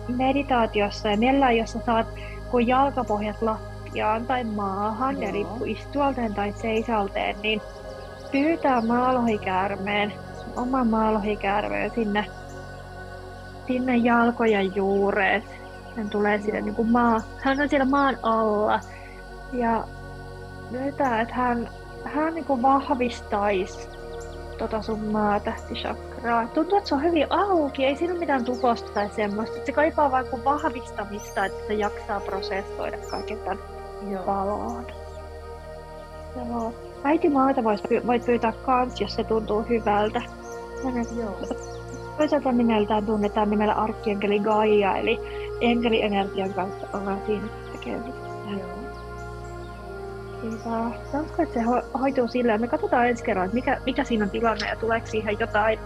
meditaatiossa 0.08 1.08
ja 1.08 1.16
mielellään, 1.16 1.56
jos 1.56 1.72
sä 1.72 1.78
saat 1.86 2.06
kun 2.50 2.66
jalkapohjat 2.66 3.42
lattiaan 3.42 4.26
tai 4.26 4.44
maahan 4.44 5.16
ja 5.16 5.22
Joo. 5.22 5.32
riippuu 5.32 5.66
istualteen 5.66 6.34
tai 6.34 6.52
seisalteen, 6.56 7.36
niin 7.42 7.62
pyytää 8.32 8.80
maalohikäärmeen, 8.80 10.12
oman 10.56 10.86
maalohikäärmeen 10.86 11.90
sinne, 11.94 12.26
sinne 13.66 13.96
jalkojen 13.96 14.76
juureet. 14.76 15.44
Hän 15.96 16.10
tulee 16.10 16.40
sinne 16.40 16.60
niin 16.60 16.74
kuin 16.74 16.90
maa, 16.90 17.20
hän 17.38 17.60
on 17.60 17.68
siellä 17.68 17.86
maan 17.86 18.18
alla 18.22 18.80
ja 19.52 19.84
pyytää, 20.70 21.20
että 21.20 21.34
hän, 21.34 21.68
hän 22.04 22.34
niin 22.34 22.44
kuin 22.44 22.62
vahvistaisi 22.62 23.88
tota 24.58 24.82
sun 24.82 25.04
maatähtisakraa. 25.04 26.46
Tuntuu, 26.46 26.78
että 26.78 26.88
se 26.88 26.94
on 26.94 27.02
hyvin 27.02 27.26
auki, 27.30 27.84
ei 27.84 27.96
siinä 27.96 28.12
ole 28.12 28.20
mitään 28.20 28.44
tukosta 28.44 28.92
tai 28.92 29.10
semmoista. 29.16 29.66
Se 29.66 29.72
kaipaa 29.72 30.10
vain 30.10 30.26
kuin 30.26 30.44
vahvistamista, 30.44 31.44
että 31.44 31.66
se 31.66 31.74
jaksaa 31.74 32.20
prosessoida 32.20 32.98
kaiken 33.10 33.38
tämän 33.38 33.58
Joo. 34.10 34.26
valoon. 34.26 34.86
Joo. 36.36 36.74
Äiti 37.04 37.28
maata 37.28 37.64
vois, 37.64 37.82
py- 37.82 38.06
voit 38.06 38.26
pyytää 38.26 38.52
kans, 38.52 39.00
jos 39.00 39.14
se 39.14 39.24
tuntuu 39.24 39.62
hyvältä. 39.62 40.22
Hänet 40.84 41.08
Joo. 41.16 41.38
toisaalta 42.18 42.52
nimeltään 42.52 43.06
tunnetaan 43.06 43.50
nimellä 43.50 43.74
arkkienkeli 43.74 44.38
Gaia, 44.38 44.96
eli 44.96 45.20
enkelienergian 45.60 46.54
kanssa 46.54 46.86
ollaan 46.94 47.22
siinä 47.26 47.48
tekemisissä. 47.72 48.21
Hyvä. 50.42 50.90
Että 51.38 51.54
se 51.54 51.60
ho- 51.60 51.98
hoituu 51.98 52.28
sillä, 52.28 52.58
me 52.58 52.68
katsotaan 52.68 53.08
ensi 53.08 53.24
kerran, 53.24 53.44
että 53.44 53.54
mikä, 53.54 53.78
mikä 53.86 54.04
siinä 54.04 54.24
on 54.24 54.30
tilanne 54.30 54.68
ja 54.68 54.76
tuleeko 54.76 55.06
siihen 55.06 55.36
jotain, 55.40 55.78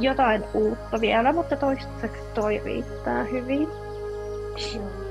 jotain 0.00 0.44
uutta 0.54 1.00
vielä, 1.00 1.32
mutta 1.32 1.56
toistaiseksi 1.56 2.22
toi 2.34 2.62
riittää 2.64 3.24
hyvin. 3.24 3.68
Joo. 4.74 5.08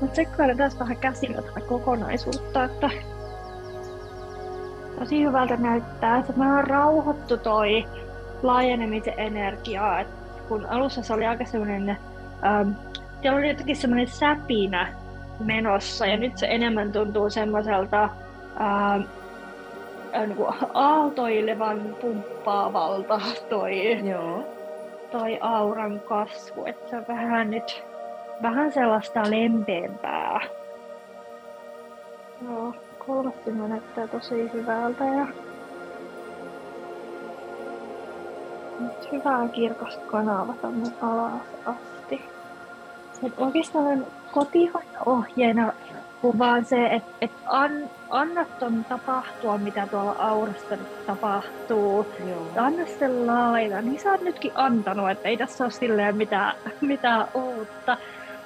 Mutta 0.00 0.12
tsekkailin 0.12 0.56
taas 0.56 0.78
vähän 0.78 0.96
käsillä 0.96 1.42
tätä 1.42 1.60
kokonaisuutta, 1.60 2.64
että 2.64 2.90
tosi 4.98 5.24
hyvältä 5.24 5.56
näyttää, 5.56 6.18
että 6.18 6.32
mä 6.36 6.56
oon 6.56 6.66
rauhoittu 6.66 7.36
toi 7.36 7.84
laajenemisen 8.42 9.14
energia, 9.16 10.00
et 10.00 10.08
kun 10.48 10.66
alussa 10.66 11.02
se 11.02 11.12
oli 11.12 11.26
aika 11.26 11.44
semmoinen, 11.44 11.90
ähm, 12.46 12.70
siellä 13.20 13.38
oli 13.38 13.48
jotenkin 13.48 13.76
semmoinen 13.76 14.08
säpinä 14.08 15.03
menossa 15.38 16.06
ja 16.06 16.16
nyt 16.16 16.38
se 16.38 16.46
enemmän 16.46 16.92
tuntuu 16.92 17.30
semmoiselta 17.30 18.04
äh, 18.60 19.04
niin 20.26 20.36
kuin 20.36 20.54
aaltoilevan 20.74 21.96
pumppaavalta 22.00 23.20
toi 23.48 24.08
Joo. 24.08 24.44
toi 25.12 25.38
auran 25.40 26.00
kasvu, 26.00 26.64
että 26.66 26.90
se 26.90 26.96
on 26.96 27.04
vähän 27.08 27.50
nyt 27.50 27.84
vähän 28.42 28.72
sellaista 28.72 29.30
lempeämpää. 29.30 30.40
Joo, 32.44 32.74
kolmas 33.06 33.34
silmä 33.44 33.68
näyttää 33.68 34.06
tosi 34.06 34.50
hyvältä 34.52 35.04
ja 35.04 35.26
nyt 38.80 39.12
hyvää 39.12 39.48
kirkasta 39.48 40.06
kanava 40.06 40.54
tonne 40.62 40.88
alas 41.02 41.42
asti. 41.66 42.22
Et 43.26 43.32
oikeastaan 43.38 44.06
kotihoito-ohjeena 44.34 45.72
kuvaan 46.22 46.64
se, 46.64 46.86
että 46.86 47.10
et 47.20 47.30
an, 47.46 47.70
anna 48.10 48.44
ton 48.44 48.84
tapahtua, 48.88 49.58
mitä 49.58 49.86
tuolla 49.86 50.16
aurassa 50.18 50.76
nyt 50.76 51.06
tapahtuu 51.06 52.06
Joo. 52.28 52.46
anna 52.56 52.82
sen 52.98 53.26
laina, 53.26 53.80
niin 53.80 54.00
sä 54.00 54.10
oot 54.10 54.20
nytkin 54.20 54.52
antanut, 54.54 55.10
että 55.10 55.28
ei 55.28 55.36
tässä 55.36 55.64
ole 55.64 55.70
silleen 55.70 56.16
mitään, 56.16 56.54
mitään 56.80 57.26
uutta. 57.34 57.96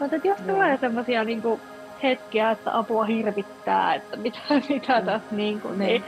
Mutta 0.01 0.17
että 0.17 0.29
jos 0.29 0.39
Joo. 0.47 0.55
tulee 0.57 0.79
semmosia 0.81 1.25
niinku 1.25 1.61
hetkiä, 2.03 2.51
että 2.51 2.79
apua 2.79 3.05
hirvittää, 3.05 3.95
että 3.95 4.17
mitä, 4.17 4.39
mitä 4.69 5.01
Mm. 5.01 5.07
tässä 5.07 5.35
niinku, 5.35 5.69
Niin. 5.69 5.79
niin 5.79 6.05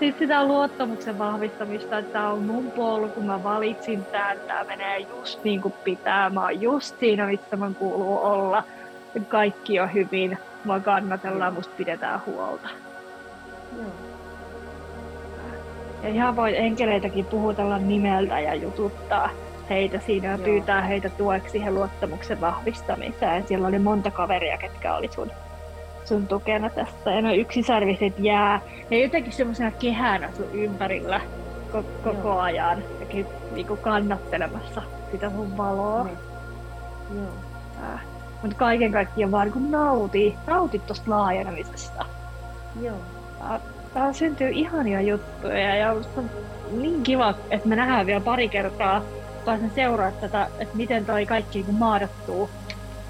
sitten 0.00 0.18
sitä 0.28 0.44
luottamuksen 0.44 1.18
vahvistamista, 1.18 1.98
että 1.98 2.12
tämä 2.12 2.30
on 2.30 2.42
mun 2.42 2.70
polku, 2.70 3.20
mä 3.20 3.42
valitsin 3.42 4.04
tämän, 4.04 4.36
tämä 4.46 4.64
menee 4.64 4.98
just 4.98 5.44
niin 5.44 5.60
kuin 5.60 5.74
pitää, 5.84 6.30
mä 6.30 6.40
oon 6.42 6.60
just 6.60 7.00
siinä, 7.00 7.26
missä 7.26 7.56
mä 7.56 7.70
kuuluu 7.78 8.18
olla. 8.22 8.62
Kaikki 9.28 9.80
on 9.80 9.92
hyvin, 9.94 10.38
mä 10.64 10.80
kannatellaan, 10.80 11.54
musta 11.54 11.74
pidetään 11.76 12.20
huolta. 12.26 12.68
Joo. 13.76 13.86
Ja 16.02 16.08
ihan 16.08 16.36
voi 16.36 16.56
enkeleitäkin 16.56 17.24
puhutella 17.24 17.78
nimeltä 17.78 18.40
ja 18.40 18.54
jututtaa 18.54 19.30
heitä 19.70 20.00
siinä 20.00 20.28
ja 20.28 20.36
Joo. 20.36 20.44
pyytää 20.44 20.82
heitä 20.82 21.08
tueksi 21.08 21.50
siihen 21.52 21.74
luottamuksen 21.74 22.40
vahvistamiseen. 22.40 23.46
Siellä 23.46 23.68
oli 23.68 23.78
monta 23.78 24.10
kaveria, 24.10 24.58
ketkä 24.58 24.94
oli 24.94 25.08
sun, 25.12 25.30
sun 26.04 26.26
tukena 26.26 26.70
tässä. 26.70 27.10
Ja 27.10 27.22
noin 27.22 27.40
yksisarviset 27.40 28.14
jää. 28.18 28.60
Ne 28.90 28.98
jotenkin 29.02 29.32
semmoisena 29.32 29.70
kehänä 29.70 30.32
sun 30.36 30.46
ympärillä 30.52 31.20
ko- 31.72 32.04
koko 32.04 32.28
Joo. 32.28 32.38
ajan. 32.40 32.82
Jotenkin 32.90 33.26
niinku 33.52 33.76
kannattelemassa 33.76 34.82
sitä 35.10 35.30
sun 35.30 35.56
valoa. 35.56 36.04
Niin. 36.04 36.18
Joo. 37.14 37.28
Mutta 38.44 38.58
kaiken 38.58 38.92
kaikkiaan 38.92 39.32
vaan 39.32 39.50
niin 39.54 39.70
nauti, 39.70 40.36
nauti 40.46 40.78
tosta 40.78 41.10
laajenemisesta. 41.10 42.04
Joo. 42.82 42.96
Tää- 43.38 43.60
Täällä 43.94 44.12
syntyy 44.12 44.50
ihania 44.50 45.00
juttuja 45.00 45.76
ja 45.76 45.92
on 45.92 46.30
niin 46.70 47.02
kiva, 47.02 47.34
että 47.50 47.68
me 47.68 47.76
nähdään 47.76 48.06
vielä 48.06 48.20
pari 48.20 48.48
kertaa. 48.48 49.02
Pääsen 49.44 49.70
seuraa 49.74 50.12
tätä, 50.12 50.50
että 50.58 50.76
miten 50.76 51.06
toi 51.06 51.26
kaikki 51.26 51.62
niin 51.62 51.74
maadottuu 51.74 52.50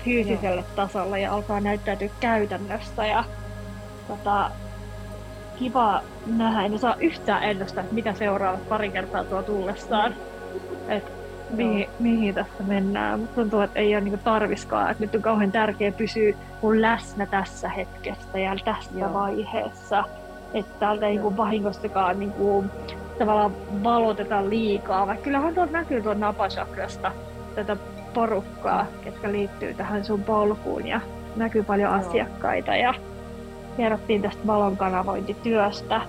fyysiselle 0.04 0.64
tasolle 0.76 1.20
ja 1.20 1.32
alkaa 1.32 1.60
näyttäytyä 1.60 2.08
käytännössä. 2.20 3.06
Ja, 3.06 3.24
tota, 4.08 4.50
kiva 5.56 6.02
nähdä, 6.26 6.62
en 6.62 6.74
osaa 6.74 6.96
yhtään 7.00 7.42
ennustaa, 7.42 7.82
että 7.82 7.94
mitä 7.94 8.14
seuraavat 8.14 8.68
pari 8.68 8.90
kertaa 8.90 9.24
tuo 9.24 9.42
tullessaan. 9.42 10.14
Et 10.88 11.13
mihin, 11.56 11.88
mihin 11.98 12.34
tässä 12.34 12.62
mennään. 12.66 13.20
Mutta 13.20 13.34
tuntuu, 13.34 13.60
että 13.60 13.80
ei 13.80 13.94
ole 13.94 14.04
niinku 14.04 14.20
tarviskaan, 14.24 14.90
että 14.90 15.04
nyt 15.04 15.14
on 15.14 15.22
kauhean 15.22 15.52
tärkeää 15.52 15.92
pysyä 15.92 16.34
mun 16.62 16.82
läsnä 16.82 17.26
tässä 17.26 17.68
hetkessä 17.68 18.38
ja 18.38 18.56
tässä 18.64 18.90
Joo. 18.96 19.12
vaiheessa. 19.12 20.04
Että 20.54 20.74
täältä 20.78 21.06
ei 21.06 21.12
niinku 21.12 21.36
vahingostakaan 21.36 22.18
niinku, 22.18 22.64
tavallaan 23.18 23.52
valoteta 23.84 24.50
liikaa. 24.50 25.06
Vaikka 25.06 25.24
kyllähän 25.24 25.54
tuolta 25.54 25.72
näkyy 25.72 26.02
tuon 26.02 26.20
napasakrasta 26.20 27.12
tätä 27.54 27.76
porukkaa, 28.14 28.86
ketkä 29.04 29.32
liittyy 29.32 29.74
tähän 29.74 30.04
sun 30.04 30.22
polkuun 30.22 30.86
ja 30.86 31.00
näkyy 31.36 31.62
paljon 31.62 31.92
Joo. 31.92 32.00
asiakkaita 32.00 32.76
ja 32.76 32.94
kerrottiin 33.76 34.22
tästä 34.22 34.46
valon 34.46 34.76
kanavointityöstä. 34.76 36.00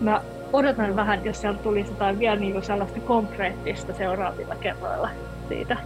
Mä 0.00 0.20
odotan 0.54 0.96
vähän, 0.96 1.24
jos 1.24 1.40
sieltä 1.40 1.62
tulisi 1.62 1.90
jotain 1.90 2.18
vielä 2.18 2.36
niin 2.36 2.52
kuin 2.52 2.64
sellaista 2.64 3.00
konkreettista 3.00 3.94
seuraavilla 3.94 4.54
kerroilla 4.54 5.08
siitä, 5.48 5.76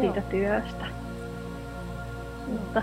siitä 0.00 0.20
työstä. 0.20 0.84
Mutta 2.46 2.82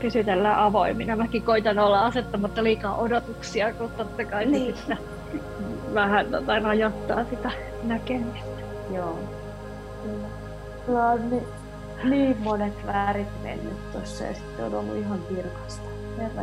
pysytellään 0.00 0.58
avoimina. 0.58 1.16
Mäkin 1.16 1.42
koitan 1.42 1.78
olla 1.78 2.06
asettamatta 2.06 2.62
liikaa 2.62 2.96
odotuksia, 2.96 3.72
kun 3.72 3.90
totta 3.90 4.24
kai 4.24 4.46
niin. 4.46 4.76
sitten 4.76 4.98
vähän 5.94 6.26
tota, 6.26 6.58
rajoittaa 6.58 7.24
sitä 7.30 7.50
näkemistä. 7.82 8.62
Joo. 8.94 9.18
Kyllä 10.86 11.06
on 11.08 11.30
niin, 11.30 11.46
niin 12.04 12.36
monet 12.40 12.86
värit 12.86 13.42
mennyt 13.42 13.92
tuossa 13.92 14.24
ja 14.24 14.34
sitten 14.34 14.64
on 14.64 14.74
ollut 14.74 14.96
ihan 14.96 15.18
kirkasta. 15.28 15.88
Herra 16.18 16.42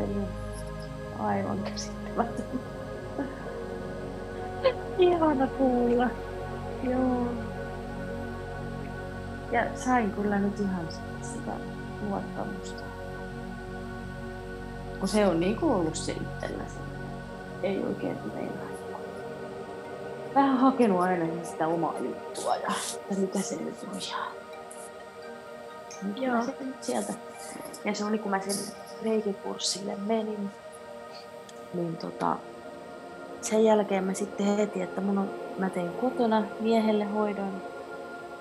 Aivan 1.20 1.60
käsittämätöntä. 1.64 2.79
Ihana 5.00 5.47
kuulla. 5.47 6.08
Joo. 6.84 7.28
Ja 9.52 9.64
sain 9.76 10.12
kyllä 10.12 10.39
nyt 10.39 10.60
ihan 10.60 10.88
sitä 11.22 11.52
luottamusta. 12.10 12.84
Kun 15.00 15.08
se 15.08 15.28
on 15.28 15.39
niinku 15.39 15.74
ollut 15.74 15.95
se 15.95 16.12
itsellä 16.12 16.64
se. 16.64 16.80
Ei 17.64 17.84
oikein 17.84 18.18
meillä. 18.34 18.70
Vähän 20.36 20.58
hakenut 20.58 21.02
aina 21.02 21.43
sitä 21.43 21.68
omaa 21.68 21.95
juttua 22.00 22.56
ja 22.56 22.72
että 22.95 23.16
mitä 23.22 23.39
se 23.39 23.56
nyt 23.56 23.76
on 23.84 24.00
ja 24.12 24.39
Joo. 26.16 26.43
Se 26.43 26.56
nyt 26.60 26.84
sieltä. 26.84 27.14
Ja 27.86 27.95
se 27.95 28.06
oli 28.06 28.20
kun 28.20 28.32
mä 28.32 28.39
sen 28.39 28.76
reikikurssille 29.04 29.95
menin, 29.95 30.52
niin 31.74 31.97
tota, 31.97 32.38
sen 33.42 33.64
jälkeen 33.64 34.04
mä 34.04 34.14
sitten 34.14 34.58
heti, 34.58 34.82
että 34.82 35.02
mun 35.02 35.18
on, 35.18 35.30
mä 35.58 35.70
tein 35.70 35.92
kotona 35.92 36.44
miehelle 36.60 37.04
hoidon. 37.04 37.62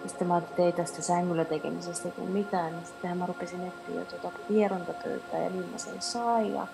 Ja 0.02 0.08
sitten 0.08 0.28
mä 0.28 0.40
tein 0.40 0.74
tästä 0.74 1.02
sängyllä 1.02 1.44
tekemisestä 1.44 2.08
kuin 2.08 2.30
mitään, 2.30 2.72
niin 2.72 2.86
sittenhän 2.86 3.18
mä 3.18 3.26
rupesin 3.26 3.66
etsiä 3.66 4.04
tuota 4.20 4.38
hierontatöitä 4.50 5.38
ja 5.38 5.50
niin 5.50 5.68
mä 5.72 5.78
sen 5.78 6.02
sain. 6.02 6.54
Ja 6.54 6.66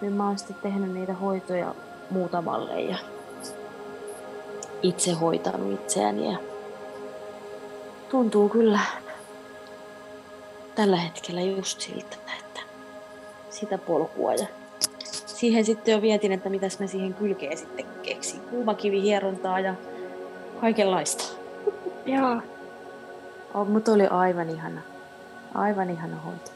nyt 0.00 0.16
mä 0.16 0.26
oon 0.26 0.38
sitten 0.38 0.56
tehnyt 0.62 0.94
niitä 0.94 1.14
hoitoja 1.14 1.74
muutamalle 2.10 2.80
ja 2.80 2.98
itse 4.82 5.12
hoitanut 5.12 5.72
itseäni. 5.72 6.32
Ja 6.32 6.38
tuntuu 8.10 8.48
kyllä 8.48 8.80
tällä 10.74 10.96
hetkellä 10.96 11.40
just 11.40 11.80
siltä, 11.80 12.16
että 12.38 12.60
sitä 13.50 13.78
polkua 13.78 14.34
ja 14.34 14.46
siihen 15.42 15.64
sitten 15.64 15.92
jo 15.92 16.02
vietin, 16.02 16.32
että 16.32 16.48
mitäs 16.48 16.78
mä 16.78 16.86
siihen 16.86 17.14
kylkeen 17.14 17.58
sitten 17.58 17.86
keksin. 18.02 18.40
Kuumakivihierontaa 18.40 19.60
ja 19.60 19.74
kaikenlaista. 20.60 21.24
Joo. 22.06 22.42
Oh, 23.54 23.68
mutta 23.68 23.92
oli 23.92 24.06
aivan 24.06 24.50
ihana. 24.50 24.80
Aivan 25.54 25.90
ihana 25.90 26.16
hoito. 26.16 26.50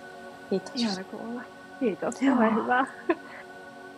Kiitos. 0.51 0.75
Ihana 0.75 1.05
kuulla. 1.05 1.43
Kiitos. 1.81 2.23
Joo. 2.23 2.37
hyvä. 2.37 2.87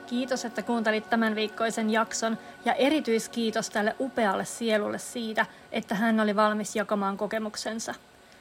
Kiitos, 0.06 0.44
että 0.44 0.62
kuuntelit 0.62 1.10
tämän 1.10 1.34
viikkoisen 1.34 1.90
jakson 1.90 2.38
ja 2.64 2.74
erityiskiitos 2.74 3.70
tälle 3.70 3.96
upealle 4.00 4.44
sielulle 4.44 4.98
siitä, 4.98 5.46
että 5.72 5.94
hän 5.94 6.20
oli 6.20 6.36
valmis 6.36 6.76
jakamaan 6.76 7.16
kokemuksensa. 7.16 7.94